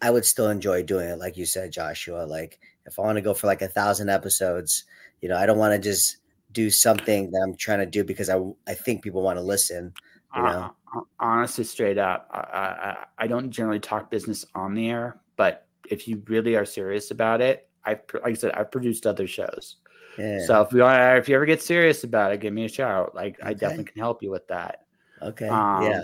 I 0.00 0.10
would 0.10 0.24
still 0.24 0.48
enjoy 0.48 0.84
doing 0.84 1.08
it, 1.08 1.18
like 1.18 1.36
you 1.36 1.44
said, 1.44 1.72
Joshua. 1.72 2.24
Like 2.24 2.60
if 2.86 2.98
I 2.98 3.02
want 3.02 3.16
to 3.16 3.22
go 3.22 3.34
for 3.34 3.46
like 3.46 3.62
a 3.62 3.68
thousand 3.68 4.08
episodes, 4.08 4.84
you 5.20 5.28
know, 5.28 5.36
I 5.36 5.46
don't 5.46 5.58
want 5.58 5.74
to 5.74 5.78
just 5.78 6.18
do 6.52 6.70
something 6.70 7.30
that 7.30 7.40
I'm 7.40 7.56
trying 7.56 7.80
to 7.80 7.86
do 7.86 8.04
because 8.04 8.28
I 8.28 8.40
I 8.66 8.74
think 8.74 9.02
people 9.02 9.22
want 9.22 9.38
to 9.38 9.42
listen. 9.42 9.92
You 10.36 10.42
know? 10.42 10.74
Uh, 10.94 11.00
honestly, 11.20 11.64
straight 11.64 11.98
up, 11.98 12.28
I, 12.32 12.38
I 12.38 12.96
I 13.18 13.26
don't 13.26 13.50
generally 13.50 13.80
talk 13.80 14.10
business 14.10 14.44
on 14.54 14.74
the 14.74 14.88
air, 14.90 15.20
but 15.36 15.66
if 15.90 16.06
you 16.06 16.22
really 16.26 16.54
are 16.54 16.64
serious 16.64 17.10
about 17.10 17.40
it, 17.40 17.68
I 17.84 17.92
like 18.14 18.24
I 18.24 18.34
said, 18.34 18.52
I've 18.52 18.70
produced 18.70 19.06
other 19.06 19.26
shows. 19.26 19.76
Yeah. 20.18 20.44
So 20.46 20.62
if 20.62 20.72
you 20.72 20.80
want, 20.80 21.18
if 21.18 21.28
you 21.28 21.36
ever 21.36 21.46
get 21.46 21.62
serious 21.62 22.04
about 22.04 22.32
it, 22.32 22.40
give 22.40 22.52
me 22.52 22.64
a 22.64 22.68
shout. 22.68 23.14
Like 23.14 23.38
I 23.42 23.54
definitely 23.54 23.84
can 23.84 24.00
help 24.00 24.22
you 24.22 24.30
with 24.30 24.46
that. 24.48 24.84
okay. 25.22 25.48
Um, 25.48 25.84
yeah. 25.84 26.02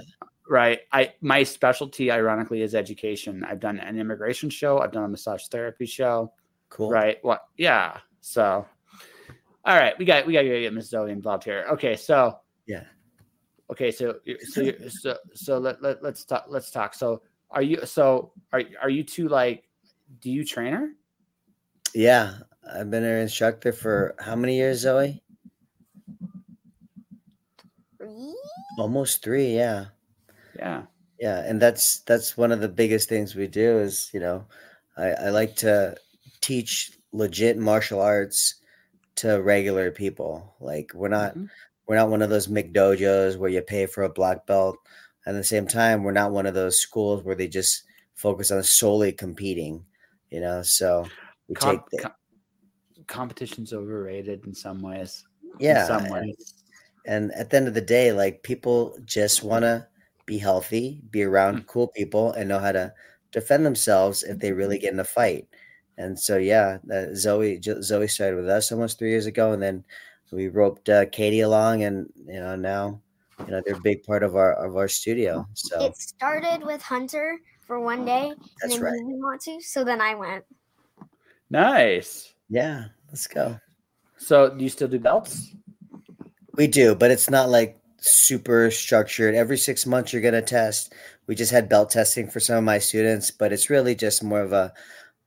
Right. 0.49 0.81
I 0.93 1.15
my 1.21 1.43
specialty, 1.43 2.11
ironically, 2.11 2.63
is 2.63 2.75
education. 2.75 3.45
I've 3.45 3.61
done 3.61 3.79
an 3.81 3.99
immigration 3.99 4.51
show. 4.51 4.79
I've 4.79 4.93
done 4.93 5.05
a 5.05 5.09
massage 5.09 5.47
therapy 5.49 5.87
show. 5.87 6.33
Cool. 6.69 6.91
Right. 6.91 7.19
What? 7.23 7.45
Yeah. 7.57 7.99
So, 8.21 8.67
all 9.65 9.77
right, 9.77 9.99
we 9.99 10.05
got 10.05 10.27
we 10.27 10.33
got 10.33 10.43
to 10.43 10.49
get 10.49 10.73
Miss 10.73 10.91
Zoey 10.91 11.11
involved 11.11 11.45
here. 11.45 11.67
Okay. 11.73 11.97
So. 11.97 12.39
Yeah. 12.67 12.85
Okay. 13.71 13.91
So 13.91 14.17
so 14.41 14.73
so 14.89 15.17
so 15.35 15.59
let, 15.59 15.83
let 15.83 16.03
let's 16.03 16.25
talk 16.25 16.47
let's 16.49 16.71
talk. 16.71 16.95
So 16.95 17.23
are 17.51 17.63
you 17.63 17.85
so 17.87 18.33
are 18.53 18.63
are 18.81 18.91
you 18.91 19.03
two 19.05 19.29
like 19.29 19.65
do 20.21 20.31
you 20.31 20.45
train 20.45 20.73
her? 20.73 20.91
Yeah, 21.95 22.35
I've 22.69 22.91
been 22.91 23.05
her 23.05 23.19
instructor 23.21 23.73
for 23.73 24.15
how 24.19 24.35
many 24.37 24.57
years, 24.57 24.85
Zoey? 24.85 25.21
Three? 27.99 28.35
Almost 28.79 29.23
three. 29.23 29.55
Yeah, 29.55 29.87
Yeah. 30.59 30.83
yeah, 31.19 31.45
and 31.47 31.63
that's 31.63 32.01
that's 32.01 32.37
one 32.37 32.53
of 32.53 32.61
the 32.61 32.69
biggest 32.69 33.09
things 33.09 33.35
we 33.35 33.47
do 33.47 33.79
is 33.79 34.11
you 34.13 34.21
know, 34.21 34.47
I, 34.97 35.11
I 35.11 35.29
like 35.31 35.57
to 35.57 35.97
teach 36.41 36.93
legit 37.13 37.57
martial 37.57 38.01
arts 38.01 38.57
to 39.17 39.41
regular 39.41 39.91
people. 39.91 40.55
Like 40.61 40.93
we're 40.95 41.09
not 41.09 41.37
Mhm. 41.37 41.49
We're 41.87 41.97
not 41.97 42.11
one 42.11 42.23
of 42.23 42.31
those 42.31 42.49
McDojos 42.49 43.37
where 43.37 43.51
you 43.51 43.61
pay 43.63 43.87
for 43.87 44.05
a 44.05 44.09
black 44.09 44.47
belt. 44.47 44.77
At 45.27 45.33
the 45.33 45.45
same 45.45 45.67
time, 45.67 46.03
we're 46.03 46.13
not 46.13 46.33
one 46.33 46.47
of 46.47 46.55
those 46.55 46.81
schools 46.81 47.23
where 47.25 47.35
they 47.35 47.49
just 47.49 47.83
focus 48.15 48.51
on 48.51 48.63
solely 48.63 49.13
competing. 49.13 49.85
You 50.31 50.41
know, 50.41 50.63
so 50.63 51.07
we 51.49 51.55
Com- 51.55 51.77
take 51.77 51.81
the, 51.91 51.99
com- 51.99 52.13
competition's 53.07 53.73
overrated 53.73 54.47
in 54.47 54.55
some 54.55 54.81
ways. 54.81 55.25
yeah, 55.59 55.83
In 55.83 55.87
some 55.87 56.05
and- 56.07 56.13
ways. 56.15 56.55
And 57.07 57.33
at 57.33 57.51
the 57.51 57.59
end 57.59 57.69
of 57.69 57.75
the 57.75 57.83
day, 57.83 58.13
like 58.13 58.43
people 58.43 58.97
just 59.05 59.43
want 59.43 59.63
to 59.65 59.87
be 60.25 60.39
healthy, 60.39 61.03
be 61.11 61.23
around 61.23 61.59
Mm. 61.59 61.67
cool 61.67 61.89
people, 61.89 62.33
and 62.33 62.49
know 62.49 62.59
how 62.59 62.73
to 62.73 62.95
defend 63.31 63.67
themselves 63.67 64.23
if 64.23 64.39
they 64.39 64.53
really 64.53 64.79
get 64.79 64.95
in 64.95 65.01
a 65.01 65.05
fight. 65.05 65.47
And 65.99 66.19
so, 66.19 66.39
yeah, 66.39 66.79
uh, 66.91 67.13
Zoey 67.13 67.61
Zoey 67.63 68.11
started 68.11 68.37
with 68.37 68.49
us 68.49 68.73
almost 68.73 68.99
three 68.99 69.11
years 69.11 69.27
ago, 69.27 69.53
and 69.53 69.63
then 69.63 69.85
we 70.33 70.49
roped 70.49 70.89
uh, 70.89 71.07
Katie 71.07 71.41
along, 71.41 71.83
and 71.85 72.13
you 72.27 72.41
know 72.41 72.57
now, 72.57 73.01
you 73.41 73.53
know 73.53 73.63
they're 73.65 73.77
a 73.77 73.81
big 73.81 74.03
part 74.03 74.23
of 74.23 74.37
our 74.37 74.53
of 74.55 74.77
our 74.77 74.89
studio. 74.89 75.47
So 75.55 75.85
It 75.85 75.97
started 75.97 76.65
with 76.65 76.83
Hunter 76.83 77.39
for 77.63 77.81
one 77.81 78.05
day, 78.05 78.29
and 78.29 78.41
that's 78.61 78.75
then 78.75 78.83
right. 78.83 78.93
he 78.95 78.99
didn't 78.99 79.23
want 79.23 79.41
to, 79.43 79.61
so 79.61 79.85
then 79.85 80.01
I 80.01 80.15
went. 80.15 80.45
Nice. 81.51 82.35
Yeah, 82.49 82.87
let's 83.09 83.27
go. 83.27 83.59
So 84.17 84.51
do 84.51 84.63
you 84.63 84.71
still 84.71 84.89
do 84.89 84.99
belts? 84.99 85.55
We 86.57 86.67
do, 86.67 86.95
but 86.95 87.11
it's 87.11 87.31
not 87.31 87.49
like 87.49 87.79
super 87.99 88.71
structured. 88.71 89.35
Every 89.35 89.59
six 89.59 89.87
months, 89.87 90.13
you're 90.13 90.23
going 90.23 90.35
to 90.35 90.43
test. 90.43 90.93
We 91.27 91.35
just 91.35 91.53
had 91.53 91.69
belt 91.69 91.91
testing 91.91 92.29
for 92.29 92.41
some 92.41 92.57
of 92.59 92.65
my 92.65 92.79
students, 92.79 93.31
but 93.31 93.53
it's 93.53 93.71
really 93.71 93.95
just 93.95 94.23
more 94.23 94.43
of 94.43 94.53
a, 94.53 94.73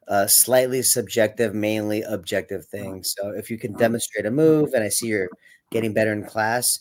a 0.08 0.28
slightly 0.28 0.82
subjective, 0.82 1.54
mainly 1.54 2.02
objective 2.04 2.66
thing. 2.66 3.04
So 3.04 3.30
if 3.32 3.50
you 3.52 3.58
can 3.58 3.74
demonstrate 3.74 4.26
a 4.26 4.32
move 4.32 4.74
and 4.74 4.84
I 4.84 4.90
see 4.90 5.08
you're 5.08 5.30
getting 5.72 5.94
better 5.94 6.14
in 6.14 6.24
class, 6.24 6.80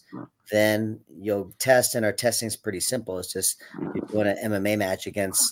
then 0.51 1.01
you'll 1.18 1.53
test. 1.59 1.95
And 1.95 2.05
our 2.05 2.12
testing 2.12 2.47
is 2.47 2.57
pretty 2.57 2.81
simple. 2.81 3.18
It's 3.18 3.33
just 3.33 3.61
you're 3.95 4.07
doing 4.07 4.29
an 4.29 4.53
MMA 4.53 4.79
match 4.79 5.07
against 5.07 5.43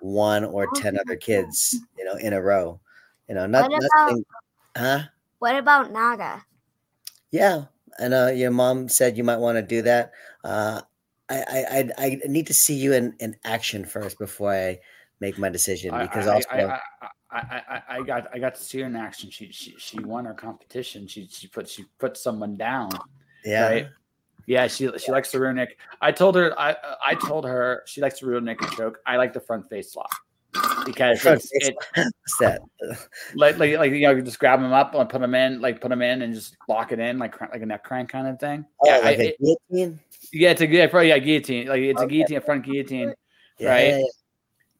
one 0.00 0.44
or 0.44 0.68
10 0.76 0.98
other 0.98 1.16
kids, 1.16 1.76
you 1.98 2.04
know, 2.04 2.14
in 2.14 2.32
a 2.32 2.42
row. 2.42 2.80
You 3.28 3.34
know, 3.34 3.46
not, 3.46 3.70
What 3.70 3.82
nothing. 3.96 4.24
Huh? 4.76 5.00
What 5.38 5.56
about 5.56 5.92
Naga? 5.92 6.44
Yeah, 7.30 7.64
I 7.98 8.08
know 8.08 8.28
your 8.28 8.50
mom 8.50 8.88
said 8.88 9.16
you 9.16 9.24
might 9.24 9.38
want 9.38 9.56
to 9.56 9.62
do 9.62 9.82
that. 9.82 10.12
Uh, 10.44 10.82
I, 11.28 11.36
I 11.36 11.90
I 11.98 12.04
I 12.24 12.28
need 12.28 12.46
to 12.48 12.54
see 12.54 12.74
you 12.74 12.92
in, 12.92 13.14
in 13.18 13.34
action 13.44 13.84
first 13.84 14.18
before 14.18 14.52
I 14.52 14.78
make 15.20 15.38
my 15.38 15.48
decision 15.48 15.98
because 15.98 16.26
I, 16.26 16.34
also 16.34 16.48
I, 16.50 16.80
I, 17.02 17.08
I, 17.34 17.62
I, 17.68 17.82
I, 17.96 18.02
got 18.02 18.28
I 18.32 18.38
got 18.38 18.54
to 18.54 18.62
see 18.62 18.80
her 18.80 18.86
in 18.86 18.96
action. 18.96 19.30
She 19.30 19.50
she 19.50 19.74
she 19.78 19.98
won 20.00 20.24
her 20.24 20.34
competition. 20.34 21.06
She 21.06 21.26
she 21.30 21.48
put 21.48 21.68
she 21.68 21.84
put 21.98 22.16
someone 22.16 22.56
down. 22.56 22.90
yeah 23.44 23.68
Right. 23.68 23.88
Yeah, 24.46 24.66
she 24.66 24.90
she 24.98 25.10
likes 25.10 25.32
the 25.32 25.40
rear 25.40 25.52
neck. 25.52 25.76
I 26.00 26.12
told 26.12 26.36
her 26.36 26.58
I 26.58 26.76
I 27.04 27.14
told 27.14 27.44
her 27.44 27.82
she 27.86 28.00
likes 28.00 28.20
the 28.20 28.26
rear 28.26 28.38
and 28.38 28.58
choke. 28.76 28.98
I 29.06 29.16
like 29.16 29.32
the 29.32 29.40
front 29.40 29.68
face 29.70 29.96
lock 29.96 30.10
because 30.84 31.20
Front 31.20 31.42
it's, 31.50 31.68
face 31.68 31.74
it, 31.96 32.12
that? 32.40 32.60
like 33.34 33.58
like 33.58 33.76
like 33.78 33.92
you 33.92 34.00
know 34.02 34.10
you 34.14 34.22
just 34.22 34.38
grab 34.38 34.60
them 34.60 34.72
up 34.72 34.94
and 34.94 35.08
put 35.08 35.20
them 35.20 35.34
in 35.34 35.60
like 35.60 35.80
put 35.80 35.88
them 35.88 36.02
in 36.02 36.22
and 36.22 36.34
just 36.34 36.56
lock 36.68 36.92
it 36.92 36.98
in 36.98 37.18
like 37.18 37.40
like 37.40 37.62
a 37.62 37.66
neck 37.66 37.84
crank 37.84 38.10
kind 38.10 38.26
of 38.26 38.38
thing. 38.38 38.64
Oh, 38.82 38.88
yeah, 38.88 38.98
like 38.98 39.18
I- 39.18 39.22
it- 39.22 39.36
guillotine? 39.40 40.00
yeah, 40.32 40.50
it's 40.50 40.60
a 40.60 40.66
yeah, 40.66 40.86
probably 40.86 41.08
yeah 41.08 41.18
guillotine. 41.18 41.66
Like 41.68 41.80
it's 41.80 42.02
a 42.02 42.06
guillotine, 42.06 42.36
a 42.36 42.40
front 42.40 42.64
guillotine. 42.64 43.14
Yeah, 43.58 43.68
right? 43.70 44.04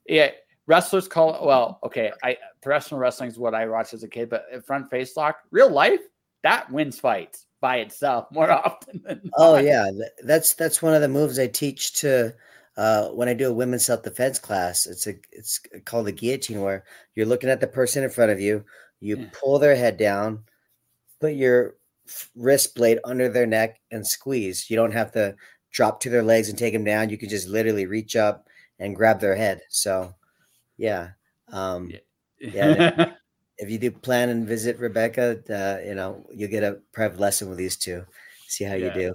Yeah, 0.07 0.31
wrestlers 0.67 1.09
call 1.09 1.35
it. 1.35 1.43
Well, 1.43 1.79
okay, 1.85 2.13
I 2.23 2.37
professional 2.63 3.01
wrestling 3.01 3.31
is 3.31 3.39
what 3.39 3.55
I 3.55 3.67
watched 3.67 3.95
as 3.95 4.03
a 4.03 4.09
kid, 4.09 4.31
but 4.31 4.47
front 4.67 4.91
face 4.91 5.17
lock, 5.17 5.37
real 5.51 5.71
life, 5.71 6.01
that 6.43 6.71
wins 6.71 6.99
fights 6.99 7.47
by 7.61 7.79
itself 7.79 8.27
more 8.31 8.51
often 8.67 9.03
than 9.05 9.31
Oh 9.37 9.57
yeah, 9.57 9.91
that's 10.23 10.55
that's 10.55 10.83
one 10.83 10.95
of 10.95 11.01
the 11.01 11.09
moves 11.09 11.39
I 11.39 11.47
teach 11.49 11.95
to 12.01 12.35
uh, 12.77 13.09
when 13.09 13.29
I 13.29 13.35
do 13.35 13.49
a 13.49 13.53
women's 13.53 13.87
self 13.87 14.03
defense 14.03 14.39
class. 14.39 14.87
It's 14.87 15.07
a 15.07 15.15
it's 15.33 15.61
called 15.85 16.07
the 16.07 16.13
guillotine, 16.13 16.61
where 16.61 16.85
you're 17.15 17.27
looking 17.27 17.51
at 17.51 17.61
the 17.61 17.67
person 17.67 18.05
in 18.05 18.11
front 18.11 18.31
of 18.31 18.41
you, 18.41 18.65
you 19.01 19.17
Yeah. 19.17 19.27
pull 19.33 19.59
their 19.59 19.77
head 19.77 19.97
down, 19.97 20.45
put 21.21 21.35
your 21.35 21.77
wrist 22.37 22.75
blade 22.75 22.99
under 23.05 23.29
their 23.29 23.47
neck, 23.47 23.81
and 23.91 24.07
squeeze. 24.07 24.71
You 24.71 24.77
don't 24.77 24.93
have 24.93 25.13
to 25.13 25.37
drop 25.71 26.01
to 26.01 26.11
their 26.11 26.23
legs 26.23 26.49
and 26.49 26.59
take 26.59 26.73
them 26.73 26.85
down. 26.85 27.11
You 27.11 27.19
can 27.19 27.29
just 27.29 27.49
literally 27.49 27.87
reach 27.87 28.15
up 28.17 28.49
and 28.79 28.95
grab 28.95 29.21
their 29.21 29.35
head. 29.37 29.63
So, 29.69 30.15
yeah. 30.77 31.11
Um, 31.53 31.91
Yeah. 32.41 33.13
if 33.59 33.71
you 33.71 33.79
do 33.79 33.91
plan 33.91 34.29
and 34.31 34.47
visit 34.47 34.79
Rebecca, 34.79 35.39
uh, 35.51 35.87
you 35.87 35.95
know 35.95 36.27
you'll 36.33 36.51
get 36.51 36.65
a 36.65 36.81
private 36.93 37.21
lesson 37.21 37.49
with 37.49 37.59
these 37.59 37.77
two. 37.77 38.05
See 38.49 38.65
how 38.65 38.75
Yeah. 38.75 38.95
you 38.97 39.15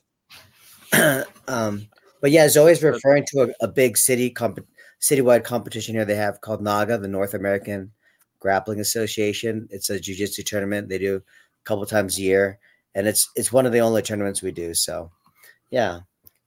do. 0.93 1.24
um, 1.47 1.88
but 2.22 2.32
yeah, 2.32 2.45
Zoey's 2.47 2.84
referring 2.84 3.26
to 3.28 3.41
a, 3.62 3.66
a 3.66 3.68
big 3.68 3.97
city 3.97 4.30
comp- 4.30 4.66
citywide 5.01 5.43
competition 5.43 5.95
here 5.95 6.05
they 6.05 6.16
have 6.16 6.41
called 6.41 6.62
NAGA, 6.62 6.97
the 6.97 7.07
North 7.07 7.34
American 7.34 7.91
Grappling 8.39 8.80
Association. 8.80 9.68
It's 9.72 9.89
a 9.89 9.99
jiu-jitsu 9.99 10.43
tournament 10.43 10.89
they 10.89 10.97
do 10.97 11.18
a 11.18 11.22
couple 11.66 11.86
times 11.86 12.18
a 12.18 12.22
year, 12.22 12.60
and 12.95 13.07
it's 13.07 13.30
it's 13.36 13.51
one 13.51 13.66
of 13.66 13.72
the 13.72 13.80
only 13.82 14.01
tournaments 14.01 14.41
we 14.41 14.51
do. 14.51 14.74
So, 14.74 15.12
yeah, 15.70 15.99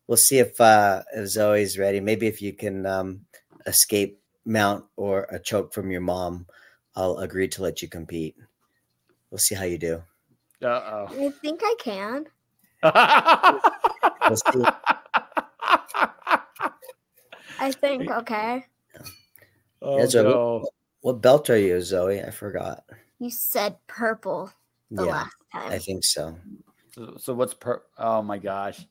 we'll 0.06 0.16
see 0.16 0.38
if 0.38 0.60
uh, 0.60 1.02
if 1.14 1.24
Zoey's 1.24 1.78
ready. 1.78 2.00
Maybe 2.00 2.26
if 2.26 2.42
you 2.42 2.52
can 2.52 2.86
um, 2.86 3.20
escape 3.66 4.18
mount 4.44 4.84
or 4.96 5.26
a 5.30 5.38
choke 5.38 5.72
from 5.72 5.90
your 5.90 6.00
mom, 6.00 6.46
I'll 6.96 7.18
agree 7.18 7.48
to 7.48 7.62
let 7.62 7.82
you 7.82 7.88
compete. 7.88 8.36
We'll 9.30 9.38
see 9.38 9.54
how 9.54 9.64
you 9.64 9.78
do. 9.78 10.02
Uh 10.62 10.66
oh. 10.66 11.06
I 11.10 11.30
think 11.30 11.60
I 11.62 11.74
can. 11.78 12.26
We'll 14.28 14.36
see. 14.36 14.64
I 17.58 17.70
think 17.72 18.10
okay. 18.10 18.66
oh 19.80 19.98
Yeah, 19.98 20.06
so- 20.06 20.22
no. 20.22 20.64
What 21.02 21.20
belt 21.20 21.50
are 21.50 21.58
you, 21.58 21.74
Zoey? 21.78 22.24
I 22.24 22.30
forgot. 22.30 22.84
You 23.18 23.28
said 23.30 23.76
purple 23.88 24.52
the 24.88 25.04
yeah, 25.04 25.10
last 25.10 25.36
time. 25.52 25.72
I 25.72 25.78
think 25.78 26.04
so. 26.04 26.38
So, 26.94 27.16
so 27.18 27.34
what's 27.34 27.54
per? 27.54 27.82
Oh 27.98 28.22
my 28.22 28.38
gosh. 28.38 28.86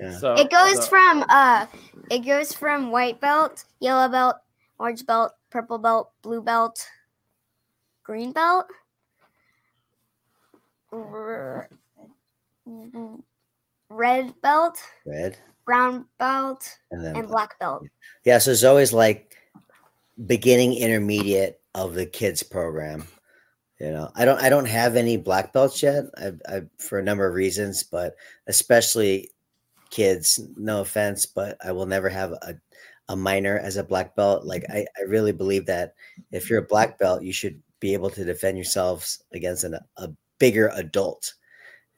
Yeah. 0.00 0.16
So 0.18 0.34
It 0.34 0.50
goes 0.50 0.76
so- 0.76 0.82
from 0.82 1.24
uh 1.28 1.66
it 2.10 2.20
goes 2.20 2.52
from 2.52 2.90
white 2.90 3.20
belt, 3.20 3.64
yellow 3.80 4.08
belt, 4.08 4.36
orange 4.78 5.04
belt, 5.06 5.32
purple 5.50 5.78
belt, 5.78 6.10
blue 6.22 6.42
belt, 6.42 6.84
green 8.02 8.32
belt, 8.32 8.66
red 13.90 14.34
belt, 14.42 14.78
Red 15.06 15.36
brown 15.64 16.06
belt, 16.18 16.78
and 16.90 17.04
then 17.04 17.16
and 17.16 17.28
black 17.28 17.58
belt. 17.58 17.84
Yeah, 18.24 18.38
so 18.38 18.50
it's 18.50 18.64
always 18.64 18.92
like 18.92 19.36
beginning 20.26 20.74
intermediate 20.74 21.60
of 21.74 21.94
the 21.94 22.06
kids 22.06 22.42
program. 22.42 23.06
You 23.78 23.90
know, 23.90 24.10
I 24.14 24.24
don't 24.24 24.40
I 24.42 24.48
don't 24.48 24.66
have 24.66 24.96
any 24.96 25.16
black 25.16 25.52
belts 25.52 25.82
yet. 25.82 26.04
I, 26.16 26.32
I 26.48 26.62
for 26.78 26.98
a 26.98 27.02
number 27.02 27.26
of 27.26 27.34
reasons, 27.34 27.82
but 27.82 28.14
especially 28.46 29.30
kids. 29.90 30.40
No 30.56 30.80
offense, 30.80 31.26
but 31.26 31.56
I 31.64 31.72
will 31.72 31.86
never 31.86 32.08
have 32.08 32.32
a 32.32 32.54
a 33.08 33.16
minor 33.16 33.58
as 33.58 33.76
a 33.76 33.82
black 33.82 34.14
belt. 34.14 34.44
Like 34.44 34.64
I, 34.70 34.86
I 34.96 35.02
really 35.08 35.32
believe 35.32 35.66
that 35.66 35.94
if 36.30 36.48
you're 36.48 36.60
a 36.60 36.66
black 36.66 36.96
belt, 36.98 37.22
you 37.24 37.32
should 37.32 37.60
be 37.80 37.92
able 37.92 38.10
to 38.10 38.24
defend 38.24 38.56
yourselves 38.56 39.24
against 39.32 39.64
an, 39.64 39.76
a 39.96 40.08
bigger 40.38 40.70
adult. 40.74 41.34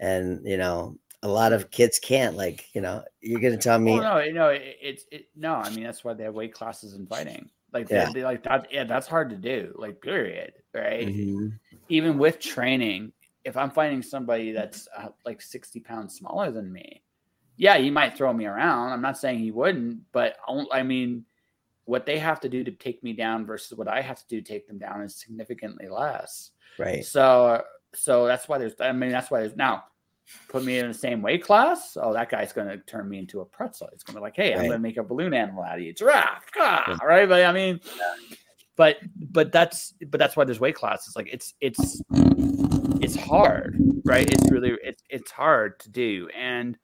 And 0.00 0.40
you 0.46 0.56
know, 0.56 0.96
a 1.22 1.28
lot 1.28 1.52
of 1.52 1.70
kids 1.70 1.98
can't. 1.98 2.36
Like 2.36 2.66
you 2.74 2.80
know, 2.80 3.04
you're 3.20 3.40
gonna 3.40 3.58
tell 3.58 3.78
me, 3.78 3.92
Oh, 3.92 4.00
no, 4.00 4.30
no, 4.30 4.48
it, 4.48 4.76
it's 4.80 5.04
it, 5.12 5.26
no. 5.36 5.54
I 5.54 5.68
mean, 5.70 5.84
that's 5.84 6.02
why 6.02 6.14
they 6.14 6.24
have 6.24 6.34
weight 6.34 6.54
classes 6.54 6.94
in 6.94 7.06
fighting. 7.06 7.50
Like, 7.72 7.88
they, 7.88 7.96
Yeah. 7.96 8.10
they 8.12 8.22
like 8.24 8.42
that. 8.44 8.68
Yeah, 8.70 8.84
that's 8.84 9.06
hard 9.06 9.30
to 9.30 9.36
do. 9.36 9.74
Like, 9.76 10.00
period. 10.00 10.52
Right. 10.74 11.08
Mhm. 11.08 11.58
Even 11.88 12.18
with 12.18 12.38
training, 12.38 13.12
if 13.44 13.56
I'm 13.56 13.70
fighting 13.70 14.02
somebody 14.02 14.52
that's 14.52 14.88
uh, 14.96 15.08
like 15.24 15.40
60 15.42 15.80
pounds 15.80 16.14
smaller 16.16 16.50
than 16.50 16.72
me, 16.72 17.01
yeah, 17.56 17.76
he 17.78 17.90
might 17.90 18.16
throw 18.16 18.32
me 18.32 18.46
around. 18.46 18.92
I'm 18.92 19.02
not 19.02 19.18
saying 19.18 19.38
he 19.38 19.50
wouldn't, 19.50 20.00
but 20.12 20.36
I 20.48 20.64
I 20.80 20.82
mean, 20.82 21.24
what 21.84 22.06
they 22.06 22.18
have 22.18 22.40
to 22.40 22.48
do 22.48 22.62
to 22.64 22.70
take 22.70 23.02
me 23.02 23.12
down 23.12 23.44
versus 23.46 23.76
what 23.76 23.88
I 23.88 24.00
have 24.00 24.18
to 24.18 24.24
do 24.28 24.40
to 24.40 24.46
take 24.52 24.66
them 24.68 24.78
down 24.78 25.02
is 25.02 25.16
significantly 25.16 25.88
less. 25.88 26.50
right? 26.78 27.04
So, 27.04 27.62
so 27.94 28.26
that's 28.26 28.48
why 28.48 28.58
there's. 28.58 28.74
I 28.80 28.92
mean, 28.92 29.10
that's 29.10 29.30
why 29.30 29.40
there's 29.40 29.56
now. 29.56 29.84
Put 30.48 30.64
me 30.64 30.78
in 30.78 30.86
the 30.88 30.94
same 30.94 31.20
weight 31.20 31.42
class. 31.44 31.96
Oh, 32.00 32.12
that 32.14 32.30
guy's 32.30 32.52
going 32.52 32.68
to 32.68 32.78
turn 32.78 33.08
me 33.08 33.18
into 33.18 33.40
a 33.40 33.44
pretzel. 33.44 33.88
It's 33.92 34.04
going 34.04 34.14
to 34.14 34.20
be 34.20 34.22
like, 34.22 34.36
hey, 34.36 34.52
I'm 34.52 34.60
going 34.60 34.70
to 34.70 34.78
make 34.78 34.96
a 34.96 35.02
balloon 35.02 35.34
animal 35.34 35.64
out 35.64 35.74
of 35.78 35.82
you. 35.84 35.92
Giraffe, 35.92 36.44
ah, 36.58 36.84
Yeah. 36.88 36.96
right? 37.04 37.28
But 37.28 37.44
I 37.44 37.52
mean, 37.52 37.80
but 38.76 38.98
but 39.30 39.50
that's 39.52 39.92
but 40.08 40.18
that's 40.18 40.36
why 40.36 40.44
there's 40.44 40.60
weight 40.60 40.76
classes. 40.76 41.16
Like 41.16 41.28
it's 41.30 41.54
it's 41.60 42.00
it's 43.00 43.16
hard, 43.16 43.76
right? 44.04 44.26
It's 44.32 44.50
really 44.50 44.76
it's 44.82 45.02
it's 45.10 45.30
hard 45.30 45.78
to 45.80 45.90
do, 45.90 46.28
and 46.34 46.78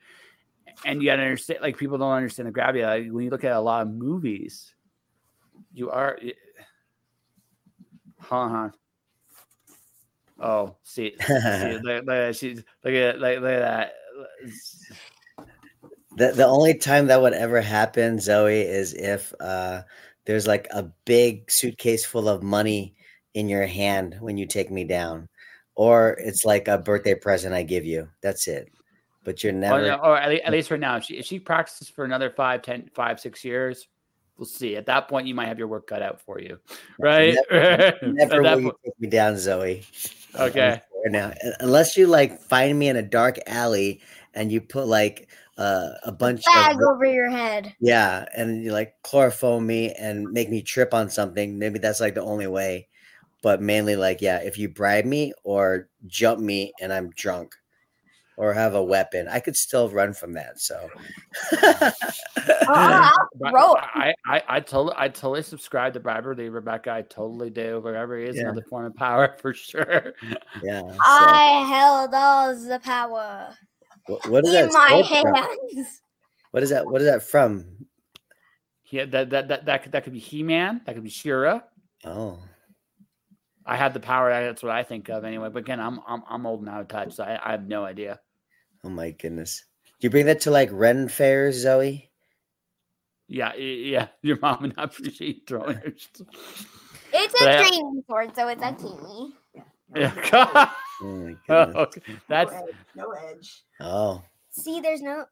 and 0.84 1.02
you 1.02 1.08
gotta 1.08 1.22
understand. 1.22 1.60
Like 1.62 1.76
people 1.76 1.98
don't 1.98 2.12
understand 2.12 2.48
the 2.48 2.52
gravity. 2.52 2.84
Like 2.84 3.08
when 3.10 3.24
you 3.24 3.30
look 3.30 3.44
at 3.44 3.52
a 3.52 3.60
lot 3.60 3.82
of 3.82 3.92
movies, 3.92 4.74
you 5.72 5.90
are. 5.90 6.18
Hold 8.22 8.52
on. 8.52 8.72
Oh, 10.40 10.76
see, 10.84 11.14
see 11.26 11.78
look, 11.82 12.04
look, 12.06 12.34
she's 12.34 12.62
look 12.84 12.94
at 12.94 13.20
like 13.20 13.40
look 13.40 13.50
at 13.50 13.60
that. 13.60 13.92
The 16.16 16.32
the 16.32 16.46
only 16.46 16.74
time 16.74 17.06
that 17.06 17.20
would 17.20 17.34
ever 17.34 17.60
happen, 17.60 18.18
Zoey, 18.18 18.64
is 18.64 18.94
if 18.94 19.32
uh 19.40 19.82
there's 20.26 20.46
like 20.46 20.68
a 20.70 20.84
big 21.04 21.50
suitcase 21.50 22.04
full 22.04 22.28
of 22.28 22.42
money 22.42 22.94
in 23.34 23.48
your 23.48 23.66
hand 23.66 24.16
when 24.20 24.36
you 24.36 24.46
take 24.46 24.70
me 24.70 24.84
down. 24.84 25.28
Or 25.74 26.16
it's 26.18 26.44
like 26.44 26.66
a 26.66 26.78
birthday 26.78 27.14
present 27.14 27.54
I 27.54 27.62
give 27.62 27.84
you. 27.84 28.08
That's 28.20 28.48
it. 28.48 28.68
But 29.28 29.44
you're 29.44 29.52
Or, 29.52 29.58
never 29.58 29.92
or 29.92 30.16
at, 30.16 30.30
least, 30.30 30.42
at 30.46 30.52
least 30.52 30.68
for 30.68 30.78
now, 30.78 30.96
if 30.96 31.04
she, 31.04 31.18
if 31.18 31.26
she 31.26 31.38
practices 31.38 31.90
for 31.90 32.06
another 32.06 32.30
five, 32.30 32.62
ten, 32.62 32.88
five, 32.94 33.20
six 33.20 33.44
years, 33.44 33.86
we'll 34.38 34.46
see. 34.46 34.74
At 34.74 34.86
that 34.86 35.06
point, 35.06 35.26
you 35.26 35.34
might 35.34 35.48
have 35.48 35.58
your 35.58 35.68
work 35.68 35.86
cut 35.86 36.00
out 36.00 36.18
for 36.18 36.40
you, 36.40 36.58
right? 36.98 37.36
At 37.50 38.02
never 38.02 38.40
will 38.42 38.58
you 38.58 38.72
take 38.82 38.98
me 38.98 39.08
down, 39.10 39.34
Zoey. 39.34 39.84
Okay. 40.34 40.80
sorry 40.80 41.10
Now, 41.10 41.34
unless 41.60 41.94
you 41.94 42.06
like 42.06 42.40
find 42.40 42.78
me 42.78 42.88
in 42.88 42.96
a 42.96 43.02
dark 43.02 43.36
alley 43.46 44.00
and 44.32 44.50
you 44.50 44.62
put 44.62 44.86
like 44.86 45.28
uh, 45.58 45.90
a 46.04 46.10
bunch 46.10 46.42
Bag 46.46 46.76
of 46.76 46.80
over 46.88 47.04
your 47.04 47.28
head. 47.28 47.74
yeah, 47.80 48.24
and 48.34 48.64
you 48.64 48.72
like 48.72 48.94
chloroform 49.02 49.66
me 49.66 49.92
and 49.92 50.32
make 50.32 50.48
me 50.48 50.62
trip 50.62 50.94
on 50.94 51.10
something. 51.10 51.58
Maybe 51.58 51.78
that's 51.78 52.00
like 52.00 52.14
the 52.14 52.22
only 52.22 52.46
way. 52.46 52.88
But 53.42 53.60
mainly, 53.60 53.94
like, 53.94 54.22
yeah, 54.22 54.38
if 54.38 54.56
you 54.56 54.70
bribe 54.70 55.04
me 55.04 55.34
or 55.44 55.90
jump 56.06 56.40
me 56.40 56.72
and 56.80 56.94
I'm 56.94 57.10
drunk 57.10 57.54
or 58.38 58.54
have 58.54 58.74
a 58.74 58.82
weapon, 58.82 59.26
I 59.28 59.40
could 59.40 59.56
still 59.56 59.90
run 59.90 60.14
from 60.14 60.32
that. 60.34 60.60
So, 60.60 60.88
Uh, 61.52 61.90
But 63.40 63.50
Bro. 63.52 63.74
I, 63.76 64.14
I, 64.26 64.42
I 64.48 64.60
totally, 64.60 64.94
I 64.96 65.08
totally 65.08 65.42
subscribe 65.42 65.92
to 65.94 66.00
bribery, 66.00 66.48
Rebecca. 66.48 66.92
I 66.92 67.02
totally 67.02 67.50
do. 67.50 67.80
Bribery 67.82 68.28
is 68.28 68.36
Yeah. 68.36 68.42
another 68.42 68.62
form 68.70 68.86
of 68.86 68.94
power 68.94 69.36
for 69.42 69.52
sure. 69.52 70.12
yeah. 70.62 70.80
So, 70.82 70.98
I 71.04 71.66
held 71.68 72.14
all 72.14 72.54
the 72.54 72.80
power 72.82 73.54
wh- 74.06 74.30
what 74.30 74.44
is 74.46 74.54
in 74.54 74.66
that? 74.68 74.72
my 74.72 74.88
quote 74.88 75.22
from? 75.22 75.34
hands. 75.34 76.00
What 76.52 76.62
is 76.62 76.70
that? 76.70 76.86
What 76.86 77.00
is 77.02 77.08
that 77.08 77.22
from? 77.24 77.64
Yeah, 78.90 79.04
that 79.06 79.30
that 79.30 79.48
that 79.48 79.64
that 79.66 79.82
could, 79.82 79.92
that 79.92 80.04
could 80.04 80.12
be 80.14 80.18
He 80.18 80.42
Man. 80.42 80.80
That 80.86 80.94
could 80.94 81.04
be 81.04 81.10
She-Ra. 81.10 81.60
Oh, 82.04 82.38
I 83.66 83.76
had 83.76 83.92
the 83.94 84.00
power. 84.00 84.30
That's 84.30 84.62
what 84.62 84.72
I 84.72 84.82
think 84.82 85.08
of 85.10 85.24
anyway. 85.24 85.50
But 85.52 85.58
again, 85.60 85.78
I'm 85.80 86.00
I'm, 86.06 86.22
I'm 86.28 86.46
old 86.46 86.60
and 86.60 86.68
out 86.70 86.80
of 86.80 86.88
touch, 86.88 87.14
so 87.14 87.24
I, 87.24 87.38
I 87.44 87.50
have 87.50 87.66
no 87.68 87.84
idea. 87.84 88.18
Oh 88.84 88.88
my 88.90 89.10
goodness. 89.10 89.64
Do 90.00 90.06
you 90.06 90.10
bring 90.10 90.26
that 90.26 90.40
to 90.42 90.50
like 90.50 90.70
Ren 90.72 91.08
fairs, 91.08 91.64
Zoey? 91.64 92.08
Yeah, 93.26 93.54
yeah. 93.56 94.08
Your 94.22 94.38
mom 94.40 94.62
would 94.62 94.76
not 94.76 94.86
appreciate 94.96 95.36
you 95.36 95.42
throwing 95.46 95.76
her. 95.76 95.82
It's 95.86 97.34
But 97.38 97.42
a 97.42 97.58
I- 97.58 97.62
training 97.62 98.02
sword, 98.08 98.34
so 98.36 98.48
it's 98.48 98.62
a 98.62 98.72
teeny. 98.72 99.32
Yeah. 99.96 100.72
Oh 101.00 101.06
my 101.14 101.36
Oh, 101.48 101.82
okay. 101.86 102.00
That's 102.28 102.50
no 102.52 102.58
edge. 102.58 102.74
No 102.96 103.10
edge. 103.12 103.62
Oh, 103.80 104.22
See, 104.50 104.80
there's 104.80 105.00
no 105.00 105.26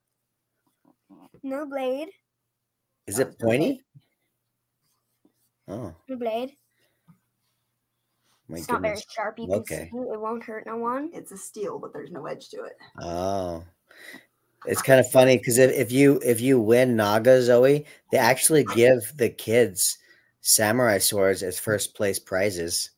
no 1.42 1.66
blade. 1.66 2.08
is 3.08 3.18
it 3.18 3.36
pointy? 3.40 3.82
Oh 5.66 5.92
No 6.08 6.16
blade. 6.16 6.52
My 8.48 8.58
it's 8.58 8.68
not 8.68 8.82
very 8.82 9.00
sharp. 9.10 9.38
You 9.38 9.46
can 9.46 9.54
Okay. 9.56 9.88
see 9.92 9.98
it 9.98 10.20
won't 10.20 10.44
hurt 10.44 10.66
no 10.66 10.76
one. 10.76 11.10
It's 11.12 11.32
a 11.32 11.36
steel, 11.36 11.78
but 11.78 11.92
there's 11.92 12.10
no 12.12 12.26
edge 12.26 12.48
to 12.50 12.58
it. 12.62 12.76
Oh, 13.00 13.64
it's 14.66 14.82
kind 14.82 15.00
of 15.00 15.10
funny 15.10 15.36
because 15.38 15.58
if, 15.58 15.72
if 15.72 15.90
you 15.92 16.20
if 16.24 16.40
you 16.40 16.60
win 16.60 16.96
Naga 16.96 17.38
Zoey, 17.40 17.84
they 18.12 18.18
actually 18.18 18.64
give 18.74 19.12
the 19.16 19.28
kids 19.28 19.98
samurai 20.42 20.98
swords 20.98 21.42
as 21.42 21.58
first 21.58 21.94
place 21.96 22.18
prizes, 22.20 22.90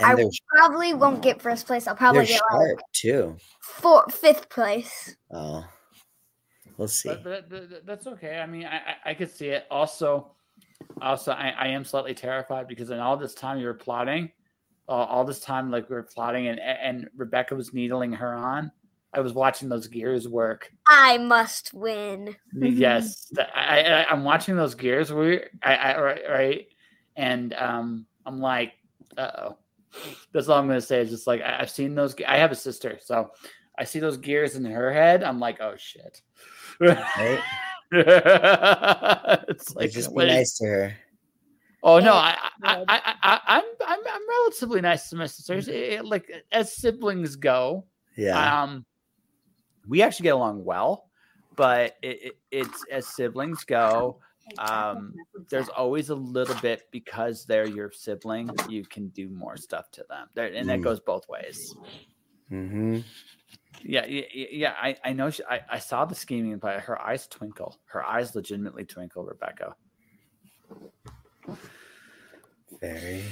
I 0.00 0.10
and 0.10 0.18
they're, 0.18 0.30
probably 0.56 0.94
won't 0.94 1.22
get 1.22 1.42
first 1.42 1.66
place. 1.66 1.86
I'll 1.88 1.96
probably 1.96 2.20
they're 2.26 2.38
get 2.38 2.42
like 2.52 2.68
sharp 2.68 2.80
too. 2.92 3.36
four, 3.60 4.06
fifth 4.10 4.48
place. 4.48 5.16
Oh, 5.32 5.64
we'll 6.76 6.86
see. 6.88 7.08
but, 7.08 7.24
but 7.24 7.50
that- 7.50 7.70
that- 7.70 7.86
that's 7.86 8.06
okay. 8.06 8.38
I 8.38 8.46
mean, 8.46 8.64
I, 8.64 8.76
I 8.76 9.10
I 9.10 9.14
could 9.14 9.30
see 9.30 9.48
it. 9.48 9.66
Also, 9.72 10.30
also, 11.02 11.32
I, 11.32 11.48
I 11.50 11.66
am 11.68 11.84
slightly 11.84 12.14
terrified 12.14 12.68
because 12.68 12.90
in 12.90 12.98
all 13.00 13.16
this 13.16 13.34
time 13.34 13.58
you 13.58 13.66
were 13.66 13.74
plotting, 13.74 14.30
uh, 14.88 14.92
all 14.92 15.24
this 15.24 15.40
time 15.40 15.70
like 15.70 15.88
we 15.88 15.96
were 15.96 16.02
plotting, 16.02 16.48
and 16.48 16.60
and 16.60 17.08
Rebecca 17.16 17.54
was 17.54 17.74
needling 17.74 18.12
her 18.12 18.34
on. 18.34 18.72
I 19.12 19.20
was 19.20 19.32
watching 19.32 19.68
those 19.68 19.86
gears 19.88 20.28
work. 20.28 20.70
I 20.86 21.18
must 21.18 21.72
win. 21.72 22.36
yes, 22.54 23.32
I, 23.54 23.82
I 23.82 24.06
I'm 24.10 24.24
watching 24.24 24.56
those 24.56 24.74
gears 24.74 25.12
We, 25.12 25.40
I, 25.62 25.74
I 25.74 26.00
right, 26.00 26.22
right, 26.28 26.66
and 27.16 27.54
um, 27.54 28.06
I'm 28.26 28.40
like, 28.40 28.72
uh 29.16 29.30
oh. 29.38 29.58
That's 30.32 30.48
all 30.48 30.58
I'm 30.58 30.68
gonna 30.68 30.80
say. 30.80 31.00
Is 31.00 31.10
just 31.10 31.26
like 31.26 31.40
I, 31.40 31.60
I've 31.60 31.70
seen 31.70 31.94
those. 31.94 32.14
I 32.26 32.36
have 32.36 32.52
a 32.52 32.56
sister, 32.56 32.98
so 33.02 33.30
I 33.78 33.84
see 33.84 34.00
those 34.00 34.18
gears 34.18 34.54
in 34.54 34.64
her 34.66 34.92
head. 34.92 35.22
I'm 35.22 35.40
like, 35.40 35.60
oh 35.60 35.74
shit. 35.76 36.20
Right? 36.80 37.40
it's 37.90 39.74
Like, 39.74 39.84
like 39.84 39.90
just 39.92 40.14
be 40.14 40.26
nice 40.26 40.58
to 40.58 40.66
her. 40.66 40.96
Oh 41.82 41.98
no, 42.00 42.14
Yeah, 42.14 42.34
I, 42.34 42.50
I, 42.64 42.84
I, 42.88 43.14
I, 43.22 43.40
I'm, 43.46 43.64
I'm, 43.86 43.98
I'm 44.10 44.28
relatively 44.28 44.80
nice 44.80 45.08
to 45.10 45.16
my 45.16 45.26
sisters. 45.26 45.68
It- 45.68 46.04
like 46.04 46.30
as 46.52 46.74
siblings 46.74 47.36
go, 47.36 47.84
Yeah. 48.16 48.62
um, 48.62 48.84
we 49.86 50.02
actually 50.02 50.24
get 50.24 50.34
along 50.34 50.64
well. 50.64 51.04
But 51.56 51.96
it, 52.02 52.22
it, 52.22 52.32
it's 52.52 52.84
as 52.90 53.06
siblings 53.08 53.64
go, 53.64 54.20
um, 54.58 55.12
there's 55.50 55.68
always 55.68 56.10
a 56.10 56.14
little 56.14 56.54
bit 56.62 56.84
because 56.92 57.44
they're 57.44 57.66
your 57.66 57.90
sibling, 57.90 58.48
you 58.68 58.84
can 58.84 59.08
do 59.08 59.28
more 59.28 59.56
stuff 59.56 59.90
to 59.92 60.04
them, 60.08 60.28
there, 60.34 60.46
and 60.46 60.68
that 60.68 60.78
Mm. 60.78 60.84
goes 60.84 61.00
both 61.00 61.28
ways. 61.28 61.74
mm-hmm. 62.50 63.00
Yeah, 63.82 64.06
yeah, 64.06 64.22
yeah. 64.32 64.46
yeah, 64.52 64.74
I, 64.80 64.96
I 65.04 65.12
know. 65.12 65.30
She, 65.30 65.42
I, 65.50 65.60
I 65.68 65.78
saw 65.80 66.04
the 66.04 66.14
scheming, 66.14 66.58
but 66.58 66.80
her 66.80 67.00
eyes 67.02 67.26
twinkle. 67.26 67.76
Her 67.86 68.04
eyes 68.04 68.34
legitimately 68.36 68.84
twinkle, 68.84 69.24
Rebecca. 69.24 69.74
Very, 72.80 73.24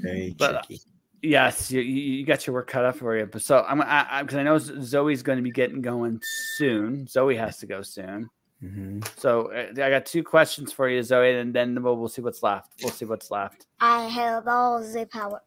very 0.00 0.34
But, 0.38 0.54
uh, 0.54 0.62
tricky. 0.62 0.82
Yes, 1.24 1.70
you, 1.70 1.80
you 1.80 2.14
you 2.18 2.26
got 2.26 2.44
your 2.46 2.54
work 2.54 2.68
cut 2.68 2.84
out 2.84 2.96
for 2.96 3.16
you. 3.16 3.26
But 3.26 3.42
so 3.42 3.64
I'm 3.68 3.80
I 3.80 4.22
because 4.22 4.38
I, 4.38 4.42
know 4.42 4.56
Zoey's 4.56 5.22
going 5.22 5.36
to 5.36 5.42
be 5.42 5.52
getting 5.52 5.80
going 5.80 6.20
soon. 6.56 7.06
Zoey 7.06 7.38
has 7.38 7.58
to 7.58 7.66
go 7.66 7.82
soon. 7.82 8.28
hmm 8.60 9.00
So 9.18 9.52
uh, 9.52 9.68
I 9.70 9.90
got 9.90 10.04
two 10.04 10.24
questions 10.24 10.72
for 10.72 10.88
you, 10.88 10.98
Zoey, 11.00 11.40
and 11.40 11.54
then 11.54 11.80
we'll, 11.80 11.96
we'll 11.96 12.08
see 12.08 12.22
what's 12.22 12.42
left. 12.42 12.72
We'll 12.82 12.92
see 12.92 13.04
what's 13.04 13.30
left. 13.30 13.66
I 13.78 14.08
have 14.08 14.48
all 14.48 14.80
the 14.80 15.06
power. 15.06 15.40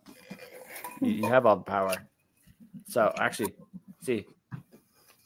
You, 1.01 1.11
you 1.11 1.27
have 1.27 1.45
all 1.45 1.57
the 1.57 1.63
power. 1.63 1.95
So 2.87 3.13
actually, 3.19 3.53
see, 4.01 4.25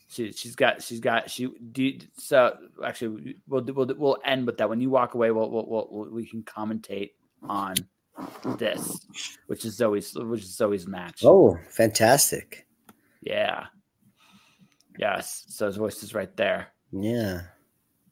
she 0.10 0.32
she's 0.32 0.56
got 0.56 0.82
she's 0.82 1.00
got 1.00 1.30
she 1.30 1.48
do 1.72 1.84
you- 1.84 2.00
so 2.18 2.58
actually 2.84 3.36
we'll 3.48 3.64
we'll 3.64 3.94
we'll 3.96 4.18
end 4.26 4.46
with 4.48 4.58
that. 4.58 4.70
When 4.70 4.82
you 4.82 4.90
walk 4.90 5.14
away, 5.14 5.32
we'll 5.32 5.50
we'll, 5.50 5.66
we'll, 5.68 6.10
we'll 6.12 6.26
can 6.26 6.44
commentate 6.44 7.12
on 7.48 7.76
this, 8.58 9.06
which 9.48 9.64
is 9.66 9.80
Zoey's 9.80 10.14
which 10.16 10.42
is 10.42 10.58
Zoey's 10.58 10.88
match. 10.88 11.22
Oh, 11.24 11.58
fantastic. 11.70 12.68
Yeah. 13.22 13.66
Yes. 14.98 15.46
So 15.50 15.68
his 15.68 15.78
voice 15.78 16.04
is 16.04 16.14
right 16.14 16.36
there. 16.36 16.68
Yeah. 16.92 17.42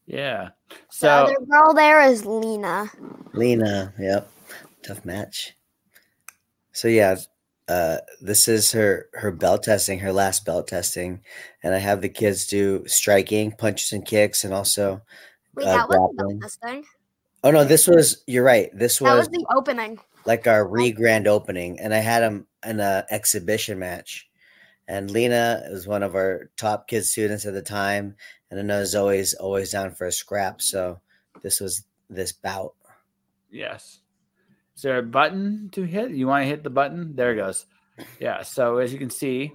Yeah. 0.06 0.50
The 0.70 0.76
So 0.90 1.10
other 1.10 1.36
girl 1.50 1.74
there 1.74 2.02
is 2.04 2.26
Lena. 2.26 2.90
Lena, 3.34 3.94
yep. 4.00 4.30
Tough 4.84 5.04
match. 5.04 5.58
So 6.72 6.88
yeah, 6.88 7.16
uh 7.68 7.98
this 8.22 8.48
is 8.48 8.72
her 8.72 9.10
her 9.14 9.32
belt 9.32 9.64
testing, 9.64 10.00
her 10.00 10.14
last 10.14 10.46
belt 10.46 10.68
testing. 10.68 11.22
And 11.64 11.74
I 11.76 11.80
have 11.80 12.02
the 12.02 12.10
kids 12.10 12.48
do 12.48 12.84
striking, 12.88 13.52
punches 13.52 13.92
and 13.92 14.06
kicks, 14.06 14.44
and 14.44 14.54
also 14.54 15.02
Wait, 15.56 15.66
Uh, 15.66 15.78
that 15.78 15.90
was 15.90 15.98
the 15.98 16.14
grappling. 16.18 16.40
best 16.40 16.62
thing. 16.62 16.86
oh 17.44 17.52
no, 17.52 17.64
this 17.66 17.88
was 17.88 18.24
you're 18.28 18.44
right. 18.44 18.70
This 18.78 19.00
That 19.00 19.16
was 19.16 19.28
was 19.28 19.30
the 19.30 19.46
opening. 19.56 20.00
like 20.26 20.48
our 20.48 20.68
re-grand 20.68 21.28
opening, 21.28 21.80
and 21.80 21.94
I 21.94 22.00
had 22.00 22.22
them 22.22 22.48
in 22.66 22.80
a 22.80 23.06
exhibition 23.10 23.80
match. 23.80 24.30
And 24.90 25.12
Lena 25.12 25.64
is 25.68 25.86
one 25.88 26.04
of 26.04 26.16
our 26.16 26.50
top 26.56 26.88
kid 26.88 27.04
students 27.06 27.46
at 27.46 27.54
the 27.54 27.62
time, 27.62 28.16
and 28.50 28.60
I 28.60 28.64
know 28.64 28.84
Zoey's 28.84 29.34
always 29.34 29.72
down 29.72 29.92
for 29.94 30.08
a 30.08 30.12
scrap. 30.12 30.62
So 30.62 31.02
this 31.42 31.60
was 31.60 31.84
this 32.10 32.32
bout. 32.32 32.74
yes. 33.52 34.00
Is 34.78 34.84
there 34.84 35.00
a 35.00 35.04
button 35.04 35.70
to 35.72 35.82
hit? 35.82 36.12
You 36.12 36.28
want 36.28 36.44
to 36.44 36.48
hit 36.48 36.64
the 36.64 36.70
button? 36.70 37.16
There 37.16 37.34
it 37.34 37.38
goes. 37.38 37.66
Yeah. 38.20 38.44
So 38.44 38.78
as 38.78 38.94
you 38.94 39.00
can 39.00 39.10
see, 39.10 39.52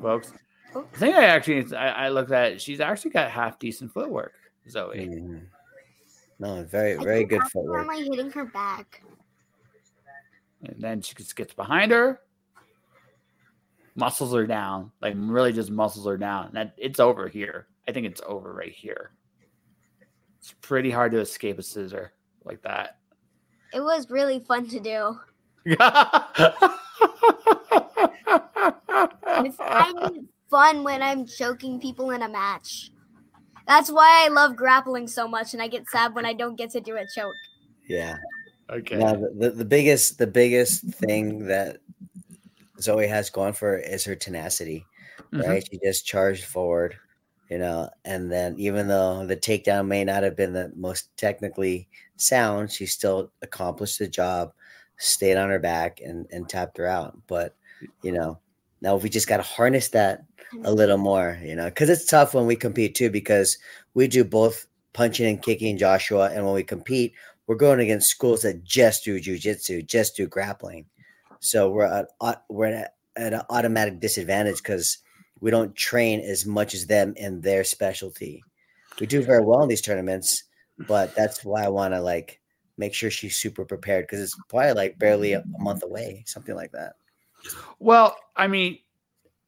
folks, 0.00 0.32
Oh. 0.74 0.86
the 0.92 0.98
thing 0.98 1.14
I 1.14 1.24
actually 1.24 1.76
I, 1.76 2.06
I 2.06 2.08
looked 2.08 2.30
at, 2.30 2.60
she's 2.60 2.80
actually 2.80 3.10
got 3.10 3.30
half 3.30 3.58
decent 3.58 3.92
footwork, 3.92 4.32
Zoey. 4.70 5.08
Mhm. 5.10 5.42
No, 6.38 6.62
very 6.62 6.96
I 6.96 7.02
very 7.02 7.18
think 7.18 7.30
good 7.30 7.40
that's 7.40 7.54
why 7.54 7.60
footwork. 7.62 7.80
Am 7.84 7.90
I 7.90 7.96
hitting 7.96 8.30
her 8.30 8.44
back? 8.46 9.02
And 10.64 10.76
then 10.80 11.02
she 11.02 11.14
just 11.14 11.34
gets 11.36 11.52
behind 11.52 11.90
her. 11.92 12.20
Muscles 13.96 14.32
are 14.34 14.46
down, 14.46 14.92
like 15.02 15.14
really 15.16 15.52
just 15.52 15.70
muscles 15.70 16.06
are 16.06 16.16
down. 16.16 16.46
And 16.46 16.54
that 16.56 16.74
it's 16.78 17.00
over 17.00 17.28
here. 17.28 17.66
I 17.86 17.92
think 17.92 18.06
it's 18.06 18.22
over 18.26 18.54
right 18.54 18.72
here. 18.72 19.10
It's 20.38 20.54
pretty 20.62 20.90
hard 20.90 21.12
to 21.12 21.20
escape 21.20 21.58
a 21.58 21.62
scissor 21.62 22.12
like 22.44 22.62
that. 22.62 22.98
It 23.74 23.80
was 23.80 24.10
really 24.10 24.40
fun 24.40 24.68
to 24.68 24.80
do. 24.80 25.18
It's 29.44 29.56
kind 29.56 29.98
of 29.98 30.16
fun 30.50 30.84
when 30.84 31.02
I'm 31.02 31.26
choking 31.26 31.80
people 31.80 32.10
in 32.10 32.22
a 32.22 32.28
match. 32.28 32.90
That's 33.66 33.90
why 33.90 34.24
I 34.24 34.28
love 34.28 34.56
grappling 34.56 35.08
so 35.08 35.26
much, 35.26 35.52
and 35.54 35.62
I 35.62 35.68
get 35.68 35.88
sad 35.88 36.14
when 36.14 36.26
I 36.26 36.32
don't 36.32 36.56
get 36.56 36.70
to 36.72 36.80
do 36.80 36.96
a 36.96 37.06
choke. 37.06 37.34
Yeah. 37.88 38.16
okay. 38.70 38.96
Now 38.96 39.14
the, 39.14 39.32
the, 39.36 39.50
the 39.50 39.64
biggest 39.64 40.18
the 40.18 40.26
biggest 40.26 40.82
thing 40.84 41.46
that 41.46 41.78
Zoey 42.78 43.08
has 43.08 43.30
going 43.30 43.52
for 43.52 43.72
her 43.72 43.78
is 43.78 44.04
her 44.04 44.14
tenacity. 44.14 44.84
Mhm. 45.32 45.46
Right? 45.46 45.66
She 45.70 45.78
just 45.82 46.06
charged 46.06 46.44
forward, 46.44 46.96
you 47.52 47.58
know, 47.58 47.90
and 48.06 48.32
then 48.32 48.54
even 48.56 48.88
though 48.88 49.26
the 49.26 49.36
takedown 49.36 49.86
may 49.86 50.04
not 50.04 50.22
have 50.22 50.34
been 50.34 50.54
the 50.54 50.72
most 50.74 51.14
technically 51.18 51.86
sound, 52.16 52.72
she 52.72 52.86
still 52.86 53.30
accomplished 53.42 53.98
the 53.98 54.08
job, 54.08 54.54
stayed 54.96 55.36
on 55.36 55.50
her 55.50 55.58
back 55.58 56.00
and 56.00 56.26
and 56.32 56.48
tapped 56.48 56.78
her 56.78 56.86
out. 56.86 57.18
But 57.26 57.54
you 58.02 58.10
know, 58.10 58.38
now 58.80 58.96
we 58.96 59.10
just 59.10 59.28
gotta 59.28 59.42
harness 59.42 59.88
that 59.88 60.24
a 60.64 60.72
little 60.72 60.96
more, 60.96 61.38
you 61.42 61.54
know, 61.54 61.66
because 61.66 61.90
it's 61.90 62.06
tough 62.06 62.32
when 62.32 62.46
we 62.46 62.56
compete 62.56 62.94
too, 62.94 63.10
because 63.10 63.58
we 63.92 64.08
do 64.08 64.24
both 64.24 64.66
punching 64.94 65.26
and 65.26 65.42
kicking 65.42 65.76
Joshua, 65.76 66.30
and 66.32 66.46
when 66.46 66.54
we 66.54 66.62
compete, 66.62 67.12
we're 67.46 67.56
going 67.56 67.80
against 67.80 68.08
schools 68.08 68.40
that 68.42 68.64
just 68.64 69.04
do 69.04 69.20
jujitsu, 69.20 69.86
just 69.86 70.16
do 70.16 70.26
grappling. 70.26 70.86
So 71.40 71.68
we're 71.68 71.84
at 71.84 72.06
we're 72.48 72.72
at, 72.72 72.94
at 73.16 73.34
an 73.34 73.42
automatic 73.50 74.00
disadvantage 74.00 74.56
because 74.56 75.02
we 75.42 75.50
don't 75.50 75.74
train 75.74 76.20
as 76.20 76.46
much 76.46 76.72
as 76.72 76.86
them 76.86 77.12
in 77.16 77.40
their 77.40 77.64
specialty. 77.64 78.42
We 79.00 79.06
do 79.06 79.22
very 79.22 79.44
well 79.44 79.62
in 79.62 79.68
these 79.68 79.82
tournaments, 79.82 80.44
but 80.86 81.14
that's 81.16 81.44
why 81.44 81.64
I 81.64 81.68
want 81.68 81.94
to 81.94 82.00
like 82.00 82.40
make 82.78 82.94
sure 82.94 83.10
she's 83.10 83.36
super 83.36 83.64
prepared 83.64 84.04
because 84.06 84.20
it's 84.20 84.36
probably 84.48 84.72
like 84.72 84.98
barely 85.00 85.32
a 85.32 85.42
month 85.58 85.82
away, 85.82 86.22
something 86.26 86.54
like 86.54 86.70
that. 86.72 86.92
Well, 87.80 88.16
I 88.36 88.46
mean, 88.46 88.78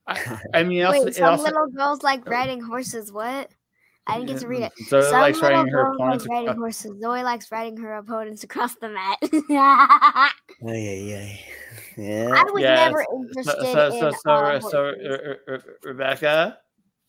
I, 0.09 0.39
I 0.55 0.65
mean, 0.65 0.81
it 0.81 0.83
also, 0.83 1.05
Wait, 1.05 1.15
some 1.15 1.31
also 1.31 1.45
little 1.45 1.69
girls 1.69 2.03
like 2.03 2.25
oh. 2.27 2.31
riding 2.31 2.61
horses. 2.61 3.13
What? 3.13 3.54
I 4.07 4.19
didn't 4.19 4.29
get 4.33 4.41
to 4.41 4.49
read 4.49 4.63
it. 4.63 4.73
So 4.89 5.01
Some 5.01 5.13
likes 5.21 5.41
little 5.41 5.57
riding 5.57 5.73
her 5.73 5.85
girls 5.85 5.97
opponents. 5.97 6.25
like 6.27 6.31
riding 6.31 6.49
across- 6.51 6.83
horses. 6.83 7.03
Zoey 7.03 7.25
likes 7.25 7.51
riding 7.53 7.77
her 7.79 7.95
opponents 7.95 8.45
across 8.45 8.75
the 8.77 8.89
mat. 8.91 9.19
Oh 10.67 10.73
yeah, 10.73 10.93
yeah, 10.93 11.37
yeah. 11.97 12.31
I 12.35 12.45
was 12.53 12.63
Yes. 12.63 12.89
never 12.89 13.05
So, 13.05 13.17
interested 13.29 13.73
so, 13.73 13.91
so, 13.91 14.09
in 14.09 14.15
so, 14.15 14.31
uh, 14.31 14.61
so. 14.61 14.83
Re- 14.85 15.09
Re- 15.09 15.37
Re- 15.47 15.59
Rebecca, 15.83 16.59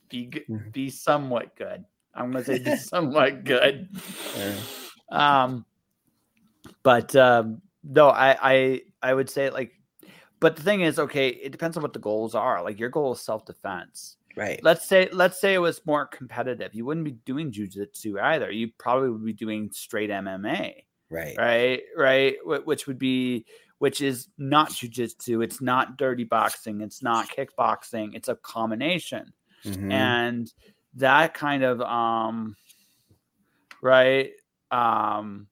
be 0.09 0.27
Mhm. 0.49 0.71
be 0.73 0.89
somewhat 0.89 1.55
good. 1.55 1.85
I'm 2.13 2.31
gonna 2.31 2.43
say 2.43 2.59
be 2.59 2.75
somewhat 2.75 3.43
good. 3.43 3.87
Yeah. 4.37 4.55
Um, 5.11 5.65
but 6.83 7.15
um, 7.15 7.61
no, 7.83 8.09
I, 8.09 8.37
I 8.41 8.81
I 9.01 9.13
would 9.13 9.29
say 9.29 9.49
like, 9.51 9.73
but 10.39 10.55
the 10.55 10.63
thing 10.63 10.81
is, 10.81 10.97
okay, 10.99 11.29
it 11.29 11.51
depends 11.51 11.77
on 11.77 11.83
what 11.83 11.93
the 11.93 11.99
goals 11.99 12.35
are. 12.35 12.63
Like 12.63 12.79
your 12.79 12.89
goal 12.89 13.13
is 13.13 13.21
self 13.21 13.45
defense. 13.45 14.17
Right. 14.35 14.59
Let's 14.63 14.85
say 14.87 15.07
let's 15.13 15.39
say 15.39 15.53
it 15.53 15.59
was 15.59 15.81
more 15.85 16.05
competitive. 16.05 16.73
You 16.75 16.85
wouldn't 16.85 17.05
be 17.05 17.11
doing 17.11 17.51
jujitsu 17.51 18.19
either. 18.21 18.51
You 18.51 18.69
probably 18.77 19.09
would 19.09 19.23
be 19.25 19.33
doing 19.33 19.71
straight 19.71 20.09
MMA 20.09 20.83
Right. 21.09 21.35
right 21.37 21.81
right 21.95 22.35
Wh- 22.43 22.65
which 22.67 22.87
would 22.87 22.97
be 22.97 23.45
which 23.77 24.01
is 24.01 24.27
not 24.37 24.71
jujitsu 24.71 25.43
it's 25.43 25.61
not 25.61 25.97
dirty 25.97 26.23
boxing 26.23 26.81
it's 26.81 27.03
not 27.03 27.29
kickboxing 27.29 28.15
it's 28.15 28.27
a 28.27 28.35
combination 28.37 29.31
Mhm. 29.63 29.91
and 29.91 30.53
that 30.95 31.33
kind 31.35 31.63
of 31.63 31.79
um 31.81 32.55
right 33.83 34.31
um 34.71 35.47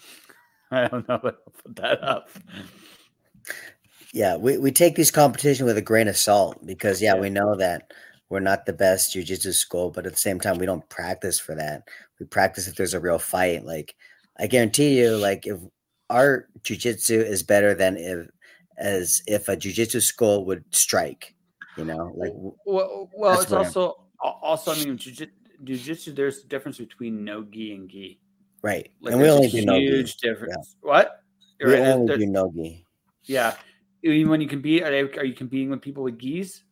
i 0.70 0.86
don't 0.86 1.08
know 1.08 1.18
to 1.22 1.32
put 1.62 1.76
that 1.76 2.04
up 2.04 2.28
yeah, 4.16 4.36
we, 4.36 4.56
we 4.56 4.72
take 4.72 4.94
these 4.96 5.10
competition 5.10 5.66
with 5.66 5.76
a 5.76 5.82
grain 5.82 6.08
of 6.08 6.16
salt 6.16 6.64
because 6.64 7.02
yeah, 7.02 7.14
Yeah. 7.14 7.20
we 7.20 7.28
know 7.30 7.54
that 7.56 7.92
we're 8.30 8.40
not 8.40 8.64
the 8.64 8.72
best 8.72 9.14
jujitsu 9.14 9.52
school, 9.52 9.90
but 9.90 10.06
at 10.06 10.12
the 10.12 10.18
same 10.18 10.40
time, 10.40 10.56
we 10.58 10.64
don't 10.66 10.88
practice 10.88 11.38
for 11.38 11.54
that. 11.54 11.82
We 12.18 12.24
practice 12.26 12.66
if 12.66 12.74
there's 12.76 12.94
a 12.94 13.00
real 13.00 13.18
fight. 13.18 13.64
Like 13.66 13.94
I 14.40 14.46
guarantee 14.46 14.98
you, 14.98 15.16
like 15.16 15.46
if 15.46 15.58
our 16.08 16.48
jujitsu 16.62 17.22
is 17.24 17.42
better 17.42 17.74
than 17.74 17.96
if 17.98 18.26
as 18.78 19.20
if 19.26 19.48
a 19.50 19.56
jujitsu 19.56 20.00
school 20.02 20.46
would 20.46 20.64
strike, 20.74 21.34
you 21.76 21.84
know, 21.84 22.10
like 22.16 22.32
well, 22.64 23.10
well 23.14 23.38
it's 23.40 23.50
what 23.50 23.58
I'm- 23.58 23.66
also 23.66 24.06
also 24.42 24.72
i 24.72 24.76
mean 24.82 24.96
jujitsu 24.96 26.14
there's 26.16 26.38
a 26.42 26.46
difference 26.46 26.78
between 26.78 27.22
no 27.22 27.44
gi 27.44 27.74
and 27.74 27.88
gi 27.90 28.18
right. 28.62 28.88
like 29.02 29.12
and 29.12 29.20
we 29.22 29.28
only 29.28 29.46
a 29.48 29.50
do 29.50 29.64
no 29.64 29.78
gi. 29.78 29.84
huge 29.86 30.16
difference 30.16 30.74
what 30.80 31.20
We 31.62 31.72
Right, 31.72 31.82
only 31.82 32.06
there's- 32.06 32.20
do 32.20 32.26
no 32.26 32.50
gi. 32.56 32.84
Yeah. 33.24 33.54
Even 34.02 34.28
when 34.30 34.40
you 34.40 34.48
compete, 34.48 34.82
are 34.82 34.90
they 34.90 35.00
are 35.00 35.24
you 35.24 35.34
competing 35.34 35.70
with 35.70 35.82
people 35.82 36.02
with 36.02 36.18
gis? 36.18 36.62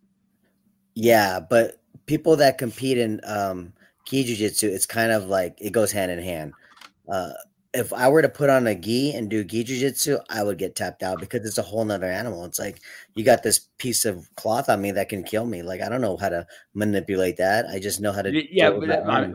Yeah, 0.94 1.40
but 1.40 1.80
people 2.06 2.36
that 2.36 2.58
compete 2.58 2.98
in 2.98 3.20
um 3.26 3.72
gi 4.06 4.24
jujitsu, 4.24 4.64
it's 4.64 4.86
kind 4.86 5.12
of 5.12 5.26
like 5.26 5.56
it 5.60 5.72
goes 5.72 5.92
hand 5.92 6.10
in 6.10 6.18
hand. 6.22 6.52
Uh 7.08 7.32
if 7.72 7.92
I 7.92 8.06
were 8.08 8.22
to 8.22 8.28
put 8.28 8.50
on 8.50 8.68
a 8.68 8.74
gi 8.74 9.14
and 9.14 9.28
do 9.28 9.42
gi 9.42 9.64
jujitsu, 9.64 10.20
I 10.30 10.44
would 10.44 10.58
get 10.58 10.76
tapped 10.76 11.02
out 11.02 11.18
because 11.18 11.44
it's 11.44 11.58
a 11.58 11.62
whole 11.62 11.84
nother 11.84 12.06
animal. 12.06 12.44
It's 12.44 12.60
like 12.60 12.80
you 13.16 13.24
got 13.24 13.42
this 13.42 13.58
piece 13.78 14.04
of 14.04 14.28
cloth 14.36 14.68
on 14.68 14.80
me 14.80 14.92
that 14.92 15.08
can 15.08 15.24
kill 15.24 15.44
me. 15.44 15.62
Like 15.62 15.80
I 15.80 15.88
don't 15.88 16.00
know 16.00 16.16
how 16.16 16.28
to 16.28 16.46
manipulate 16.74 17.36
that. 17.38 17.66
I 17.66 17.80
just 17.80 18.00
know 18.00 18.12
how 18.12 18.22
to 18.22 18.30
do 18.30 18.42
Yeah, 18.48 18.70
but, 18.70 18.90
I- 18.90 19.32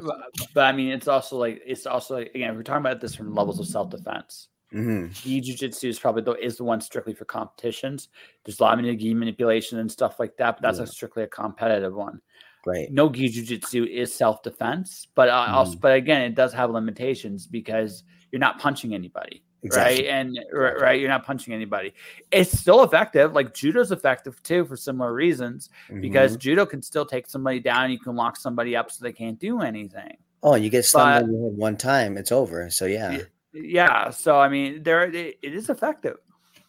but 0.53 0.65
I 0.65 0.71
mean, 0.71 0.89
it's 0.89 1.07
also 1.09 1.37
like 1.37 1.61
it's 1.65 1.85
also 1.85 2.15
like, 2.15 2.31
again, 2.33 2.55
we're 2.55 2.63
talking 2.63 2.85
about 2.85 3.01
this 3.01 3.13
from 3.15 3.35
levels 3.35 3.59
of 3.59 3.67
self 3.67 3.89
defense. 3.89 4.47
Mhm. 4.73 5.11
Gi 5.13 5.41
jujitsu 5.41 5.89
is 5.89 5.99
probably 5.99 6.21
the 6.21 6.33
is 6.33 6.57
the 6.57 6.63
one 6.63 6.79
strictly 6.81 7.13
for 7.13 7.25
competitions. 7.25 8.09
There's 8.45 8.59
a 8.59 8.63
lot 8.63 8.77
of 8.79 8.85
gi 8.97 9.13
manipulation 9.13 9.79
and 9.79 9.91
stuff 9.91 10.19
like 10.19 10.37
that, 10.37 10.57
but 10.57 10.61
that's 10.61 10.77
Yeah. 10.77 10.83
a 10.83 10.87
strictly 10.87 11.23
a 11.23 11.27
competitive 11.27 11.93
one. 11.95 12.21
Right. 12.65 12.91
No 12.91 13.09
gi 13.09 13.29
jujitsu 13.29 13.87
is 13.87 14.13
self 14.13 14.43
defense, 14.43 15.07
but 15.15 15.29
uh, 15.29 15.45
also, 15.49 15.71
Mm-hmm. 15.71 15.79
but 15.79 15.93
again, 15.95 16.21
it 16.21 16.35
does 16.35 16.53
have 16.53 16.69
limitations 16.71 17.47
because 17.47 18.03
you're 18.31 18.39
not 18.39 18.59
punching 18.59 18.93
anybody. 18.93 19.43
Exactly. 19.61 20.03
right? 20.05 20.05
And 20.05 20.39
right, 20.53 20.99
you're 21.01 21.09
not 21.09 21.25
punching 21.25 21.53
anybody. 21.53 21.93
It's 22.31 22.57
still 22.57 22.83
effective. 22.83 23.33
Like 23.33 23.53
judo's 23.53 23.91
effective 23.91 24.41
too 24.41 24.63
for 24.63 24.77
similar 24.77 25.13
reasons 25.13 25.69
because 25.99 26.37
Mhm. 26.37 26.39
judo 26.39 26.65
can 26.65 26.81
still 26.81 27.05
take 27.05 27.27
somebody 27.27 27.59
down. 27.59 27.91
You 27.91 27.99
can 27.99 28.15
lock 28.15 28.37
somebody 28.37 28.77
up 28.77 28.89
so 28.89 29.03
they 29.03 29.11
can't 29.11 29.37
do 29.39 29.61
anything. 29.61 30.15
oh, 30.41 30.55
you 30.55 30.69
get 30.69 30.85
stunned 30.85 31.25
but- 31.27 31.33
in 31.33 31.37
the 31.41 31.49
head 31.49 31.57
one 31.57 31.75
time, 31.75 32.15
it's 32.17 32.31
over. 32.31 32.69
So 32.69 32.85
yeah. 32.85 33.17
Yeah. 33.53 34.09
So 34.09 34.39
I 34.39 34.49
mean, 34.49 34.83
there 34.83 35.03
it, 35.03 35.37
it 35.41 35.53
is 35.55 35.69
effective, 35.69 36.17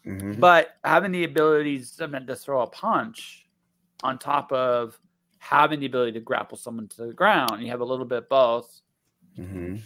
Mhm. 0.07 0.41
but 0.41 0.77
having 0.85 1.13
the 1.13 1.25
ability 1.25 1.85
to, 1.99 2.09
to 2.09 2.37
throw 2.37 2.63
a 2.63 2.67
punch 2.67 3.47
on 4.03 4.19
top 4.19 4.51
of 4.53 4.99
having 5.39 5.81
the 5.81 5.87
ability 5.87 6.13
to 6.13 6.21
grapple 6.21 6.57
someone 6.57 6.89
to 6.89 7.07
the 7.07 7.15
ground, 7.15 7.63
you 7.63 7.71
have 7.71 7.81
a 7.81 7.85
little 7.85 8.05
bit 8.07 8.29
both. 8.29 8.81
Mm-hmm. 9.39 9.77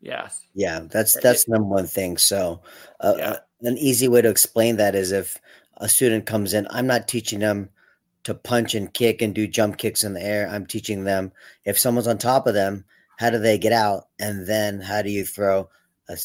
Yes. 0.00 0.46
Yeah, 0.54 0.80
that's 0.90 1.14
that's 1.20 1.46
number 1.46 1.68
one 1.68 1.86
thing. 1.86 2.16
So, 2.16 2.62
uh, 3.00 3.14
Yeah. 3.18 3.30
uh, 3.30 3.36
an 3.62 3.76
easy 3.76 4.08
way 4.08 4.22
to 4.22 4.28
explain 4.28 4.76
that 4.76 4.94
is 4.94 5.12
if 5.12 5.38
a 5.76 5.88
student 5.88 6.24
comes 6.26 6.54
in, 6.54 6.66
I'm 6.70 6.86
not 6.86 7.06
teaching 7.06 7.40
them 7.40 7.68
to 8.24 8.34
punch 8.34 8.74
and 8.74 8.92
kick 8.92 9.22
and 9.22 9.34
do 9.34 9.46
jump 9.46 9.78
kicks 9.78 10.04
in 10.04 10.12
the 10.14 10.22
air. 10.22 10.48
I'm 10.48 10.66
teaching 10.66 11.04
them 11.04 11.32
if 11.64 11.78
someone's 11.78 12.06
on 12.06 12.18
top 12.18 12.46
of 12.46 12.54
them, 12.54 12.84
how 13.18 13.30
do 13.30 13.38
they 13.38 13.58
get 13.58 13.72
out, 13.72 14.08
and 14.18 14.46
then 14.46 14.80
how 14.80 15.02
do 15.02 15.10
you 15.10 15.24
throw 15.24 15.68
a 16.08 16.18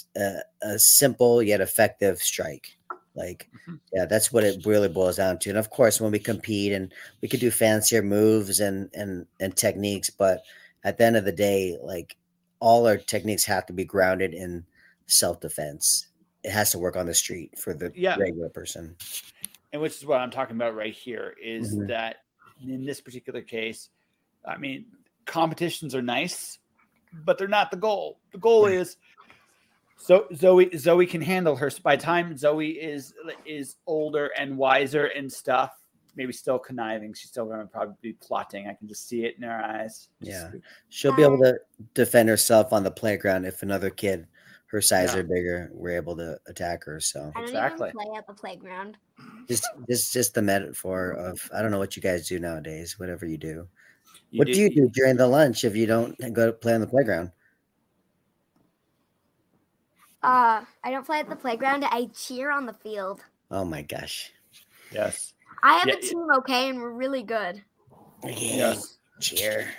a 0.63 0.79
simple 0.79 1.43
yet 1.43 1.61
effective 1.61 2.17
strike. 2.19 2.75
Like, 3.13 3.47
Mhm. 3.67 3.79
yeah, 3.93 4.05
that's 4.05 4.31
what 4.33 4.43
it 4.43 4.65
really 4.65 4.89
boils 4.89 5.17
down 5.17 5.39
to. 5.39 5.49
And 5.49 5.59
of 5.59 5.69
course, 5.69 6.01
when 6.01 6.11
we 6.11 6.19
compete 6.19 6.73
and 6.73 6.91
we 7.21 7.27
could 7.29 7.39
do 7.39 7.51
fancier 7.51 8.01
moves 8.01 8.59
and 8.59 8.89
and 8.93 9.27
and 9.39 9.55
techniques, 9.55 10.09
but 10.09 10.41
at 10.83 10.97
the 10.97 11.03
end 11.05 11.15
of 11.17 11.23
the 11.25 11.31
day, 11.31 11.77
like 11.81 12.17
all 12.59 12.87
our 12.87 12.97
techniques 12.97 13.45
have 13.45 13.65
to 13.67 13.73
be 13.73 13.85
grounded 13.85 14.33
in 14.33 14.65
self 15.07 15.39
defense. 15.39 16.07
It 16.43 16.51
has 16.51 16.71
to 16.71 16.79
work 16.79 16.95
on 16.95 17.05
the 17.05 17.13
street 17.13 17.57
for 17.59 17.73
the 17.73 17.91
Yeah. 17.95 18.15
regular 18.17 18.49
person. 18.49 18.95
And 19.75 19.81
which 19.81 19.97
is 19.97 20.05
what 20.05 20.21
I'm 20.21 20.31
talking 20.31 20.55
about 20.55 20.73
right 20.73 20.93
here 20.93 21.35
is 21.43 21.75
Mhm. 21.75 21.89
that 21.89 22.23
in 22.65 22.85
this 22.85 23.01
particular 23.01 23.41
case, 23.41 23.89
I 24.45 24.55
mean, 24.55 24.85
competitions 25.25 25.93
are 25.93 26.01
nice, 26.01 26.59
but 27.11 27.37
they're 27.37 27.49
not 27.49 27.71
the 27.71 27.77
goal. 27.77 28.17
The 28.31 28.37
goal 28.37 28.67
is 28.67 28.95
so 29.97 30.27
Zoey 30.31 30.71
Zoey 30.75 31.09
can 31.09 31.19
handle 31.21 31.57
her 31.57 31.69
by 31.83 31.97
time 31.97 32.35
Zoey 32.35 32.77
is 32.77 33.13
is 33.45 33.75
older 33.85 34.27
and 34.37 34.57
wiser 34.57 35.07
and 35.07 35.29
stuff. 35.31 35.77
maybe 36.17 36.31
still 36.31 36.57
conniving. 36.57 37.13
She's 37.13 37.29
still 37.29 37.45
going 37.45 37.59
to 37.59 37.65
probably 37.67 37.95
be 38.01 38.13
plotting. 38.13 38.69
I 38.69 38.73
can 38.73 38.87
just 38.87 39.05
see 39.05 39.25
it 39.25 39.35
in 39.35 39.43
her 39.43 39.61
eyes. 39.61 40.07
Yeah. 40.21 40.49
She'll 40.87 41.13
be 41.13 41.23
able 41.23 41.39
to 41.39 41.59
defend 41.93 42.29
herself 42.29 42.71
on 42.71 42.83
the 42.83 42.91
playground 42.91 43.43
if 43.43 43.61
another 43.61 43.89
kid 43.89 44.25
her 44.75 44.81
size 44.81 45.15
Yeah. 45.15 45.19
or 45.19 45.23
bigger 45.23 45.69
were 45.73 45.91
able 45.91 46.17
to 46.17 46.37
attack 46.47 46.83
her. 46.83 46.99
So 46.99 47.31
I 47.33 47.39
don't 47.41 47.47
Exactly. 47.47 47.89
even 47.89 47.97
play 47.97 48.17
at 48.17 48.27
the 48.27 48.33
playground. 48.33 48.97
just 49.47 49.65
just 49.89 50.11
just 50.13 50.33
the 50.33 50.41
metaphor 50.41 51.11
of 51.11 51.39
I 51.53 51.61
don't 51.61 51.71
know 51.71 51.79
what 51.79 51.95
you 51.95 52.01
guys 52.01 52.27
do 52.27 52.39
nowadays. 52.39 52.99
Whatever 52.99 53.25
you 53.25 53.37
do, 53.37 53.69
you 54.31 54.39
what 54.39 54.47
do 54.47 54.59
you 54.59 54.69
do 54.69 54.89
during 54.89 55.17
the 55.17 55.27
lunch 55.27 55.63
if 55.63 55.75
you 55.75 55.85
don't 55.85 56.17
go 56.33 56.47
to 56.47 56.53
play 56.53 56.73
on 56.73 56.81
the 56.81 56.87
playground? 56.87 57.31
Uh, 60.21 60.65
I 60.83 60.91
don't 60.91 61.05
play 61.05 61.19
at 61.19 61.29
the 61.29 61.35
playground. 61.35 61.85
I 61.85 62.07
cheer 62.07 62.51
on 62.51 62.65
the 62.65 62.73
field. 62.73 63.23
Oh 63.51 63.63
my 63.63 63.81
gosh! 63.81 64.31
Yes. 64.91 65.33
I 65.63 65.73
have 65.79 65.87
Yeah, 65.87 65.95
a 65.95 65.99
team, 66.01 66.27
okay, 66.39 66.69
and 66.69 66.79
we're 66.81 66.91
really 66.91 67.23
good. 67.23 67.63
Yeah, 68.23 68.31
Yes. 68.31 68.97
cheer. 69.21 69.71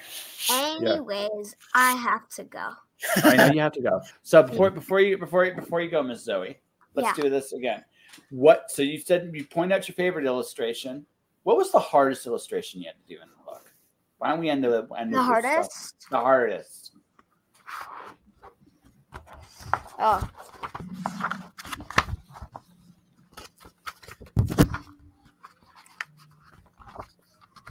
Anyways, 0.48 1.54
I 1.74 1.92
have 1.92 2.28
to 2.30 2.44
go. 2.44 2.72
I 3.24 3.36
know 3.36 3.46
you 3.52 3.60
have 3.60 3.72
to 3.72 3.82
go. 3.82 4.00
So 4.22 4.42
before 4.42 4.70
before 4.70 5.00
you 5.00 5.18
before 5.18 5.44
you 5.44 5.54
before 5.54 5.80
you 5.80 5.90
go, 5.90 6.02
Miss 6.02 6.26
Zoey, 6.26 6.56
let's 6.94 7.16
Yeah. 7.16 7.24
do 7.24 7.30
this 7.30 7.52
again. 7.52 7.84
What? 8.30 8.70
So 8.70 8.82
you 8.82 8.98
said 8.98 9.30
you 9.34 9.44
point 9.44 9.72
out 9.72 9.86
your 9.88 9.94
favorite 9.94 10.24
illustration. 10.26 11.06
What 11.42 11.56
was 11.56 11.70
the 11.70 11.78
hardest 11.78 12.26
illustration 12.26 12.80
you 12.80 12.86
had 12.88 12.96
to 12.96 13.14
do 13.14 13.20
in 13.22 13.28
the 13.28 13.44
book? 13.44 13.72
Why 14.18 14.30
don't 14.30 14.40
we 14.40 14.48
end 14.48 14.64
the 14.64 14.88
end 14.98 15.12
The 15.12 15.18
with 15.18 15.26
stuff? 15.26 15.42
hardest? 15.44 16.06
The 16.10 16.16
hardest. 16.18 16.92
Oh, 19.98 20.28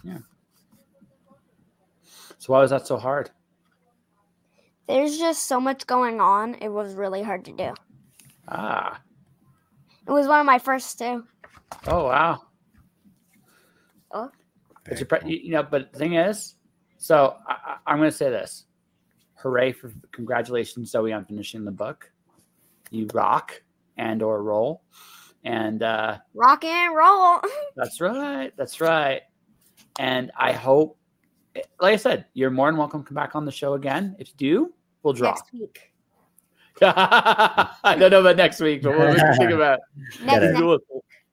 Yeah. 0.03 0.19
So 2.37 2.53
why 2.53 2.59
was 2.59 2.69
that 2.69 2.85
so 2.85 2.97
hard? 2.97 3.31
There's 4.87 5.17
just 5.17 5.47
so 5.47 5.59
much 5.59 5.87
going 5.87 6.21
on. 6.21 6.55
It 6.55 6.69
was 6.69 6.93
really 6.93 7.21
hard 7.23 7.45
to 7.45 7.51
do. 7.51 7.73
Ah. 8.47 9.01
It 10.07 10.11
was 10.11 10.27
one 10.27 10.39
of 10.39 10.45
my 10.45 10.59
first 10.59 10.99
two. 10.99 11.23
Oh 11.87 12.05
wow. 12.05 12.41
Oh. 14.11 14.29
But 14.83 14.99
you, 14.99 15.05
pre- 15.05 15.39
you 15.43 15.51
know, 15.51 15.63
but 15.63 15.91
the 15.91 15.97
thing 15.97 16.13
is, 16.13 16.55
so 16.97 17.35
I, 17.47 17.53
I- 17.53 17.77
I'm 17.87 17.97
going 17.97 18.11
to 18.11 18.15
say 18.15 18.29
this: 18.29 18.65
hooray 19.35 19.71
for 19.71 19.91
congratulations, 20.11 20.91
Zoey, 20.91 21.15
on 21.15 21.25
finishing 21.25 21.65
the 21.65 21.71
book. 21.71 22.11
You 22.91 23.07
rock 23.15 23.63
and 23.97 24.21
or 24.21 24.43
roll, 24.43 24.83
and 25.43 25.81
uh, 25.81 26.19
Rock 26.35 26.63
and 26.63 26.95
roll. 26.95 27.39
that's 27.75 27.99
right, 27.99 28.51
that's 28.57 28.79
right. 28.79 29.21
And 29.97 30.31
I 30.37 30.51
hope, 30.51 30.97
like 31.79 31.93
I 31.93 31.95
said, 31.95 32.25
you're 32.33 32.49
more 32.51 32.67
than 32.69 32.77
welcome 32.77 33.01
to 33.03 33.07
come 33.07 33.15
back 33.15 33.35
on 33.35 33.45
the 33.45 33.51
show 33.51 33.73
again. 33.73 34.15
If 34.19 34.29
you 34.29 34.33
do, 34.37 34.73
we'll 35.03 35.13
draw. 35.13 35.31
Next 35.31 35.53
week. 35.53 35.91
I 36.81 37.95
don't 37.97 38.11
know 38.11 38.19
about 38.21 38.35
next 38.35 38.59
week, 38.59 38.81
but 38.83 38.97
what 38.97 39.15
do 39.17 39.25
you 39.25 39.33
think 39.37 39.51
about? 39.51 39.79
Next, 39.97 40.25
Gotta- 40.25 40.45
next, 40.51 40.59
Cool. 40.59 40.79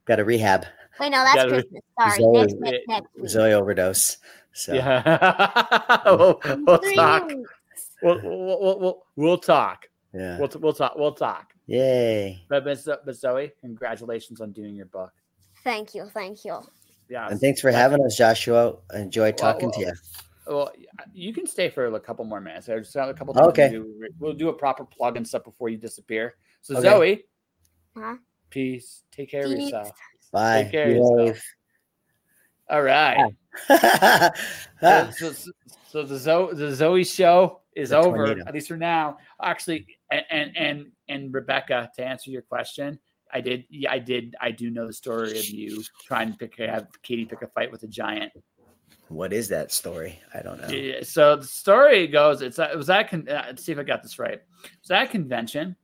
Got 0.05 0.20
a 0.20 0.25
rehab. 0.25 0.66
wait, 1.01 1.11
no, 1.11 1.25
that's 1.25 1.35
gotta- 1.37 1.51
Christmas. 1.51 1.83
Sorry. 1.99 2.18
Zoey- 2.20 2.33
Next, 2.35 2.55
next, 2.61 2.89
next 2.89 3.14
week. 3.16 3.25
Zoey 3.25 3.53
overdose. 3.53 4.18
So 4.53 4.75
Yeah, 4.75 6.03
we'll, 6.07 6.41
we'll 6.66 6.79
Three 6.79 6.95
talk. 6.95 7.27
weeks. 7.29 7.51
We'll, 8.03 8.20
we'll, 8.23 8.47
we'll, 8.61 8.79
we'll, 8.81 9.03
we'll 9.16 9.39
talk. 9.39 9.89
yeah. 10.12 10.39
We'll, 10.39 10.51
we'll 10.61 10.73
talk. 10.75 10.95
We'll 10.97 11.12
talk. 11.14 11.55
Yay. 11.66 12.45
But, 12.49 12.64
but, 12.64 12.79
but 12.85 13.14
Zoey, 13.14 13.53
congratulations 13.61 14.41
on 14.41 14.53
doing 14.53 14.75
your 14.77 14.87
book. 14.87 15.12
Thank 15.64 15.95
you. 15.95 16.07
Thank 16.12 16.45
you. 16.45 16.61
Yeah. 17.13 17.29
And 17.29 17.39
thanks 17.39 17.61
for 17.61 17.71
having 17.71 18.03
us, 18.07 18.17
Joshua. 18.17 18.77
I 18.95 19.01
enjoyed 19.01 19.37
talking 19.37 19.71
to 19.73 19.81
you. 19.81 19.93
Well, 20.47 20.73
you 21.13 21.35
can 21.35 21.47
stay 21.47 21.69
for 21.69 21.85
a 21.85 22.01
couple 22.01 22.25
more 22.25 22.41
minutes. 22.41 22.71
I 22.71 22.79
just 22.79 22.95
have 22.95 23.11
a 23.11 23.15
couple. 23.15 23.39
Okay. 23.39 23.69
Things 23.69 23.85
to 23.85 24.09
do. 24.09 24.09
We'll 24.19 24.33
do 24.33 24.49
a 24.49 24.53
proper 24.55 24.85
plug 24.87 25.19
and 25.19 25.29
stuff 25.29 25.45
before 25.45 25.69
you 25.69 25.77
disappear. 25.77 26.37
So 26.63 26.79
Okay. 26.79 26.89
Zoey, 26.89 27.23
Huh? 27.95 28.17
peace. 28.49 29.03
Take 29.13 29.31
care 29.31 29.45
of 29.45 29.51
yourself. 29.51 29.93
Bye. 30.33 30.63
Take 30.63 30.73
care 30.73 30.89
of 30.89 30.97
yourself. 30.97 31.43
All 32.71 32.83
right. 32.83 33.19
So, 34.81 35.11
so, 35.11 35.33
so 35.91 36.03
the 36.05 36.15
Zoey 36.15 36.57
the 36.57 36.71
Zoey 36.73 37.05
show 37.15 37.61
is 37.77 37.91
The 37.91 37.99
over 37.99 38.17
tornado. 38.27 38.45
at 38.49 38.55
least 38.55 38.69
for 38.69 38.79
now. 38.79 39.19
Actually, 39.43 39.87
and 40.11 40.25
and 40.31 40.57
and, 40.57 40.87
and 41.09 41.35
Rebecca, 41.35 41.91
to 41.97 42.03
answer 42.05 42.31
your 42.31 42.41
question, 42.43 42.99
I 43.33 43.41
did. 43.41 43.64
Yeah, 43.70 43.93
I 43.93 43.99
did. 43.99 44.35
I 44.41 44.51
do 44.51 44.70
know 44.70 44.87
the 44.87 44.93
story 44.93 45.39
of 45.39 45.49
you 45.49 45.83
trying 46.05 46.33
to 46.33 46.39
pick 46.39 46.57
have 46.59 46.89
Katie 47.03 47.24
pick 47.24 47.43
a 47.43 47.47
fight 47.49 47.72
with 47.72 47.83
a 47.83 47.89
giant. 47.89 48.33
what 49.09 49.33
is 49.33 49.49
that 49.49 49.72
story? 49.72 50.20
I 50.35 50.41
don't 50.43 50.61
know. 50.61 50.68
Yeah, 50.68 51.01
So 51.03 51.37
the 51.37 51.47
story 51.47 52.07
goes, 52.07 52.43
it's 52.43 52.59
it 52.59 52.76
was 52.76 52.87
that 52.89 53.11
con- 53.11 53.28
uh, 53.28 53.45
let's 53.49 53.64
see 53.64 53.72
if 53.72 53.78
I 53.78 53.83
got 53.83 54.03
this 54.03 54.18
right. 54.18 54.41
Was 54.62 54.89
that 54.89 55.11
convention. 55.11 55.76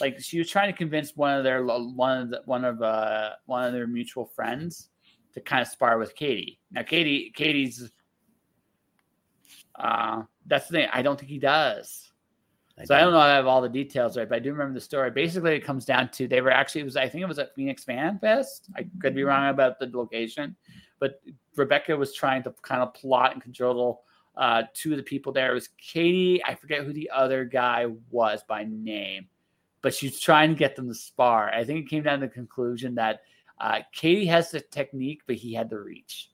Like 0.00 0.18
she 0.20 0.38
was 0.38 0.48
trying 0.48 0.72
to 0.72 0.76
convince 0.76 1.14
one 1.14 1.36
of 1.36 1.44
their 1.44 1.64
one 1.64 2.22
of 2.22 2.30
the, 2.30 2.42
one 2.46 2.64
of 2.64 2.80
uh 2.82 3.30
one 3.46 3.64
of 3.64 3.72
their 3.72 3.86
mutual 3.86 4.24
friends 4.26 4.88
to 5.34 5.40
kind 5.40 5.62
of 5.62 5.68
spar 5.68 5.98
with 5.98 6.14
Katie. 6.14 6.58
Now 6.70 6.82
Katie 6.82 7.32
Katie's 7.34 7.90
uh 9.78 10.22
that's 10.46 10.68
the 10.68 10.72
thing. 10.78 10.88
I 10.92 11.02
don't 11.02 11.18
think 11.18 11.30
he 11.30 11.38
does. 11.38 12.10
So 12.82 12.94
I 12.94 13.00
don't 13.00 13.12
know 13.12 13.18
if 13.18 13.24
I 13.24 13.36
have 13.36 13.46
all 13.46 13.60
the 13.62 13.68
details 13.68 14.16
right, 14.16 14.28
but 14.28 14.34
I 14.34 14.38
do 14.40 14.50
remember 14.50 14.74
the 14.74 14.80
story. 14.80 15.08
Basically, 15.10 15.54
it 15.54 15.60
comes 15.60 15.84
down 15.84 16.08
to 16.10 16.26
they 16.26 16.40
were 16.40 16.50
actually 16.50 16.80
it 16.80 16.84
was 16.84 16.96
I 16.96 17.08
think 17.08 17.22
it 17.22 17.28
was 17.28 17.38
at 17.38 17.54
Phoenix 17.54 17.84
Fan 17.84 18.18
Fest. 18.18 18.68
I 18.76 18.86
could 19.00 19.14
be 19.14 19.22
wrong 19.22 19.48
about 19.48 19.78
the 19.78 19.88
location, 19.96 20.56
but 20.98 21.20
Rebecca 21.54 21.96
was 21.96 22.12
trying 22.12 22.42
to 22.42 22.54
kind 22.62 22.82
of 22.82 22.92
plot 22.92 23.32
and 23.32 23.40
control 23.40 24.02
uh, 24.36 24.64
two 24.74 24.90
of 24.90 24.96
the 24.96 25.04
people 25.04 25.32
there. 25.32 25.52
It 25.52 25.54
was 25.54 25.68
Katie. 25.78 26.44
I 26.44 26.56
forget 26.56 26.82
who 26.82 26.92
the 26.92 27.10
other 27.14 27.44
guy 27.44 27.86
was 28.10 28.42
by 28.48 28.64
name, 28.64 29.28
but 29.80 29.94
she's 29.94 30.18
trying 30.18 30.50
to 30.50 30.56
get 30.56 30.74
them 30.74 30.88
to 30.88 30.94
spar. 30.94 31.50
I 31.50 31.62
think 31.62 31.86
it 31.86 31.88
came 31.88 32.02
down 32.02 32.18
to 32.20 32.26
the 32.26 32.32
conclusion 32.32 32.96
that 32.96 33.20
uh, 33.60 33.80
Katie 33.92 34.26
has 34.26 34.50
the 34.50 34.60
technique, 34.60 35.22
but 35.28 35.36
he 35.36 35.54
had 35.54 35.70
the 35.70 35.78
reach, 35.78 36.30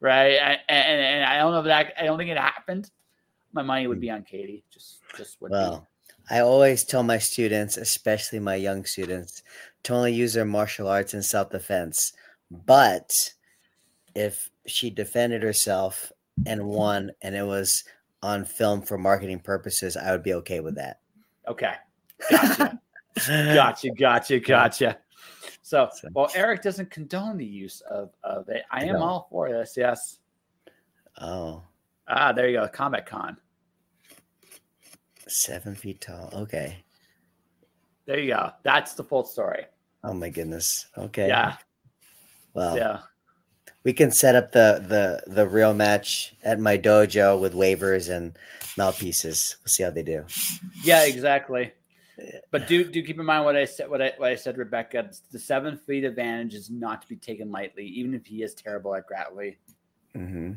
right? 0.00 0.32
And, 0.32 0.58
and, 0.68 1.00
and 1.00 1.24
I 1.24 1.38
don't 1.38 1.52
know 1.52 1.60
if 1.60 1.66
that. 1.66 1.94
I 1.96 2.06
don't 2.06 2.18
think 2.18 2.30
it 2.30 2.38
happened. 2.38 2.90
My 3.56 3.62
money 3.62 3.86
would 3.86 4.00
be 4.00 4.10
on 4.10 4.22
Katie. 4.22 4.62
Just, 4.70 4.98
just 5.16 5.40
would 5.40 5.48
be. 5.48 5.54
Well, 5.54 5.88
I 6.28 6.40
always 6.40 6.84
tell 6.84 7.02
my 7.02 7.16
students, 7.16 7.78
especially 7.78 8.38
my 8.38 8.54
young 8.54 8.84
students, 8.84 9.42
to 9.84 9.94
only 9.94 10.12
use 10.12 10.34
their 10.34 10.44
martial 10.44 10.88
arts 10.88 11.14
in 11.14 11.22
self 11.22 11.48
defense. 11.48 12.12
But 12.50 13.10
if 14.14 14.50
she 14.66 14.90
defended 14.90 15.42
herself 15.42 16.12
and 16.44 16.66
won, 16.66 17.12
and 17.22 17.34
it 17.34 17.44
was 17.44 17.82
on 18.22 18.44
film 18.44 18.82
for 18.82 18.98
marketing 18.98 19.40
purposes, 19.40 19.96
I 19.96 20.10
would 20.12 20.22
be 20.22 20.34
okay 20.34 20.60
with 20.60 20.74
that. 20.74 21.00
Okay. 21.48 21.72
Gotcha. 22.30 22.78
gotcha. 23.26 23.90
Gotcha. 23.90 24.40
Gotcha. 24.40 24.98
So, 25.62 25.88
well, 26.12 26.30
Eric 26.34 26.60
doesn't 26.60 26.90
condone 26.90 27.38
the 27.38 27.46
use 27.46 27.80
of, 27.90 28.10
of 28.22 28.50
it. 28.50 28.64
I 28.70 28.84
am 28.84 28.96
No. 28.96 29.02
all 29.02 29.28
for 29.30 29.48
this. 29.50 29.74
Yes. 29.78 30.18
Oh, 31.18 31.62
Ah, 32.08 32.32
there 32.32 32.48
you 32.48 32.58
go. 32.58 32.68
Combat 32.68 33.04
Con. 33.04 33.36
Seven 35.28 35.74
feet 35.74 36.00
tall. 36.00 36.30
Okay. 36.32 36.84
There 38.06 38.18
you 38.18 38.34
go. 38.34 38.50
That's 38.62 38.94
the 38.94 39.04
full 39.04 39.24
story. 39.24 39.66
Oh 40.04 40.14
my 40.14 40.28
goodness. 40.28 40.86
Okay. 40.96 41.28
Yeah. 41.28 41.56
Well, 42.54 42.76
Yeah. 42.76 43.00
we 43.84 43.92
can 43.92 44.10
set 44.10 44.34
up 44.36 44.52
the 44.52 44.84
the 44.86 45.32
the 45.32 45.46
real 45.46 45.74
match 45.74 46.34
at 46.42 46.60
my 46.60 46.78
dojo 46.78 47.40
with 47.40 47.54
waivers 47.54 48.08
and 48.08 48.38
mouthpieces. 48.78 49.56
We'll 49.60 49.68
see 49.68 49.82
how 49.82 49.90
they 49.90 50.02
do. 50.02 50.24
Yeah, 50.82 51.04
exactly. 51.04 51.72
But 52.50 52.66
do 52.66 52.84
do 52.84 53.02
keep 53.02 53.18
in 53.18 53.26
mind 53.26 53.44
what 53.44 53.56
I 53.56 53.64
said. 53.66 53.90
What 53.90 54.00
I 54.00 54.12
what 54.16 54.30
I 54.30 54.36
said, 54.36 54.56
Rebecca. 54.56 55.10
The 55.32 55.38
seven 55.38 55.76
feet 55.76 56.04
advantage 56.04 56.54
is 56.54 56.70
not 56.70 57.02
to 57.02 57.08
be 57.08 57.16
taken 57.16 57.50
lightly, 57.50 57.84
even 57.86 58.14
if 58.14 58.24
he 58.24 58.42
is 58.42 58.54
terrible 58.54 58.94
at 58.94 59.06
grappling. 59.06 59.56
Mm-hmm. 60.16 60.52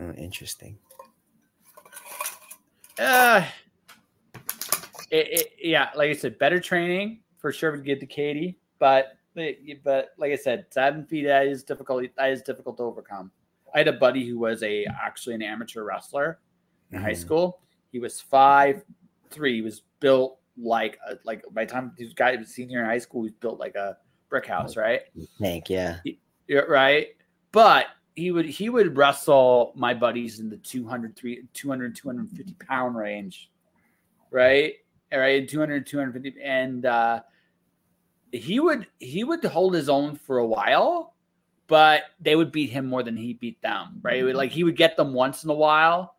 Oh, 0.00 0.12
interesting. 0.12 0.78
Uh, 2.98 3.44
it, 5.10 5.28
it, 5.40 5.52
yeah, 5.62 5.90
like 5.94 6.10
I 6.10 6.14
said, 6.14 6.38
better 6.38 6.60
training 6.60 7.20
for 7.38 7.52
sure 7.52 7.72
would 7.72 7.84
get 7.84 8.00
to 8.00 8.06
Katie, 8.06 8.58
but 8.78 9.14
but 9.84 10.08
like 10.18 10.32
I 10.32 10.36
said, 10.36 10.66
seven 10.70 11.04
feet 11.06 11.24
that 11.26 11.46
is 11.46 11.62
difficult. 11.62 12.04
That 12.16 12.30
is 12.30 12.42
difficult 12.42 12.76
to 12.78 12.82
overcome. 12.82 13.30
I 13.74 13.78
had 13.78 13.88
a 13.88 13.92
buddy 13.92 14.26
who 14.26 14.38
was 14.38 14.62
a 14.64 14.84
actually 14.86 15.36
an 15.36 15.42
amateur 15.42 15.84
wrestler 15.84 16.40
in 16.90 17.00
high 17.00 17.12
Mhm. 17.12 17.16
school. 17.18 17.60
He 17.92 17.98
was 18.00 18.20
five 18.20 18.82
three. 19.30 19.54
He 19.56 19.62
was 19.62 19.82
built 20.00 20.38
like 20.56 20.98
a, 21.08 21.16
like 21.24 21.44
by 21.52 21.64
the 21.64 21.70
time 21.70 21.92
this 21.96 22.12
guy 22.14 22.34
was 22.34 22.48
senior 22.48 22.80
in 22.80 22.86
high 22.86 22.98
school, 22.98 23.22
he 23.22 23.26
was 23.26 23.34
built 23.34 23.60
like 23.60 23.76
a 23.76 23.96
brick 24.28 24.46
house, 24.46 24.76
right? 24.76 25.02
Thank 25.38 25.70
yeah. 25.70 26.00
Yeah, 26.48 26.60
right. 26.60 27.08
But 27.52 27.86
he 28.18 28.32
would 28.32 28.46
he 28.46 28.68
would 28.68 28.96
wrestle 28.96 29.72
my 29.76 29.94
buddies 29.94 30.40
in 30.40 30.50
the 30.50 30.56
200, 30.56 31.14
300, 31.16 31.54
200 31.54 31.94
250 31.94 32.54
pound 32.66 32.96
range, 32.96 33.50
right? 34.32 34.74
All 35.12 35.20
right, 35.20 35.48
200, 35.48 35.86
250, 35.86 36.42
and 36.42 36.84
uh, 36.84 37.20
he 38.32 38.58
would 38.58 38.88
he 38.98 39.22
would 39.22 39.44
hold 39.44 39.72
his 39.72 39.88
own 39.88 40.16
for 40.16 40.38
a 40.38 40.46
while, 40.46 41.14
but 41.68 42.02
they 42.20 42.34
would 42.34 42.50
beat 42.50 42.70
him 42.70 42.86
more 42.86 43.04
than 43.04 43.16
he 43.16 43.34
beat 43.34 43.62
them, 43.62 44.00
right? 44.02 44.24
Like 44.34 44.50
he 44.50 44.64
would 44.64 44.76
get 44.76 44.96
them 44.96 45.14
once 45.14 45.44
in 45.44 45.50
a 45.50 45.54
while, 45.54 46.16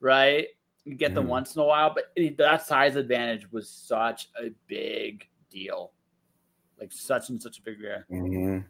right? 0.00 0.46
You 0.84 0.94
get 0.94 1.14
them 1.14 1.26
Mhm. 1.26 1.28
once 1.28 1.54
in 1.54 1.60
a 1.60 1.64
while, 1.66 1.94
but 1.94 2.12
that 2.38 2.66
size 2.66 2.96
advantage 2.96 3.52
was 3.52 3.68
such 3.68 4.30
a 4.42 4.50
big 4.66 5.28
deal, 5.50 5.92
like 6.80 6.92
such 6.92 7.28
and 7.28 7.40
such 7.40 7.58
a 7.58 7.62
big 7.62 7.78
deal. 7.78 8.02
Mhm. 8.10 8.64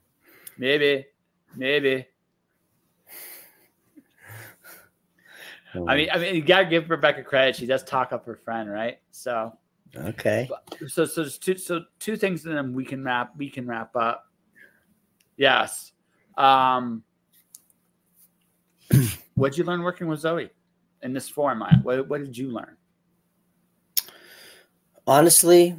Maybe, 0.58 1.06
maybe. 1.54 2.06
I 5.74 5.96
mean, 5.96 6.08
I 6.12 6.18
mean, 6.18 6.34
you 6.34 6.42
gotta 6.42 6.66
give 6.66 6.90
Rebecca 6.90 7.22
credit. 7.22 7.56
She 7.56 7.66
does 7.66 7.82
talk 7.82 8.12
up 8.12 8.26
her 8.26 8.36
friend, 8.36 8.70
right? 8.70 8.98
So, 9.10 9.56
okay. 9.96 10.48
so, 10.86 11.04
so, 11.04 11.22
there's 11.22 11.38
two, 11.38 11.56
so 11.56 11.84
two 11.98 12.16
things, 12.16 12.44
and 12.44 12.56
then 12.56 12.74
we 12.74 12.84
can 12.84 13.02
wrap. 13.02 13.32
We 13.36 13.48
can 13.48 13.66
wrap 13.66 13.96
up. 13.96 14.26
Yes. 15.36 15.92
Um, 16.36 17.02
what'd 19.34 19.56
you 19.56 19.64
learn 19.64 19.82
working 19.82 20.08
with 20.08 20.22
Zoey 20.22 20.50
in 21.02 21.12
this 21.12 21.28
format? 21.28 21.82
What, 21.82 22.08
what 22.08 22.22
did 22.22 22.36
you 22.36 22.50
learn? 22.50 22.76
honestly, 25.06 25.76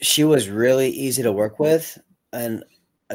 she 0.00 0.24
was 0.24 0.48
really 0.48 0.90
easy 0.90 1.22
to 1.22 1.32
work 1.32 1.58
with, 1.58 1.98
and 2.32 2.64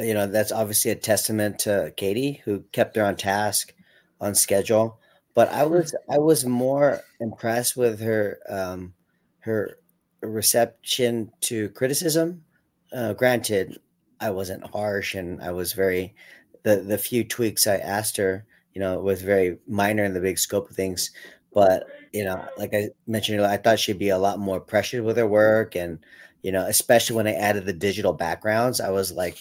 you 0.00 0.14
know 0.14 0.26
that's 0.26 0.52
obviously 0.52 0.90
a 0.90 0.96
testament 0.96 1.58
to 1.60 1.92
Katie 1.96 2.42
who 2.44 2.64
kept 2.72 2.96
her 2.96 3.04
on 3.04 3.16
task, 3.16 3.74
on 4.20 4.34
schedule. 4.34 4.98
But 5.34 5.48
I 5.50 5.64
was 5.64 5.94
I 6.10 6.18
was 6.18 6.44
more 6.44 7.00
impressed 7.20 7.76
with 7.76 8.00
her 8.00 8.38
um, 8.48 8.94
her 9.40 9.78
reception 10.20 11.32
to 11.42 11.70
criticism. 11.70 12.44
Uh, 12.92 13.14
granted, 13.14 13.78
I 14.20 14.30
wasn't 14.30 14.66
harsh, 14.70 15.14
and 15.14 15.42
I 15.42 15.52
was 15.52 15.72
very 15.72 16.14
the 16.62 16.76
the 16.76 16.98
few 16.98 17.24
tweaks 17.24 17.66
I 17.66 17.76
asked 17.76 18.16
her, 18.18 18.44
you 18.74 18.80
know, 18.80 18.98
was 19.00 19.22
very 19.22 19.58
minor 19.66 20.04
in 20.04 20.14
the 20.14 20.20
big 20.20 20.38
scope 20.38 20.70
of 20.70 20.76
things. 20.76 21.10
But 21.52 21.86
you 22.12 22.24
know, 22.24 22.44
like 22.58 22.74
I 22.74 22.90
mentioned, 23.06 23.40
I 23.42 23.56
thought 23.56 23.78
she'd 23.78 23.98
be 23.98 24.10
a 24.10 24.18
lot 24.18 24.38
more 24.38 24.60
pressured 24.60 25.04
with 25.04 25.16
her 25.16 25.26
work, 25.26 25.74
and 25.74 25.98
you 26.42 26.52
know, 26.52 26.66
especially 26.66 27.16
when 27.16 27.26
I 27.26 27.34
added 27.34 27.66
the 27.66 27.72
digital 27.72 28.12
backgrounds, 28.12 28.80
I 28.80 28.90
was 28.90 29.12
like, 29.12 29.38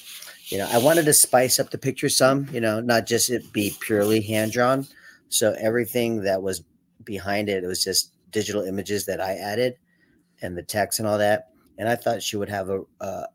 you 0.48 0.58
know, 0.58 0.68
I 0.72 0.78
wanted 0.78 1.06
to 1.06 1.14
spice 1.14 1.60
up 1.60 1.72
the 1.72 1.78
picture 1.78 2.10
some, 2.10 2.48
you 2.52 2.62
know, 2.62 2.80
not 2.80 3.08
just 3.08 3.30
it 3.30 3.52
be 3.52 3.76
purely 3.80 4.22
hand 4.22 4.52
drawn. 4.52 4.88
So 5.32 5.56
everything 5.60 6.24
that 6.24 6.42
was 6.42 6.64
behind 7.04 7.50
it, 7.50 7.64
it 7.64 7.68
was 7.68 7.84
just 7.84 8.14
digital 8.30 8.64
images 8.64 9.06
that 9.06 9.20
I 9.20 9.34
added, 9.34 9.76
and 10.42 10.58
the 10.58 10.64
text 10.64 11.00
and 11.00 11.08
all 11.08 11.18
that. 11.18 11.50
And 11.78 11.90
I 11.90 11.96
thought 11.96 12.24
she 12.24 12.38
would 12.38 12.50
have 12.50 12.70
a 12.70 12.82
a, 13.00 13.26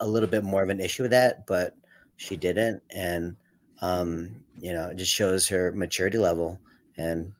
a 0.00 0.06
little 0.06 0.28
bit 0.28 0.44
more 0.44 0.62
of 0.62 0.68
an 0.68 0.80
issue 0.80 1.02
with 1.02 1.10
that, 1.12 1.46
but 1.46 1.74
she 2.16 2.36
didn't, 2.36 2.82
and 2.90 3.36
um, 3.80 4.44
you 4.58 4.72
know, 4.72 4.88
it 4.88 4.96
just 4.96 5.12
shows 5.12 5.48
her 5.48 5.72
maturity 5.72 6.18
level. 6.18 6.60
And 6.96 7.32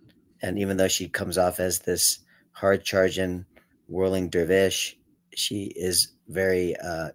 and 0.42 0.58
even 0.58 0.76
though 0.76 0.88
she 0.88 1.08
comes 1.08 1.38
off 1.38 1.60
as 1.60 1.80
this 1.80 2.20
hard 2.52 2.84
charging 2.84 3.44
whirling 3.88 4.28
dervish 4.28 4.98
she 5.34 5.72
is 5.76 6.14
very 6.28 6.76
uh 6.76 7.08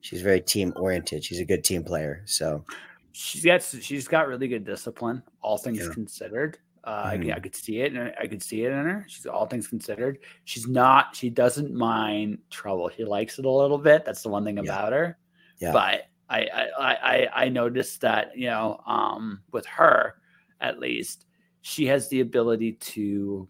she's 0.00 0.22
very 0.22 0.40
team 0.40 0.72
oriented 0.76 1.24
she's 1.24 1.40
a 1.40 1.44
good 1.44 1.64
team 1.64 1.82
player. 1.82 2.22
So 2.26 2.64
She's 3.12 3.44
got 3.44 3.62
she's 3.62 4.08
got 4.08 4.28
really 4.28 4.48
good 4.48 4.64
discipline, 4.64 5.22
all 5.42 5.58
things 5.58 5.78
Yeah. 5.78 5.92
considered. 5.92 6.58
Uh, 6.84 7.02
I, 7.12 7.18
Mhm. 7.18 7.36
I 7.36 7.40
could 7.40 7.54
see 7.54 7.80
it, 7.80 7.92
and 7.94 8.14
I 8.18 8.26
could 8.26 8.42
see 8.42 8.64
it 8.64 8.72
in 8.72 8.86
her. 8.86 9.04
She's 9.08 9.26
all 9.26 9.46
things 9.46 9.68
considered. 9.68 10.18
She's 10.44 10.66
not. 10.66 11.14
She 11.14 11.28
doesn't 11.28 11.74
mind 11.74 12.38
trouble. 12.48 12.88
She 12.88 13.04
likes 13.04 13.38
it 13.38 13.44
a 13.44 13.50
little 13.50 13.76
bit. 13.78 14.04
That's 14.06 14.22
the 14.22 14.30
one 14.30 14.44
thing 14.44 14.56
Yeah. 14.56 14.62
about 14.62 14.92
her. 14.92 15.18
Yeah. 15.58 15.72
But 15.72 16.06
I, 16.30 16.40
I 16.46 16.68
I 16.78 16.94
I- 17.24 17.44
I 17.44 17.48
noticed 17.48 18.00
that 18.02 18.36
you 18.36 18.46
know 18.46 18.80
um, 18.86 19.42
with 19.52 19.66
her 19.66 20.14
at 20.60 20.78
least 20.78 21.26
she 21.62 21.86
has 21.86 22.08
the 22.08 22.20
ability 22.20 22.72
to 22.74 23.48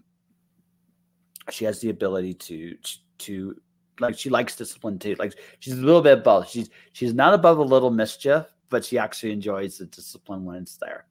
she 1.50 1.64
has 1.64 1.80
the 1.80 1.90
ability 1.90 2.34
to 2.34 2.76
to 3.18 3.60
like 4.00 4.16
she 4.18 4.30
likes 4.30 4.56
discipline 4.56 4.98
too. 4.98 5.14
Like 5.18 5.34
she's 5.58 5.74
a 5.74 5.82
little 5.82 6.02
bit 6.02 6.18
above. 6.18 6.48
She's 6.48 6.70
she's 6.92 7.12
not 7.14 7.34
above 7.34 7.58
a 7.58 7.62
little 7.62 7.90
mischief, 7.90 8.46
but 8.70 8.84
she 8.84 8.96
actually 8.98 9.32
enjoys 9.32 9.78
the 9.78 9.86
discipline 9.86 10.44
when 10.44 10.56
it's 10.62 10.76
there. 10.78 11.06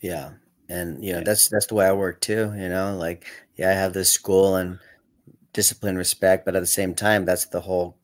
yeah 0.00 0.30
and 0.68 1.04
you 1.04 1.12
know 1.12 1.18
Yeah. 1.18 1.24
that's 1.24 1.48
that's 1.48 1.66
the 1.66 1.74
way 1.74 1.86
i 1.86 1.92
work 1.92 2.20
too 2.20 2.52
you 2.56 2.68
know 2.68 2.96
like 2.96 3.26
yeah 3.56 3.68
i 3.70 3.74
have 3.74 3.92
this 3.92 4.10
school 4.10 4.56
and 4.56 4.78
discipline 5.52 5.96
respect 5.96 6.44
but 6.46 6.56
at 6.56 6.60
the 6.60 6.66
same 6.66 6.94
time 6.94 7.24
that's 7.24 7.46
the 7.46 7.60
whole 7.60 7.96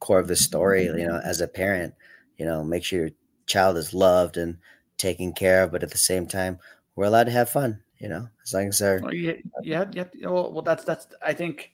core 0.00 0.18
of 0.18 0.28
the 0.28 0.36
story 0.36 0.84
you 0.84 1.06
know 1.06 1.20
as 1.24 1.40
a 1.40 1.48
parent 1.48 1.94
you 2.38 2.46
know 2.46 2.64
make 2.64 2.84
sure 2.84 3.00
your 3.00 3.10
child 3.46 3.76
is 3.76 3.92
loved 3.92 4.36
and 4.38 4.56
taken 4.96 5.32
care 5.32 5.62
of 5.64 5.70
but 5.72 5.82
at 5.82 5.90
the 5.90 5.98
same 5.98 6.26
time 6.26 6.58
we're 6.94 7.04
allowed 7.04 7.24
to 7.24 7.30
have 7.30 7.50
fun 7.50 7.82
you 7.98 8.08
know 8.08 8.28
as 8.42 8.54
long 8.54 8.68
as 8.68 8.78
they're 8.78 9.00
Well, 9.02 9.14
yeah, 9.14 9.34
yeah, 9.62 9.84
yeah. 9.92 10.04
Well, 10.28 10.52
well, 10.52 10.62
that's 10.62 10.84
that's. 10.84 11.06
I 11.22 11.34
think, 11.34 11.72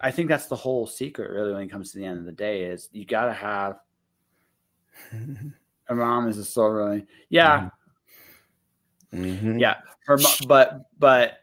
I 0.00 0.10
think 0.10 0.28
that's 0.28 0.46
the 0.46 0.56
whole 0.56 0.86
secret, 0.86 1.30
really, 1.30 1.52
when 1.52 1.62
it 1.62 1.70
comes 1.70 1.92
to 1.92 1.98
the 1.98 2.04
end 2.04 2.18
of 2.18 2.24
the 2.24 2.32
day, 2.32 2.64
is 2.64 2.88
you 2.92 3.04
got 3.06 3.26
to 3.26 3.32
have 3.32 3.80
mom 5.94 6.28
is 6.28 6.38
a 6.38 6.44
soul, 6.44 6.70
really. 6.70 7.06
Yeah, 7.28 7.70
Mhm. 9.12 9.60
yeah. 9.60 9.80
Her, 10.06 10.18
but 10.46 10.86
but 10.98 11.38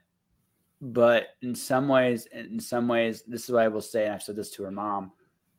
but 0.82 1.30
in 1.41 1.56
some 1.56 1.88
ways, 1.88 2.28
in 2.28 2.60
some 2.60 2.88
ways, 2.88 3.24
this 3.28 3.45
is 3.45 3.52
what 3.52 3.64
I 3.64 3.68
will 3.68 3.82
say, 3.82 4.06
and 4.06 4.14
I've 4.14 4.24
said 4.24 4.36
this 4.36 4.52
to 4.52 4.64
her 4.64 4.72
mom. 4.72 5.12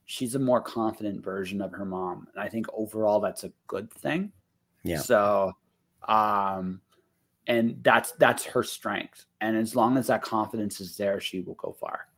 She's 0.05 0.34
a 0.34 0.39
more 0.39 0.61
confident 0.62 1.22
version 1.22 1.61
of 1.61 1.72
her 1.72 1.84
mom, 1.84 2.28
and 2.32 2.43
I 2.43 2.49
think 2.49 2.66
overall 2.72 3.20
that's 3.20 3.45
a 3.45 3.53
good 3.66 3.93
thing. 3.93 4.32
Yeah. 4.84 4.99
So, 5.01 5.53
um, 6.09 6.80
and 7.47 7.78
that's 7.82 8.12
that's 8.12 8.45
her 8.45 8.62
strength, 8.62 9.26
and 9.41 9.57
as 9.57 9.74
long 9.76 9.97
as 9.99 10.07
that 10.07 10.22
confidence 10.22 10.80
is 10.80 10.97
there, 10.97 11.20
she 11.20 11.41
will 11.41 11.55
go 11.55 11.72
far. 11.72 12.09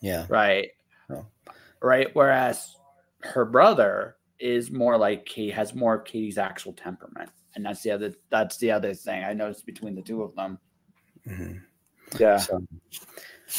yeah 0.00 0.26
Right. 0.28 0.70
Oh. 1.10 1.24
Right. 1.80 2.08
Whereas 2.14 2.76
her 3.20 3.44
brother 3.44 4.16
is 4.38 4.70
more 4.70 4.96
like 4.98 5.28
he 5.28 5.50
has 5.50 5.74
more 5.74 5.94
of 5.94 6.04
Katie's 6.04 6.38
actual 6.38 6.72
temperament. 6.72 7.30
And 7.54 7.64
that's 7.64 7.82
the 7.82 7.90
other 7.92 8.14
that's 8.30 8.56
the 8.58 8.70
other 8.70 8.94
thing 8.94 9.22
I 9.22 9.32
noticed 9.32 9.64
between 9.66 9.94
the 9.94 10.02
two 10.02 10.22
of 10.22 10.34
them. 10.34 10.58
Mhm. 11.26 11.62
Yeah. 12.18 12.36
so 12.38 12.62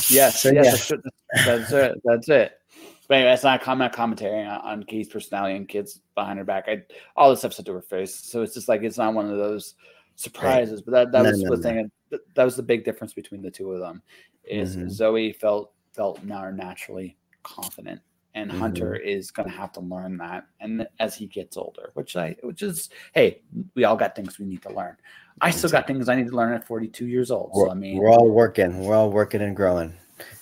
Yes. 0.10 0.42
So, 0.42 0.52
yes, 0.52 0.52
yeah. 0.52 0.62
that's 0.64 0.92
it. 0.92 1.00
That's 1.46 1.72
it. 1.72 2.02
That's 2.04 2.30
it. 2.30 2.60
But 3.08 3.16
anyway, 3.16 3.32
that's 3.32 3.44
not 3.44 3.62
a 3.62 3.64
comment 3.64 3.94
commentary 3.94 4.42
on, 4.46 4.62
on 4.62 4.84
Katie's 4.84 5.10
personality 5.10 5.56
and 5.56 5.68
kids 5.68 6.02
behind 6.16 6.40
her 6.40 6.46
back. 6.46 6.66
I 6.68 6.84
all 7.16 7.30
this 7.30 7.40
stuff 7.40 7.54
said 7.54 7.66
to 7.68 7.74
her 7.74 7.82
face. 7.82 8.14
So 8.16 8.42
it's 8.42 8.54
just 8.54 8.68
like 8.68 8.82
it's 8.84 8.98
not 8.98 9.14
one 9.14 9.30
of 9.30 9.38
those 9.38 9.76
surprises. 10.16 10.82
But 10.82 10.92
that, 10.92 11.12
that 11.12 11.24
No, 11.24 11.30
was 11.30 11.42
no, 11.44 11.50
the 11.52 11.58
no. 11.58 11.62
thing. 11.62 11.92
That, 12.36 12.44
was 12.46 12.56
the 12.56 12.64
big 12.64 12.84
difference 12.84 13.14
between 13.14 13.42
the 13.42 13.52
two 13.52 13.72
of 13.72 13.80
them. 13.80 14.02
Is 14.44 14.76
Mhm. 14.76 14.86
Zoey 14.86 15.36
felt 15.36 15.72
felt 15.94 16.24
now 16.24 16.50
naturally 16.52 17.18
confident. 17.44 18.02
And 18.36 18.52
Mm-hmm. 18.52 18.60
Hunter 18.60 18.96
is 18.96 19.32
going 19.32 19.50
to 19.50 19.56
have 19.56 19.72
to 19.74 19.80
learn 19.80 20.18
that, 20.18 20.46
and 20.60 20.86
as 21.00 21.16
he 21.16 21.26
gets 21.26 21.56
older, 21.56 21.92
which 21.94 22.16
I, 22.18 22.36
which 22.44 22.62
is, 22.62 22.90
hey, 23.14 23.42
we 23.76 23.86
all 23.86 23.96
got 23.96 24.14
things 24.16 24.38
we 24.38 24.46
need 24.46 24.62
to 24.64 24.74
learn. 24.74 24.98
I 25.42 25.50
still 25.52 25.70
got 25.70 25.88
things 25.88 26.10
I 26.10 26.16
need 26.16 26.28
to 26.28 26.36
learn 26.36 26.54
at 26.54 26.68
42 26.68 27.08
years 27.08 27.32
old. 27.32 27.52
we're, 27.56 27.66
So 27.68 27.72
I 27.72 27.76
mean, 27.76 27.98
we're 27.98 28.10
all 28.12 28.30
working 28.30 28.80
we're 28.84 28.94
all 28.96 29.10
working 29.10 29.42
and 29.42 29.56
growing 29.56 29.94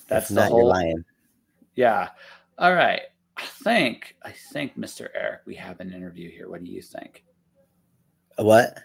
That's 0.08 0.30
if 0.32 0.36
not 0.36 0.50
whole- 0.50 0.68
lying 0.68 1.04
Yeah. 1.76 2.10
All 2.58 2.74
right. 2.74 3.02
I 3.38 3.46
think 3.64 4.16
I 4.24 4.32
think 4.52 4.78
Mr. 4.78 5.08
Eric, 5.16 5.42
we 5.46 5.56
have 5.56 5.80
an 5.80 5.92
interview 5.94 6.30
here. 6.32 6.50
What 6.50 6.64
do 6.64 6.72
you 6.72 6.82
think? 6.82 7.24
what 8.38 8.80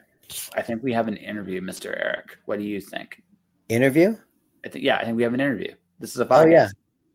I 0.54 0.62
think 0.62 0.82
we 0.82 0.92
have 0.92 1.08
an 1.08 1.16
interview, 1.16 1.60
Mr. 1.62 1.86
Eric. 1.86 2.38
What 2.44 2.58
do 2.58 2.64
you 2.64 2.80
think? 2.80 3.22
interview 3.70 4.16
I 4.64 4.68
think 4.68 4.84
yeah, 4.84 4.96
I 4.98 5.04
think 5.04 5.16
we 5.16 5.22
have 5.22 5.34
an 5.34 5.40
interview. 5.40 5.74
This 5.98 6.10
is 6.14 6.20
a 6.20 6.24
Oh, 6.24 6.28
podcast. 6.28 6.50
yeah. 6.50 6.68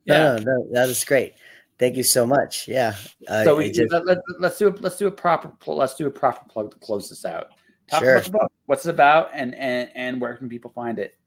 Yeah. 0.06 0.18
No, 0.18 0.38
no, 0.38 0.44
no, 0.44 0.68
that 0.74 0.90
is 0.90 1.04
great. 1.06 1.34
Thank 1.80 1.96
you 1.98 2.04
so 2.04 2.26
much. 2.26 2.68
Yeah. 2.68 2.96
I, 3.30 3.44
so 3.44 3.56
we 3.56 3.72
just- 3.72 3.92
let, 3.92 4.06
let, 4.06 4.20
let's 4.40 4.58
do 4.58 4.68
a 4.70 4.72
let's 4.80 4.98
do 4.98 5.08
a 5.08 5.12
proper 5.12 5.52
let's 5.68 5.96
do 5.96 6.08
a 6.08 6.12
proper 6.12 6.48
plug 6.50 6.72
to 6.72 6.78
close 6.78 7.10
this 7.10 7.26
out. 7.26 7.48
Talk 7.90 8.04
Sure. 8.04 8.18
about. 8.18 8.52
What's 8.68 8.86
it 8.86 8.92
about 8.92 9.30
and 9.34 9.54
and 9.56 9.90
and 9.96 10.22
where 10.22 10.36
can 10.36 10.50
people 10.50 10.72
find 10.74 11.00
it? 11.00 11.18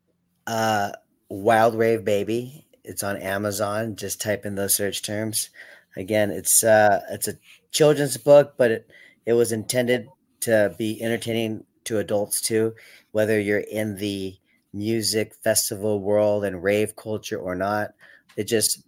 uh, 0.46 0.92
Wild 1.28 1.74
Rave 1.74 2.04
Baby. 2.04 2.66
It's 2.84 3.02
on 3.02 3.16
Amazon. 3.16 3.96
Just 3.96 4.20
type 4.20 4.46
in 4.46 4.54
those 4.54 4.74
search 4.74 5.02
terms. 5.02 5.50
Again, 5.96 6.30
it's 6.30 6.62
uh, 6.62 7.00
it's 7.10 7.26
a 7.28 7.34
children's 7.72 8.16
book, 8.16 8.54
but 8.56 8.70
it, 8.70 8.90
it 9.26 9.32
was 9.32 9.50
intended 9.52 10.06
to 10.42 10.74
be 10.78 11.02
entertaining 11.02 11.64
to 11.84 11.98
adults 11.98 12.40
too, 12.40 12.74
whether 13.10 13.40
you're 13.40 13.58
in 13.60 13.96
the 13.96 14.36
music 14.72 15.34
festival 15.42 16.00
world 16.00 16.44
and 16.44 16.62
rave 16.62 16.94
culture 16.96 17.38
or 17.38 17.54
not. 17.56 17.90
It 18.36 18.44
just 18.44 18.84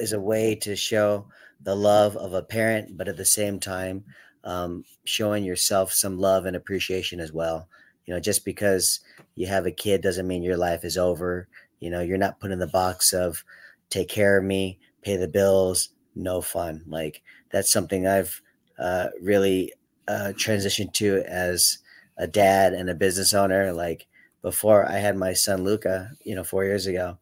is 0.00 0.12
a 0.12 0.20
way 0.20 0.54
to 0.56 0.74
show 0.76 1.26
the 1.62 1.74
love 1.74 2.16
of 2.16 2.32
a 2.32 2.42
parent, 2.42 2.96
but 2.96 3.08
at 3.08 3.16
the 3.16 3.24
same 3.24 3.60
time, 3.60 4.04
um, 4.44 4.84
showing 5.04 5.44
yourself 5.44 5.92
some 5.92 6.18
love 6.18 6.46
and 6.46 6.56
appreciation 6.56 7.20
as 7.20 7.32
well. 7.32 7.68
You 8.06 8.14
know, 8.14 8.20
just 8.20 8.44
because 8.44 9.00
you 9.34 9.46
have 9.46 9.66
a 9.66 9.70
kid 9.70 10.00
doesn't 10.00 10.26
mean 10.26 10.42
your 10.42 10.56
life 10.56 10.84
is 10.84 10.96
over. 10.96 11.48
You 11.80 11.90
know, 11.90 12.00
you're 12.00 12.18
not 12.18 12.40
put 12.40 12.50
in 12.50 12.58
the 12.58 12.66
box 12.66 13.12
of 13.12 13.44
take 13.90 14.08
care 14.08 14.38
of 14.38 14.44
me, 14.44 14.78
pay 15.02 15.16
the 15.16 15.28
bills, 15.28 15.90
no 16.14 16.40
fun. 16.40 16.82
Like 16.86 17.22
that's 17.50 17.70
something 17.72 18.06
I've 18.06 18.40
uh, 18.78 19.08
really 19.20 19.72
uh, 20.08 20.32
transitioned 20.34 20.92
to 20.94 21.22
as 21.26 21.78
a 22.16 22.26
dad 22.26 22.72
and 22.72 22.88
a 22.90 22.94
business 22.94 23.34
owner. 23.34 23.72
Like 23.72 24.06
before 24.42 24.88
I 24.90 24.98
had 24.98 25.16
my 25.16 25.32
son 25.34 25.64
Luca, 25.64 26.12
you 26.24 26.34
know, 26.34 26.44
four 26.44 26.64
years 26.64 26.86
ago, 26.86 27.18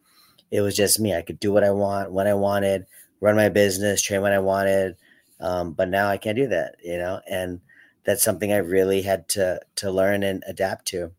it 0.50 0.60
was 0.60 0.76
just 0.76 1.00
me. 1.00 1.14
I 1.14 1.22
could 1.22 1.40
do 1.40 1.52
what 1.52 1.64
I 1.64 1.70
want 1.70 2.12
when 2.12 2.26
I 2.26 2.34
wanted, 2.34 2.86
run 3.20 3.36
my 3.36 3.48
business, 3.48 4.02
train 4.02 4.22
when 4.22 4.32
I 4.32 4.38
wanted. 4.38 4.96
Um, 5.40 5.72
but 5.72 5.88
now 5.88 6.08
I 6.08 6.16
can't 6.16 6.36
do 6.36 6.48
that, 6.48 6.76
you 6.82 6.98
know, 6.98 7.20
and 7.30 7.60
that's 8.04 8.22
something 8.22 8.52
I 8.52 8.58
really 8.58 9.02
had 9.02 9.28
to 9.30 9.60
to 9.76 9.90
learn 9.90 10.22
and 10.22 10.42
adapt 10.46 10.86
to, 10.88 11.12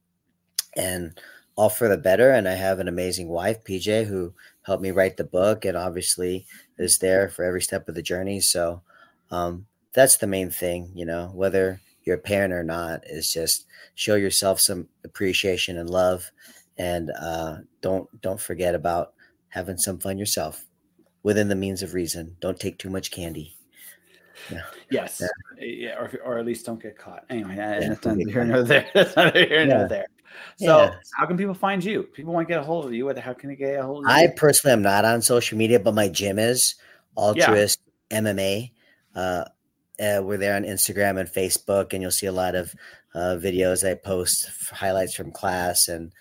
and 0.76 1.20
all 1.56 1.70
for 1.70 1.88
the 1.88 1.98
better. 1.98 2.32
And 2.32 2.48
I 2.48 2.54
have 2.56 2.80
an 2.80 2.88
amazing 2.88 3.30
wife, 3.30 3.64
PJ, 3.64 4.06
who 4.08 4.34
helped 4.64 4.84
me 4.84 4.92
write 4.92 5.18
the 5.18 5.24
book, 5.24 5.66
and 5.66 5.78
obviously 5.78 6.46
is 6.78 7.00
there 7.00 7.30
for 7.30 7.44
every 7.46 7.62
step 7.62 7.88
of 7.88 7.96
the 7.96 8.02
journey. 8.02 8.40
So 8.40 8.82
um, 9.32 9.68
that's 9.94 10.18
the 10.18 10.28
main 10.28 10.50
thing, 10.50 10.92
you 10.94 11.06
know, 11.06 11.32
whether 11.34 11.82
you're 12.04 12.18
a 12.18 12.20
parent 12.20 12.54
or 12.54 12.64
not, 12.64 13.04
is 13.06 13.32
just 13.32 13.66
show 13.96 14.16
yourself 14.16 14.60
some 14.60 14.88
appreciation 15.04 15.78
and 15.78 15.90
love, 15.90 16.32
and 16.78 17.12
uh, 17.20 17.58
don't 17.82 18.10
don't 18.22 18.42
forget 18.42 18.76
about 18.76 19.14
having 19.50 19.78
some 19.78 20.00
fun 20.00 20.18
yourself 20.18 20.66
within 21.24 21.48
the 21.50 21.56
means 21.56 21.82
of 21.84 21.94
reason. 21.94 22.36
Don't 22.40 22.60
take 22.60 22.78
too 22.78 22.90
much 22.90 23.12
candy. 23.12 23.56
Yeah. 24.52 24.62
Yes. 24.90 25.22
Yeah. 25.22 25.66
yeah. 25.66 26.00
Or, 26.00 26.12
or 26.24 26.38
at 26.38 26.46
least 26.46 26.66
don't 26.66 26.82
get 26.82 26.98
caught. 26.98 27.26
Anyway, 27.30 27.56
yeah, 27.56 27.80
that's 27.80 28.06
neither 28.06 28.32
here 28.32 28.46
nor 28.46 28.64
there. 28.64 28.90
That's 28.94 29.16
neither 29.16 29.46
here 29.46 29.66
nor 29.66 29.88
there. 29.88 30.08
So, 30.58 30.92
how 31.18 31.26
can 31.26 31.38
people 31.38 31.54
find 31.54 31.84
you? 31.84 32.04
People 32.04 32.34
want 32.34 32.48
to 32.48 32.54
get 32.54 32.62
a 32.62 32.64
hold 32.64 32.86
of 32.86 32.94
you. 32.94 33.14
How 33.18 33.34
can 33.34 33.50
they 33.50 33.56
get 33.56 33.80
a 33.80 33.84
hold 33.84 34.06
of 34.06 34.10
you? 34.10 34.16
I 34.16 34.28
personally 34.36 34.74
am 34.74 34.82
not 34.82 35.06
on 35.06 35.22
social 35.22 35.58
media, 35.58 35.80
but 35.80 35.94
my 35.94 36.08
gym 36.08 36.40
is 36.40 36.76
Altruist 37.16 37.80
MMA. 38.10 38.72
Uh, 39.16 39.46
uh, 40.00 40.22
we're 40.24 40.38
there 40.38 40.56
on 40.56 40.64
Instagram 40.64 41.20
and 41.20 41.30
Facebook, 41.30 41.94
and 41.94 42.02
you'll 42.02 42.12
see 42.12 42.28
a 42.28 42.32
lot 42.32 42.56
of 42.56 42.74
uh, 43.14 43.38
videos 43.38 43.90
I 43.90 43.96
post, 43.96 44.50
highlights 44.72 45.16
from 45.16 45.32
class, 45.32 45.88
and 45.88 46.14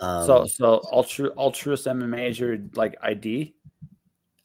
um, 0.00 0.26
so 0.26 0.44
so 0.46 0.80
altru- 0.92 1.34
altruist 1.36 1.86
MMA 1.86 2.30
is 2.30 2.38
your 2.38 2.58
like 2.74 2.96
ID 3.02 3.54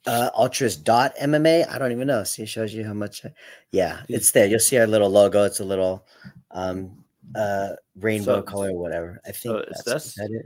uh 0.07 0.29
altruist 0.33 0.83
dot 0.83 1.13
mma 1.21 1.69
i 1.69 1.77
don't 1.77 1.91
even 1.91 2.07
know. 2.07 2.23
See 2.23 2.43
it 2.43 2.49
shows 2.49 2.73
you 2.73 2.83
how 2.83 2.93
much 2.93 3.25
I, 3.25 3.33
yeah 3.71 4.01
it's 4.09 4.31
there. 4.31 4.47
You'll 4.47 4.59
see 4.59 4.77
our 4.77 4.87
little 4.87 5.09
logo. 5.09 5.43
It's 5.43 5.59
a 5.59 5.65
little 5.65 6.05
um 6.51 7.03
uh 7.35 7.69
rainbow 7.95 8.37
so, 8.37 8.41
color 8.41 8.73
whatever. 8.73 9.21
I 9.25 9.31
think 9.31 9.53
so 9.53 9.57
is 9.59 9.83
this 9.85 10.05
is 10.07 10.15
that 10.15 10.31
it? 10.31 10.45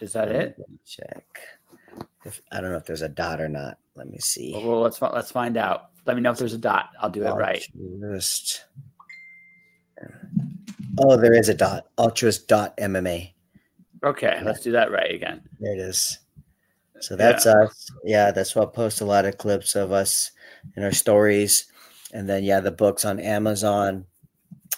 is 0.00 0.12
that 0.12 0.28
it? 0.28 0.56
check. 0.86 1.24
If 2.24 2.40
i 2.52 2.60
don't 2.60 2.70
know 2.70 2.76
if 2.76 2.84
there's 2.84 3.02
a 3.02 3.08
dot 3.08 3.40
or 3.40 3.48
not. 3.48 3.78
Let 3.96 4.08
me 4.08 4.18
see. 4.18 4.52
Well, 4.54 4.66
well 4.68 4.80
let's 4.80 5.02
let's 5.02 5.32
find 5.32 5.56
out. 5.56 5.90
Let 6.06 6.16
me 6.16 6.22
know 6.22 6.30
if 6.30 6.38
there's 6.38 6.54
a 6.54 6.58
dot. 6.58 6.90
I'll 7.00 7.10
do 7.10 7.24
it 7.24 7.32
right. 7.32 7.64
Oh 10.98 11.16
there 11.16 11.34
is 11.34 11.48
a 11.48 11.54
dot. 11.54 11.88
Altruist 11.98 12.46
dot 12.46 12.76
mma 12.76 13.32
okay 14.04 14.40
let's 14.44 14.60
do 14.60 14.72
that 14.72 14.90
right 14.90 15.14
again 15.14 15.40
there 15.60 15.74
it 15.74 15.80
is 15.80 16.18
so 17.02 17.16
that's 17.16 17.46
yeah. 17.46 17.64
us. 17.64 17.90
Yeah, 18.04 18.30
that's 18.30 18.54
what 18.54 18.68
I 18.68 18.70
post 18.72 19.00
a 19.00 19.04
lot 19.04 19.24
of 19.24 19.36
clips 19.36 19.74
of 19.74 19.92
us 19.92 20.30
in 20.76 20.84
our 20.84 20.92
stories. 20.92 21.66
And 22.12 22.28
then 22.28 22.44
yeah, 22.44 22.60
the 22.60 22.70
books 22.70 23.04
on 23.04 23.18
Amazon. 23.18 24.06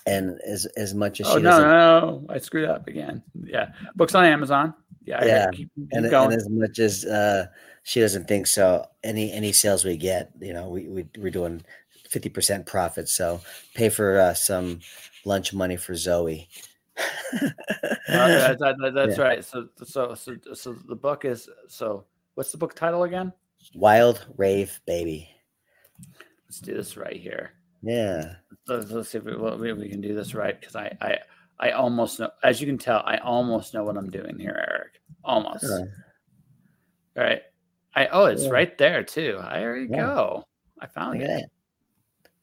And 0.07 0.39
as 0.47 0.67
as 0.77 0.95
much 0.95 1.21
as 1.21 1.27
oh, 1.29 1.37
she 1.37 1.43
no, 1.43 1.61
no, 1.61 2.27
I 2.29 2.39
screwed 2.39 2.69
up 2.69 2.89
again. 2.89 3.23
Yeah. 3.43 3.73
Books 3.95 4.15
on 4.15 4.25
Amazon. 4.25 4.75
Yeah. 5.05 5.25
Yeah. 5.25 5.47
Keep, 5.53 5.71
keep 5.75 5.89
and, 5.93 6.07
and, 6.07 6.33
as 6.33 6.49
much 6.51 6.79
as 6.79 7.05
uh 7.05 7.47
she 7.85 8.01
doesn't 8.01 8.27
think 8.27 8.47
so, 8.47 8.87
any 9.03 9.33
any 9.33 9.53
sales 9.53 9.85
we 9.85 9.97
get, 9.97 10.31
you 10.41 10.53
know, 10.53 10.69
we, 10.69 10.89
we 10.89 11.07
we're 11.19 11.31
doing 11.31 11.63
50% 12.11 12.67
profit. 12.67 13.09
So 13.09 13.41
pay 13.75 13.89
for 13.89 14.19
uh, 14.19 14.35
some 14.35 14.81
lunch 15.25 15.53
money 15.53 15.77
for 15.77 15.95
Zoey. 15.95 16.49
Uh, 16.97 17.49
that, 18.09 18.59
that, 18.59 18.93
that's 18.95 19.19
yeah. 19.19 19.25
right. 19.25 19.45
So, 19.45 19.69
so, 19.85 20.15
so, 20.15 20.37
so 20.53 20.73
the 20.73 20.97
book 20.97 21.25
is 21.25 21.49
so 21.69 22.05
What's 22.35 22.51
the 22.51 22.59
book 22.59 22.75
title 22.75 23.05
again? 23.05 23.33
Wild 23.75 24.27
Rave 24.37 24.81
Baby. 24.87 25.29
Let's 26.47 26.59
do 26.59 26.75
this 26.75 26.97
right 26.97 27.17
here. 27.17 27.53
Yeah. 27.83 28.35
Let's, 28.67 28.91
let's 28.91 29.11
see 29.11 29.19
if 29.19 29.25
we, 29.25 29.37
well, 29.37 29.57
we 29.57 29.89
can 29.89 30.01
do 30.01 30.15
this 30.15 30.35
right 30.35 30.59
because 30.59 30.75
I, 30.75 30.97
I, 31.01 31.19
I 31.61 31.71
almost 31.71 32.19
know. 32.19 32.31
As 32.43 32.61
you 32.61 32.67
can 32.67 32.79
tell, 32.79 33.03
I 33.07 33.19
almost 33.19 33.73
know 33.73 33.85
what 33.85 33.97
I'm 33.97 34.11
doing 34.11 34.39
here, 34.39 34.65
Eric. 34.69 35.01
Almost. 35.25 35.65
All 35.65 35.87
right. 37.17 37.43
I 37.95 38.09
oh, 38.09 38.25
it's 38.25 38.45
yeah. 38.45 38.51
right 38.51 38.77
there 38.77 39.05
too. 39.05 39.41
There 39.53 39.77
you 39.77 39.89
yeah. 39.89 39.97
go. 39.99 40.45
I 40.81 40.87
found 40.87 41.21
look 41.21 41.29
it. 41.29 41.45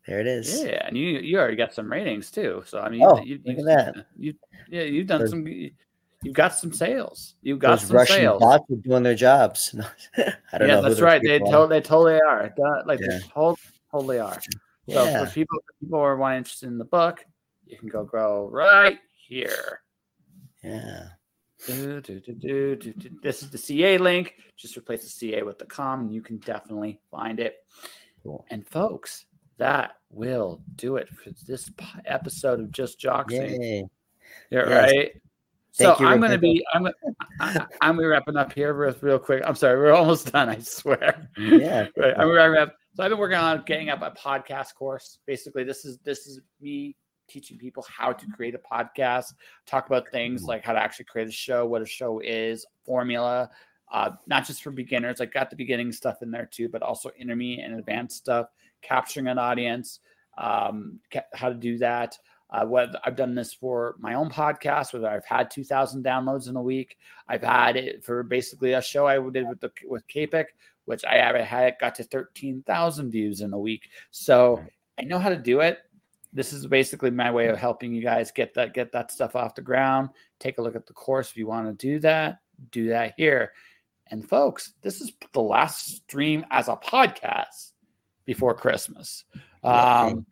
There 0.07 0.19
it 0.19 0.27
is. 0.27 0.63
Yeah, 0.63 0.85
and 0.87 0.97
you 0.97 1.19
you 1.19 1.37
already 1.37 1.55
got 1.55 1.73
some 1.73 1.91
ratings 1.91 2.31
too. 2.31 2.63
So 2.65 2.79
I 2.79 2.89
mean, 2.89 3.03
oh, 3.03 3.21
you, 3.21 3.39
you, 3.43 3.55
look 3.55 3.59
at 3.59 3.95
that. 3.95 4.05
You 4.17 4.33
yeah, 4.69 4.83
you've 4.83 5.07
done 5.07 5.27
some 5.27 5.45
you've 5.47 6.33
got 6.33 6.55
some 6.55 6.73
sales. 6.73 7.35
You've 7.41 7.59
got 7.59 7.81
some 7.81 7.95
Russian 7.95 8.15
sales. 8.15 8.39
bots 8.39 8.69
are 8.71 8.75
doing 8.75 9.03
their 9.03 9.15
jobs. 9.15 9.75
I 10.17 10.57
don't 10.57 10.67
know. 10.67 10.75
yeah, 10.75 10.81
know. 10.81 10.81
that's 10.81 11.01
right. 11.01 11.21
They 11.21 11.39
told 11.39 11.69
they 11.69 11.81
totally 11.81 12.19
are. 12.19 12.51
Like 12.85 12.99
yeah. 12.99 13.07
they 13.07 13.19
told, 13.33 13.59
totally 13.91 14.19
are. 14.19 14.39
So 14.89 15.03
yeah. 15.03 15.25
for 15.25 15.31
people 15.31 15.59
people 15.79 15.99
who 15.99 16.03
are 16.03 16.33
interested 16.33 16.67
in 16.67 16.79
the 16.79 16.85
book, 16.85 17.23
you 17.65 17.77
can 17.77 17.87
go 17.87 18.03
grow 18.03 18.47
right 18.49 18.99
here. 19.27 19.81
Yeah. 20.63 21.09
Do, 21.67 22.01
do, 22.01 22.19
do, 22.19 22.93
this 23.21 23.43
is 23.43 23.51
the 23.51 23.57
CA 23.57 23.99
link. 23.99 24.33
Just 24.57 24.75
replace 24.77 25.03
the 25.03 25.09
CA 25.09 25.43
with 25.43 25.59
the 25.59 25.65
com, 25.65 26.01
and 26.01 26.13
you 26.13 26.21
can 26.21 26.37
definitely 26.37 26.99
find 27.11 27.39
it. 27.39 27.57
Cool. 28.23 28.45
And 28.49 28.67
folks, 28.67 29.25
that 29.62 29.97
will 30.09 30.59
do 30.76 30.95
it 30.95 31.07
for 31.09 31.30
this 31.45 31.72
episode 32.05 32.59
of 32.59 32.72
Just 32.72 32.99
Joshing. 32.99 33.62
Yay. 33.62 33.86
Yeah, 34.49 34.68
yes. 34.68 34.91
right. 34.91 35.12
Thank 35.74 35.97
so 35.97 36.03
you, 36.03 36.09
I'm 36.09 36.20
going 36.20 36.32
to 36.32 36.39
be 36.39 36.66
I'm 36.74 36.88
I, 37.39 37.66
I'm 37.80 37.99
wrapping 37.99 38.38
up 38.38 38.51
here 38.53 38.74
real, 38.74 38.95
real 39.01 39.20
quick. 39.20 39.43
I'm 39.45 39.53
sorry, 39.53 39.78
we're 39.78 39.93
almost 39.93 40.32
done. 40.32 40.49
I 40.49 40.59
swear. 40.59 41.30
Yeah. 41.38 41.88
right. 41.97 42.14
I'm 42.18 42.30
wrap. 42.32 42.74
So 42.95 43.03
I've 43.03 43.12
been 43.12 43.20
working 43.20 43.38
on 43.38 43.64
getting 43.66 43.89
up 43.89 44.01
a 44.01 44.12
podcast 44.12 44.74
course. 44.74 45.20
Basically, 45.28 45.64
this 45.64 45.86
is 45.86 45.99
this 45.99 46.26
is 46.26 46.41
me 46.59 46.95
teaching 47.30 47.57
people 47.59 47.86
how 47.88 48.12
to 48.12 48.26
create 48.36 48.55
a 48.55 48.59
podcast, 48.59 49.34
talk 49.68 49.86
about 49.86 50.09
things 50.09 50.43
like 50.43 50.66
how 50.66 50.74
to 50.74 50.80
actually 50.80 51.05
create 51.05 51.28
a 51.28 51.32
show, 51.32 51.68
what 51.68 51.84
a 51.84 51.86
show 51.86 52.20
is, 52.20 52.66
formula, 52.84 53.49
uh, 53.91 54.12
not 54.28 54.45
just 54.45 54.64
for 54.64 54.72
beginners. 54.72 55.22
I 55.22 55.26
got 55.26 55.49
the 55.49 55.55
beginning 55.55 55.91
stuff 55.91 56.22
in 56.22 56.32
there 56.32 56.47
too, 56.51 56.68
but 56.68 56.82
also 56.82 57.12
intermediate 57.18 57.66
and 57.66 57.80
advanced 57.80 58.18
stuff, 58.18 58.47
capturing 58.82 59.27
an 59.27 59.38
audience, 59.38 59.99
um, 60.38 60.99
how 61.34 61.49
to 61.49 61.55
do 61.55 61.77
that. 61.79 62.17
Uh, 62.49 62.65
what 62.65 62.89
I've 63.05 63.16
done 63.16 63.33
this 63.33 63.53
for 63.53 63.95
my 63.97 64.13
own 64.13 64.29
podcast, 64.29 64.91
whether 64.91 65.08
I've 65.08 65.25
had 65.25 65.49
2,000 65.49 66.03
downloads 66.03 66.49
in 66.49 66.58
a 66.58 66.62
week. 66.62 66.97
I've 67.29 67.43
had 67.43 67.78
it 67.78 68.03
for 68.03 68.24
basically 68.24 68.74
a 68.74 68.82
show 68.82 69.08
I 69.08 69.20
did 69.29 69.47
with 69.47 69.62
the 69.62 69.71
with 69.86 70.05
Capic, 70.08 70.53
which 70.83 71.05
I 71.05 71.16
had 71.43 71.75
got 71.79 71.95
to 71.95 72.03
13,000 72.03 73.09
views 73.09 73.39
in 73.39 73.53
a 73.53 73.58
week. 73.58 73.89
So 74.12 74.62
I 74.99 75.03
know 75.03 75.17
how 75.17 75.29
to 75.29 75.37
do 75.37 75.62
it. 75.62 75.79
This 76.33 76.51
is 76.51 76.67
basically 76.67 77.12
my 77.12 77.32
way 77.32 77.47
of 77.47 77.58
helping 77.58 77.93
you 77.93 78.01
guys 78.01 78.32
get 78.32 78.53
that 78.55 78.74
get 78.74 78.91
that 78.91 79.12
stuff 79.12 79.36
off 79.36 79.55
the 79.55 79.62
ground. 79.62 80.09
Take 80.39 80.58
a 80.58 80.62
look 80.62 80.75
at 80.75 80.86
the 80.86 80.93
course 80.93 81.32
if 81.32 81.37
you 81.37 81.47
want 81.47 81.67
to 81.67 81.87
do 81.87 81.99
that. 81.99 82.39
Do 82.71 82.89
that 82.89 83.13
here. 83.16 83.53
And 84.08 84.28
folks, 84.28 84.74
this 84.82 84.99
is 84.99 85.13
the 85.32 85.41
last 85.41 85.87
stream 85.87 86.45
as 86.51 86.67
a 86.67 86.75
podcast 86.75 87.70
before 88.25 88.53
Christmas. 88.53 89.25
Um, 89.63 90.25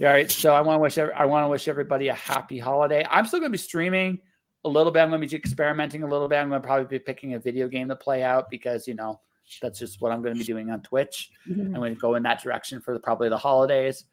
all 0.00 0.06
right. 0.06 0.30
So 0.30 0.54
I 0.54 0.60
want 0.60 0.76
to 0.76 0.80
wish 0.80 0.98
I 0.98 1.24
want 1.24 1.44
to 1.44 1.48
wish 1.48 1.68
everybody 1.68 2.08
a 2.08 2.14
happy 2.14 2.58
holiday. 2.58 3.04
I'm 3.10 3.26
still 3.26 3.40
going 3.40 3.50
to 3.50 3.56
be 3.56 3.58
streaming 3.58 4.20
a 4.64 4.68
little 4.68 4.92
bit. 4.92 5.00
I'm 5.00 5.10
going 5.10 5.20
to 5.20 5.26
be 5.26 5.36
experimenting 5.36 6.02
a 6.02 6.06
little 6.06 6.28
bit. 6.28 6.36
I'm 6.36 6.48
going 6.48 6.60
to 6.60 6.66
probably 6.66 6.86
be 6.86 6.98
picking 6.98 7.34
a 7.34 7.38
video 7.38 7.68
game 7.68 7.88
to 7.88 7.96
play 7.96 8.22
out 8.22 8.50
because 8.50 8.86
you 8.86 8.94
know 8.94 9.20
that's 9.62 9.78
just 9.78 10.00
what 10.00 10.12
I'm 10.12 10.22
going 10.22 10.34
to 10.34 10.38
be 10.38 10.44
doing 10.44 10.70
on 10.70 10.82
Twitch. 10.82 11.30
Mm-hmm. 11.48 11.74
I'm 11.74 11.80
going 11.80 11.94
to 11.94 12.00
go 12.00 12.14
in 12.14 12.22
that 12.24 12.42
direction 12.42 12.80
for 12.80 12.94
the, 12.94 13.00
probably 13.00 13.28
the 13.28 13.38
holidays. 13.38 14.04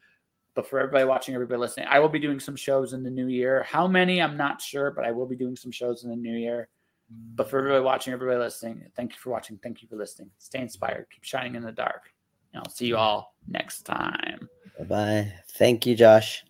But 0.56 0.68
for 0.68 0.80
everybody 0.80 1.04
watching, 1.04 1.36
everybody 1.36 1.60
listening, 1.60 1.88
I 1.90 2.00
will 2.00 2.10
be 2.10 2.20
doing 2.20 2.40
some 2.40 2.56
shows 2.56 2.94
in 2.94 3.04
the 3.04 3.10
new 3.10 3.28
year. 3.28 3.64
How 3.64 3.88
many? 3.88 4.22
I'm 4.22 4.38
not 4.38 4.62
sure, 4.62 4.90
but 4.90 5.04
I 5.04 5.12
will 5.12 5.26
be 5.26 5.36
doing 5.36 5.58
some 5.58 5.72
shows 5.72 6.06
in 6.06 6.10
the 6.10 6.16
new 6.16 6.38
year. 6.38 6.70
But 7.36 7.50
for 7.50 7.60
everybody 7.60 7.84
watching, 7.84 8.14
everybody 8.14 8.40
listening, 8.40 8.86
thank 8.96 9.12
you 9.12 9.20
for 9.20 9.30
watching. 9.32 9.60
Thank 9.62 9.82
you 9.82 9.90
for 9.90 9.98
listening. 9.98 10.32
Stay 10.40 10.62
inspired. 10.62 11.08
Keep 11.12 11.26
shining 11.26 11.56
in 11.56 11.64
the 11.64 11.74
dark. 11.74 12.15
And 12.56 12.64
I'll 12.66 12.72
see 12.72 12.86
you 12.88 12.96
all 12.96 13.36
next 13.50 13.82
time. 13.82 14.48
Bye 14.80 14.86
bye. 14.86 15.34
Thank 15.58 15.86
you, 15.86 15.94
Josh. 15.94 16.46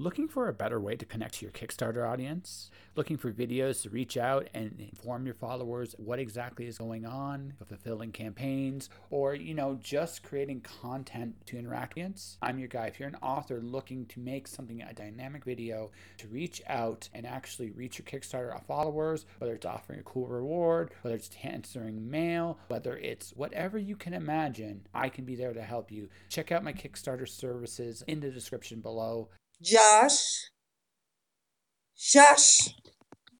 Looking 0.00 0.28
for 0.28 0.48
a 0.48 0.54
better 0.54 0.80
way 0.80 0.96
to 0.96 1.04
connect 1.04 1.34
to 1.34 1.44
your 1.44 1.52
Kickstarter 1.52 2.08
audience? 2.08 2.70
Looking 2.96 3.18
for 3.18 3.30
videos 3.30 3.82
to 3.82 3.90
reach 3.90 4.16
out 4.16 4.48
and 4.54 4.80
inform 4.80 5.26
your 5.26 5.34
followers 5.34 5.94
what 5.98 6.18
exactly 6.18 6.66
is 6.66 6.78
going 6.78 7.04
on, 7.04 7.52
fulfilling 7.68 8.10
campaigns, 8.10 8.88
or 9.10 9.34
you 9.34 9.52
know, 9.52 9.78
just 9.78 10.22
creating 10.22 10.62
content 10.62 11.34
to 11.44 11.58
interact 11.58 11.96
with? 11.96 12.38
I'm 12.40 12.58
your 12.58 12.68
guy. 12.68 12.86
If 12.86 12.98
you're 12.98 13.10
an 13.10 13.16
author 13.16 13.60
looking 13.60 14.06
to 14.06 14.20
make 14.20 14.48
something 14.48 14.80
a 14.80 14.94
dynamic 14.94 15.44
video 15.44 15.90
to 16.16 16.28
reach 16.28 16.62
out 16.66 17.10
and 17.12 17.26
actually 17.26 17.70
reach 17.70 17.98
your 17.98 18.06
Kickstarter 18.06 18.58
followers, 18.64 19.26
whether 19.36 19.52
it's 19.52 19.66
offering 19.66 20.00
a 20.00 20.04
cool 20.04 20.28
reward, 20.28 20.92
whether 21.02 21.16
it's 21.16 21.28
answering 21.42 22.10
mail, 22.10 22.58
whether 22.68 22.96
it's 22.96 23.34
whatever 23.36 23.76
you 23.76 23.96
can 23.96 24.14
imagine, 24.14 24.80
I 24.94 25.10
can 25.10 25.26
be 25.26 25.36
there 25.36 25.52
to 25.52 25.62
help 25.62 25.92
you. 25.92 26.08
Check 26.30 26.52
out 26.52 26.64
my 26.64 26.72
Kickstarter 26.72 27.28
services 27.28 28.02
in 28.06 28.20
the 28.20 28.30
description 28.30 28.80
below. 28.80 29.28
Josh, 29.62 30.50
Shush, 31.96 32.74